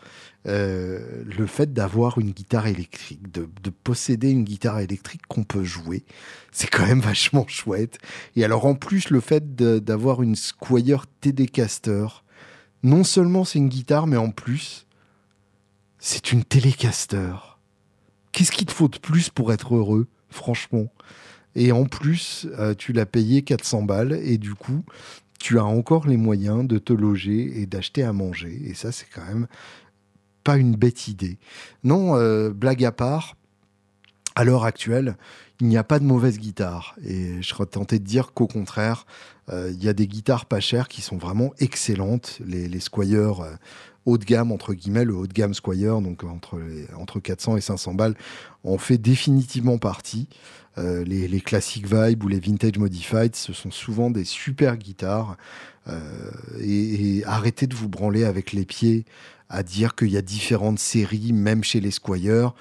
Euh, 0.47 1.23
le 1.25 1.47
fait 1.47 1.75
d'avoir 1.75 2.19
une 2.19 2.31
guitare 2.31 2.67
électrique, 2.67 3.31
de, 3.31 3.47
posséder 3.85 4.31
une 4.31 4.45
guitare 4.45 4.79
électrique 4.81 5.21
qu'on 5.29 5.45
peut 5.45 5.65
jouer, 5.65 6.05
c'est 6.51 6.69
quand 6.69 6.87
même 6.87 7.01
vachement 7.11 7.47
chouette. 7.47 7.99
Et 8.37 8.45
alors 8.45 8.65
en 8.65 8.75
plus, 8.75 9.11
le 9.11 9.21
fait 9.21 9.55
d'avoir 9.55 10.23
une 10.23 10.37
Squire 10.37 11.05
TD-Caster, 11.21 12.07
non 12.83 13.05
seulement 13.05 13.45
c'est 13.45 13.59
une 13.59 13.69
guitare, 13.69 14.07
mais 14.07 14.17
en 14.17 14.31
plus, 14.31 14.87
c'est 15.99 16.33
une 16.33 16.45
Telecaster. 16.45 17.59
Qu'est-ce 18.33 18.53
qu'il 18.53 18.67
te 18.67 18.73
faut 18.73 18.89
de 18.89 18.99
plus 18.99 19.29
pour 19.29 19.53
être 19.53 19.75
heureux, 19.75 20.07
franchement? 20.31 20.87
Et 21.55 21.73
en 21.73 21.85
plus, 21.85 22.47
euh, 22.59 22.75
tu 22.75 22.93
l'as 22.93 23.07
payé 23.07 23.43
400 23.43 23.83
balles, 23.83 24.19
et 24.23 24.39
du 24.39 24.55
coup, 24.55 24.85
tu 25.39 25.59
as 25.59 25.65
encore 25.65 26.07
les 26.07 26.17
moyens 26.17 26.67
de 26.67 26.79
te 26.79 26.93
loger 26.95 27.61
et 27.61 27.67
d'acheter 27.67 28.05
à 28.05 28.13
manger. 28.13 28.63
Et 28.65 28.75
ça, 28.75 28.93
c'est 28.93 29.09
quand 29.13 29.25
même 29.25 29.47
pas 30.45 30.57
une 30.57 30.77
bête 30.77 31.09
idée. 31.09 31.39
Non, 31.85 32.17
euh, 32.17 32.51
blague 32.51 32.85
à 32.85 32.93
part, 32.93 33.37
à 34.35 34.45
l'heure 34.45 34.65
actuelle, 34.65 35.17
il 35.61 35.69
n'y 35.69 35.77
a 35.77 35.85
pas 35.85 35.99
de 35.99 36.05
mauvaise 36.05 36.39
guitare. 36.39 36.95
Et 37.05 37.43
je 37.43 37.49
serais 37.49 37.67
tenté 37.67 37.99
de 37.99 38.05
dire 38.05 38.33
qu'au 38.33 38.47
contraire, 38.47 39.05
euh, 39.51 39.71
il 39.73 39.83
y 39.83 39.89
a 39.89 39.93
des 39.93 40.07
guitares 40.07 40.47
pas 40.47 40.61
chères 40.61 40.89
qui 40.89 41.03
sont 41.03 41.19
vraiment 41.19 41.53
excellentes. 41.59 42.39
Les, 42.45 42.69
les 42.69 42.81
Squire 42.81 43.41
euh, 43.41 43.55
haut 44.07 44.19
de 44.19 44.25
gamme, 44.25 44.53
entre 44.53 44.75
guillemets, 44.75 45.05
le 45.05 45.15
haut 45.15 45.27
de 45.27 45.33
gamme 45.33 45.55
Squire, 45.55 46.01
donc 46.01 46.25
entre, 46.25 46.61
entre 46.97 47.21
400 47.21 47.57
et 47.57 47.61
500 47.61 47.95
balles, 47.95 48.15
en 48.65 48.79
fait 48.79 48.99
définitivement 48.99 49.79
partie. 49.79 50.29
les, 50.77 51.29
les 51.29 51.41
classic 51.41 51.87
vibe 51.87 52.25
ou 52.25 52.29
les 52.29 52.41
vintage 52.41 52.79
modified, 52.79 53.37
ce 53.37 53.53
sont 53.53 53.71
souvent 53.71 54.11
des 54.11 54.25
super 54.25 54.79
guitares. 54.79 55.37
et, 56.61 57.19
et, 57.19 57.25
arrêtez 57.27 57.67
de 57.67 57.75
vous 57.75 57.89
branler 57.89 58.25
avec 58.25 58.53
les 58.53 58.65
pieds 58.65 59.05
à 59.51 59.63
dire 59.63 59.95
qu'il 59.97 60.11
y 60.11 60.17
a 60.17 60.23
différentes 60.23 60.79
séries, 60.79 61.33
même 61.33 61.65
chez 61.65 61.81
les 61.81 61.91
Squire. 61.91 62.55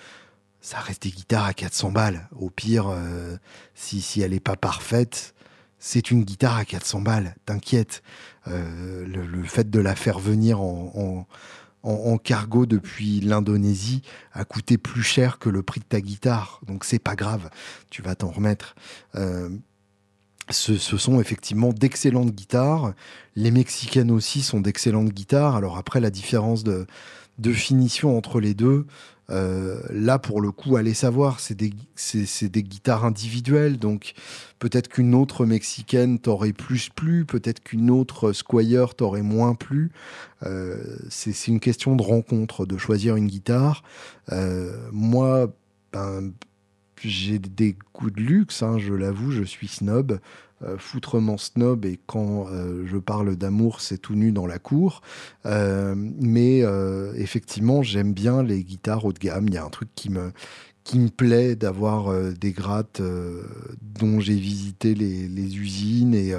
Ça 0.60 0.80
reste 0.80 1.04
des 1.04 1.12
guitares 1.12 1.46
à 1.46 1.54
400 1.54 1.92
balles. 1.92 2.28
Au 2.38 2.50
pire, 2.50 2.90
euh, 2.90 3.38
si, 3.76 4.02
si 4.02 4.22
elle 4.22 4.32
n'est 4.32 4.40
pas 4.42 4.58
parfaite, 4.58 5.34
c'est 5.78 6.12
une 6.12 6.24
guitare 6.24 6.58
à 6.58 6.66
400 6.66 7.02
balles. 7.02 7.36
T'inquiète. 7.46 8.02
Euh, 8.50 9.06
le, 9.06 9.44
fait 9.44 9.70
de 9.70 9.80
la 9.80 9.96
faire 9.96 10.20
venir 10.20 10.62
en, 10.62 11.28
en, 11.84 12.18
cargo 12.18 12.66
depuis 12.66 13.20
l'Indonésie 13.22 14.02
a 14.34 14.46
coûté 14.46 14.78
plus 14.78 15.04
cher 15.04 15.40
que 15.40 15.50
le 15.50 15.64
prix 15.64 15.80
de 15.80 15.86
ta 15.86 16.02
guitare. 16.02 16.62
Donc 16.68 16.84
c'est 16.84 17.00
pas 17.00 17.16
grave, 17.16 17.50
tu 17.90 18.02
vas 18.02 18.16
t'en 18.16 18.30
remettre. 18.30 18.76
Euh, 19.16 19.50
ce, 20.50 20.78
sont 20.78 21.20
effectivement 21.20 21.72
d'excellentes 21.72 22.32
guitares. 22.32 22.94
Les 23.36 23.52
Mexicaines 23.52 24.12
aussi 24.12 24.42
sont 24.42 24.60
d'excellentes 24.60 25.10
guitares. 25.10 25.56
Alors 25.56 25.78
après, 25.78 26.00
la 26.00 26.10
différence 26.10 26.64
de, 26.64 26.88
de 27.38 27.54
finition 27.54 28.18
entre 28.18 28.40
les 28.40 28.54
deux, 28.54 28.86
euh, 29.32 29.80
là, 29.90 30.20
pour 30.20 30.42
le 30.42 30.52
coup, 30.52 30.76
allez 30.76 30.94
savoir, 30.94 31.40
c'est 31.40 31.56
des, 31.56 31.72
des, 31.72 32.64
guitares 32.64 33.06
individuelles, 33.06 33.78
donc 33.78 34.14
peut-être 34.58 34.88
qu'une 34.88 35.14
autre 35.14 35.46
mexicaine 35.46 36.20
t'aurait 36.20 36.54
plus 36.54 36.90
plu, 36.90 37.26
peut-être 37.26 37.62
qu'une 37.62 37.92
autre 37.92 38.34
Squire 38.34 38.96
t'aurait 38.96 39.22
moins 39.22 39.56
plu. 39.56 39.92
Euh, 40.44 40.98
c'est 41.10 41.48
une 41.48 41.60
question 41.60 41.96
de 41.96 42.04
rencontre, 42.04 42.66
de 42.66 42.78
choisir 42.78 43.16
une 43.16 43.28
guitare. 43.28 43.84
Euh, 44.32 44.76
moi, 44.92 45.54
ben, 45.94 46.32
j'ai 47.02 47.40
des 47.40 47.78
goûts 47.94 48.12
de 48.12 48.22
luxe, 48.22 48.64
hein, 48.64 48.78
je 48.80 48.94
l'avoue, 48.94 49.32
je 49.32 49.44
suis 49.44 49.68
snob. 49.68 50.20
Euh, 50.62 50.78
foutrement 50.78 51.38
snob 51.38 51.86
et 51.86 51.98
quand 52.06 52.48
euh, 52.50 52.84
je 52.86 52.98
parle 52.98 53.38
d'amour, 53.38 53.80
c'est 53.80 53.98
tout 53.98 54.16
nu 54.16 54.34
dans 54.34 54.46
la 54.46 54.60
cour. 54.60 55.02
Euh, 55.46 55.96
mais 55.96 56.64
effectivement, 57.16 57.82
j'aime 57.82 58.14
bien 58.14 58.44
les 58.44 58.64
guitares 58.64 59.06
haut 59.06 59.14
de 59.14 59.20
gamme. 59.20 59.48
Il 59.48 59.54
y 59.54 59.58
a 59.58 59.64
un 59.64 59.70
truc 59.70 59.90
qui 59.96 60.10
me, 60.10 60.34
qui 60.84 61.00
me 61.00 61.08
plaît 61.08 61.56
d'avoir 61.56 62.14
des 62.34 62.52
grattes 62.52 63.02
dont 63.82 64.20
j'ai 64.20 64.36
visité 64.36 64.96
les, 64.96 65.28
les, 65.28 65.58
usines 65.58 66.14
et, 66.14 66.34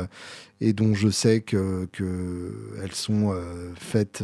et 0.61 0.73
dont 0.73 0.95
je 0.95 1.09
sais 1.09 1.41
que, 1.41 1.89
que 1.93 2.53
elles 2.83 2.93
sont 2.93 3.35
faites 3.75 4.23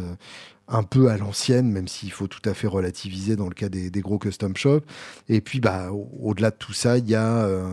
un 0.67 0.83
peu 0.83 1.09
à 1.09 1.17
l'ancienne, 1.17 1.71
même 1.71 1.87
s'il 1.87 2.11
faut 2.11 2.27
tout 2.27 2.47
à 2.47 2.53
fait 2.53 2.67
relativiser 2.67 3.35
dans 3.35 3.47
le 3.47 3.53
cas 3.53 3.69
des, 3.69 3.89
gros 4.01 4.19
custom 4.19 4.55
shops. 4.55 4.85
Et 5.29 5.41
puis, 5.41 5.59
bah, 5.59 5.91
au-delà 5.91 6.51
de 6.51 6.57
tout 6.57 6.73
ça, 6.73 6.97
il 6.97 7.09
y 7.09 7.15
a 7.15 7.45
euh, 7.45 7.65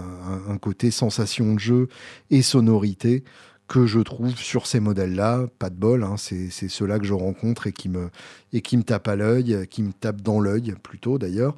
un, 0.48 0.58
côté 0.58 0.90
sensation 0.90 1.54
de 1.54 1.58
jeu 1.58 1.88
et 2.30 2.42
sonorité 2.42 3.24
que 3.66 3.86
je 3.86 4.00
trouve 4.00 4.36
sur 4.36 4.66
ces 4.66 4.80
modèles-là. 4.80 5.46
Pas 5.58 5.70
de 5.70 5.76
bol, 5.76 6.04
hein, 6.04 6.16
c'est 6.16 6.50
ceux-là 6.50 6.98
que 6.98 7.06
je 7.06 7.14
rencontre 7.14 7.66
et 7.66 7.72
qui 7.72 7.88
me, 7.88 8.10
et 8.52 8.62
tapent 8.62 9.08
à 9.08 9.16
l'œil, 9.16 9.66
qui 9.68 9.82
me 9.82 9.92
tapent 9.92 10.22
dans 10.22 10.40
l'œil 10.40 10.74
plutôt 10.82 11.18
d'ailleurs. 11.18 11.56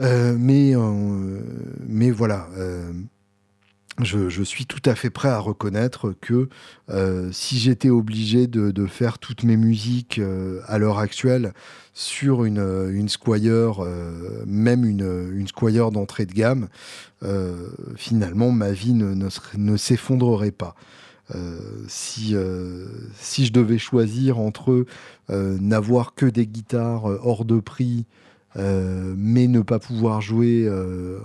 Euh, 0.00 0.36
mais, 0.38 0.76
euh, 0.76 1.40
mais 1.86 2.10
voilà 2.10 2.48
je, 4.02 4.42
suis 4.42 4.66
tout 4.66 4.82
à 4.84 4.94
fait 4.94 5.10
prêt 5.10 5.28
à 5.28 5.38
reconnaître 5.38 6.14
que 6.20 6.48
euh, 6.90 7.30
si 7.32 7.58
j'étais 7.58 7.88
obligé 7.88 8.46
de, 8.46 8.86
faire 8.86 9.18
toutes 9.18 9.42
mes 9.42 9.56
musiques 9.56 10.18
euh, 10.18 10.60
à 10.66 10.78
l'heure 10.78 10.98
actuelle 10.98 11.52
sur 11.94 12.44
une, 12.44 12.90
une 12.92 13.08
Squire, 13.08 13.82
euh, 13.82 14.44
même 14.46 14.84
une, 14.84 15.30
une 15.32 15.48
Squire 15.48 15.90
d'entrée 15.90 16.26
de 16.26 16.32
gamme, 16.32 16.68
finalement 17.96 18.52
ma 18.52 18.70
vie 18.70 18.92
ne, 18.92 19.76
s'effondrerait 19.76 20.52
pas. 20.52 20.74
si 21.88 22.34
je 22.34 23.52
devais 23.52 23.78
choisir 23.78 24.38
entre 24.38 24.84
n'avoir 25.30 26.14
que 26.14 26.26
des 26.26 26.46
guitares 26.46 27.04
hors 27.04 27.44
de 27.44 27.58
prix, 27.58 28.04
mais 28.54 29.48
ne 29.48 29.60
pas 29.60 29.80
pouvoir 29.80 30.20
jouer 30.20 30.70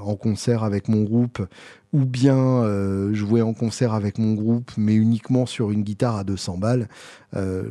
en 0.02 0.16
concert 0.16 0.64
avec 0.64 0.88
mon 0.88 1.04
groupe 1.04 1.46
ou 1.94 2.06
bien 2.06 2.38
euh, 2.38 3.14
jouer 3.14 3.42
en 3.42 3.54
concert 3.54 3.94
avec 3.94 4.18
mon 4.18 4.34
groupe, 4.34 4.72
mais 4.78 4.96
uniquement 4.96 5.46
sur 5.46 5.72
une 5.72 5.84
guitare 5.84 6.16
à 6.16 6.24
200 6.24 6.58
balles, 6.58 6.88
euh, 7.36 7.70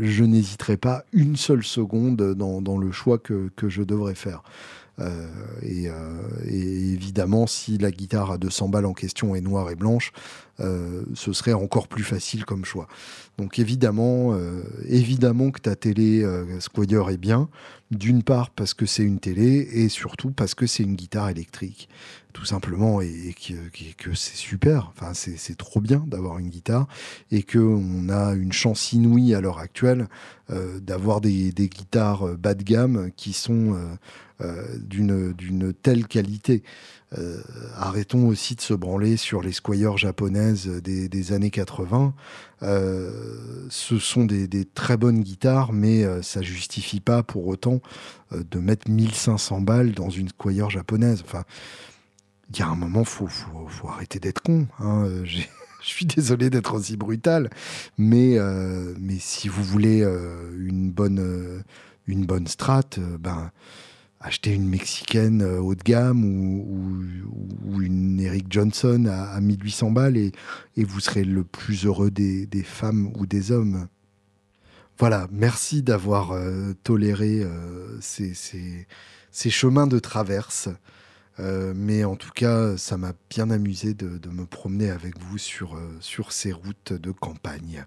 je 0.00 0.24
n'hésiterai 0.24 0.76
pas 0.76 1.04
une 1.12 1.36
seule 1.36 1.62
seconde 1.62 2.34
dans, 2.34 2.78
le 2.78 2.92
choix 2.92 3.18
que, 3.18 3.50
je 3.68 3.82
devrais 3.82 4.14
faire. 4.16 4.42
Euh, 4.98 5.28
et, 5.62 5.88
évidemment, 6.92 7.46
si 7.46 7.78
la 7.78 7.90
guitare 7.90 8.32
à 8.32 8.38
200 8.38 8.68
balles 8.68 8.86
en 8.86 8.92
question 8.92 9.34
est 9.34 9.40
noire 9.40 9.70
et 9.70 9.76
blanche, 9.76 10.12
ce 11.14 11.32
serait 11.32 11.52
encore 11.52 11.88
plus 11.88 12.04
facile 12.04 12.44
comme 12.44 12.64
choix. 12.64 12.86
Donc 13.38 13.58
évidemment, 13.58 14.36
évidemment 14.86 15.50
que 15.50 15.60
ta 15.60 15.76
télé 15.76 16.26
Squire 16.60 17.08
est 17.08 17.16
bien, 17.16 17.48
d'une 17.90 18.22
part 18.22 18.50
parce 18.50 18.74
que 18.74 18.86
c'est 18.86 19.02
une 19.02 19.18
télé 19.18 19.68
et 19.72 19.88
surtout 19.88 20.30
parce 20.30 20.54
que 20.54 20.66
c'est 20.66 20.82
une 20.82 20.96
guitare 20.96 21.30
électrique 21.30 21.88
tout 22.32 22.44
simplement, 22.44 23.00
et, 23.00 23.34
que, 23.98 24.14
c'est 24.14 24.36
super. 24.36 24.92
Enfin, 24.96 25.12
c'est 25.14 25.56
trop 25.56 25.80
bien 25.80 26.04
d'avoir 26.06 26.38
une 26.38 26.48
guitare 26.48 26.86
et 27.30 27.42
qu'on 27.42 28.08
a 28.08 28.34
une 28.34 28.52
chance 28.52 28.92
inouïe 28.92 29.34
à 29.34 29.40
l'heure 29.40 29.58
actuelle 29.58 30.08
euh, 30.50 30.80
d'avoir 30.80 31.20
des, 31.20 31.52
guitares 31.52 32.28
euh, 32.28 32.36
bas 32.36 32.54
de 32.54 32.62
gamme 32.62 33.10
qui 33.16 33.32
sont 33.32 33.76
euh, 34.40 34.78
d'une 34.78 35.72
telle 35.82 36.06
qualité. 36.06 36.62
Arrêtons 37.76 38.28
aussi 38.28 38.54
de 38.54 38.60
se 38.60 38.74
branler 38.74 39.16
sur 39.16 39.42
les 39.42 39.52
squires 39.52 39.96
japonaises 39.96 40.66
des, 40.68 41.32
années 41.32 41.50
80. 41.50 42.14
ce 42.62 43.98
sont 43.98 44.24
des, 44.24 44.64
très 44.64 44.96
bonnes 44.96 45.20
guitares, 45.22 45.72
mais 45.72 46.04
ça 46.22 46.42
justifie 46.42 47.00
pas 47.00 47.22
pour 47.22 47.48
autant 47.48 47.80
de 48.32 48.58
mettre 48.58 48.90
1500 48.90 49.60
balles 49.60 49.92
dans 49.92 50.10
une 50.10 50.28
squire 50.28 50.70
japonaise. 50.70 51.22
Enfin, 51.24 51.44
il 52.52 52.58
y 52.58 52.62
a 52.62 52.68
un 52.68 52.76
moment, 52.76 53.04
faut, 53.04 53.28
faut, 53.28 53.88
arrêter 53.88 54.18
d'être 54.18 54.42
con. 54.42 54.66
Hein. 54.78 55.08
Je 55.82 55.88
suis 55.88 56.06
désolé 56.06 56.50
d'être 56.50 56.74
aussi 56.74 56.96
brutal, 56.96 57.50
mais, 57.96 58.38
euh, 58.38 58.94
si 59.18 59.48
vous 59.48 59.64
voulez 59.64 60.02
euh, 60.02 60.50
une 60.58 60.90
bonne, 60.90 61.20
euh, 61.20 61.62
une 62.06 62.26
bonne 62.26 62.46
strat, 62.46 62.98
ben, 63.18 63.50
achetez 64.20 64.54
une 64.54 64.68
mexicaine 64.68 65.42
haut 65.42 65.74
de 65.74 65.82
gamme 65.82 66.24
ou, 66.24 67.80
une 67.80 68.20
Eric 68.20 68.46
Johnson 68.50 69.06
à, 69.06 69.40
1800 69.40 69.90
balles 69.90 70.16
et, 70.16 70.32
et, 70.76 70.84
vous 70.84 71.00
serez 71.00 71.24
le 71.24 71.44
plus 71.44 71.86
heureux 71.86 72.10
des, 72.10 72.46
femmes 72.62 73.10
ou 73.16 73.26
des 73.26 73.52
hommes. 73.52 73.88
Voilà, 74.98 75.26
merci 75.32 75.82
d'avoir 75.82 76.38
toléré 76.84 77.42
ces, 78.00 78.34
ces, 78.34 79.50
chemins 79.50 79.86
de 79.86 79.98
traverse. 79.98 80.68
Euh, 81.40 81.72
mais 81.74 82.04
en 82.04 82.16
tout 82.16 82.32
cas, 82.32 82.76
ça 82.76 82.98
m'a 82.98 83.12
bien 83.30 83.50
amusé 83.50 83.94
de, 83.94 84.28
me 84.28 84.44
promener 84.44 84.90
avec 84.90 85.18
vous 85.18 85.36
euh, 85.36 85.96
sur 86.00 86.32
ces 86.32 86.52
routes 86.52 86.92
de 86.92 87.10
campagne. 87.10 87.86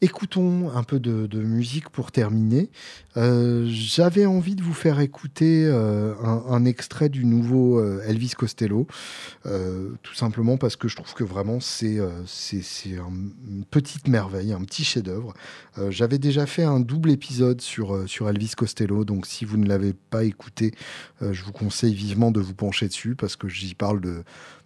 Écoutons 0.00 0.70
un 0.74 0.82
peu 0.82 0.98
de, 0.98 1.38
musique 1.38 1.88
pour 1.88 2.12
terminer. 2.12 2.68
Euh, 3.16 3.64
j'avais 3.68 4.26
envie 4.26 4.54
de 4.54 4.62
vous 4.62 4.74
faire 4.74 5.00
écouter 5.00 5.64
euh, 5.66 6.14
un, 6.22 6.64
extrait 6.64 7.08
du 7.08 7.24
nouveau 7.24 7.78
euh, 7.78 8.02
Elvis 8.06 8.30
Costello, 8.30 8.86
tout 9.44 10.14
simplement 10.14 10.56
parce 10.56 10.76
que 10.76 10.88
je 10.88 10.96
trouve 10.96 11.14
que 11.14 11.24
vraiment 11.24 11.60
c'est 11.60 11.98
une 12.86 13.64
petite 13.70 14.08
merveille, 14.08 14.52
un 14.52 14.62
petit 14.62 14.84
chef-d'œuvre. 14.84 15.32
J'avais 15.90 16.18
déjà 16.18 16.46
fait 16.46 16.64
un 16.64 16.80
double 16.80 17.10
épisode 17.10 17.60
sur, 17.60 18.08
sur 18.08 18.28
Elvis 18.28 18.52
Costello, 18.56 19.04
donc 19.04 19.26
si 19.26 19.44
vous 19.44 19.56
ne 19.56 19.66
l'avez 19.66 19.92
pas 19.92 20.24
écouté, 20.24 20.72
je 21.20 21.42
vous 21.44 21.52
conseille 21.52 21.94
vivement 21.94 22.30
de 22.30 22.40
vous 22.40 22.54
pencher 22.54 22.88
dessus 22.88 23.14
parce 23.14 23.36
que 23.36 23.48
j'y 23.48 23.74
parle 23.74 24.00
de 24.00 24.24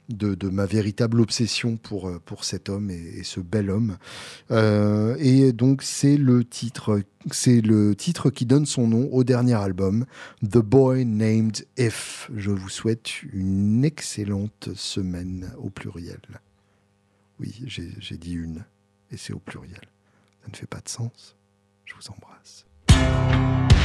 de, 0.08 0.48
ma 0.48 0.66
véritable 0.66 1.20
obsession 1.20 1.76
pour, 1.76 2.08
euh, 2.08 2.18
pour 2.24 2.44
cet 2.44 2.68
homme 2.68 2.90
et, 2.90 3.22
ce 3.24 3.40
bel 3.40 3.70
homme. 3.70 3.98
Euh, 4.50 5.16
et 5.18 5.52
donc 5.52 5.82
c'est 5.82 6.16
le 6.16 6.44
titre, 6.44 7.02
c'est 7.30 7.60
le 7.60 7.94
titre 7.94 8.30
qui 8.30 8.46
donne 8.46 8.66
son 8.66 8.88
nom 8.88 9.08
au 9.12 9.24
dernier 9.24 9.54
album, 9.54 10.06
The 10.42 10.58
Boy 10.58 11.04
Named 11.04 11.66
If. 11.76 12.30
Je 12.34 12.50
vous 12.50 12.68
souhaite 12.68 13.22
une 13.32 13.84
excellente 13.84 14.70
semaine 14.74 15.52
au 15.58 15.70
pluriel. 15.70 16.20
Oui, 17.40 17.62
j'ai 17.66 18.16
dit 18.16 18.32
une, 18.32 18.64
et 19.12 19.16
c'est 19.16 19.32
au 19.32 19.38
pluriel. 19.38 19.80
Ça 20.42 20.50
ne 20.50 20.56
fait 20.56 20.66
pas 20.66 20.80
de 20.80 20.88
sens. 20.88 21.36
Je 21.84 21.94
vous 21.94 22.10
embrasse. 22.10 23.77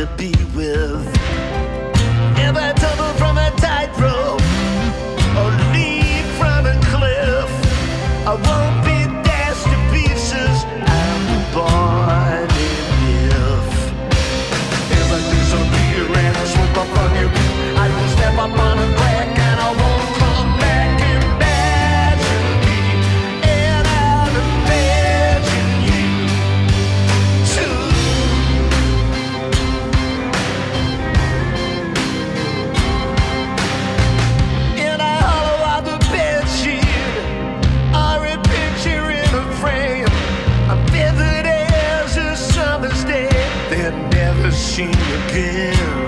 Up 0.00 0.18
on 0.18 0.39
again. 45.28 45.99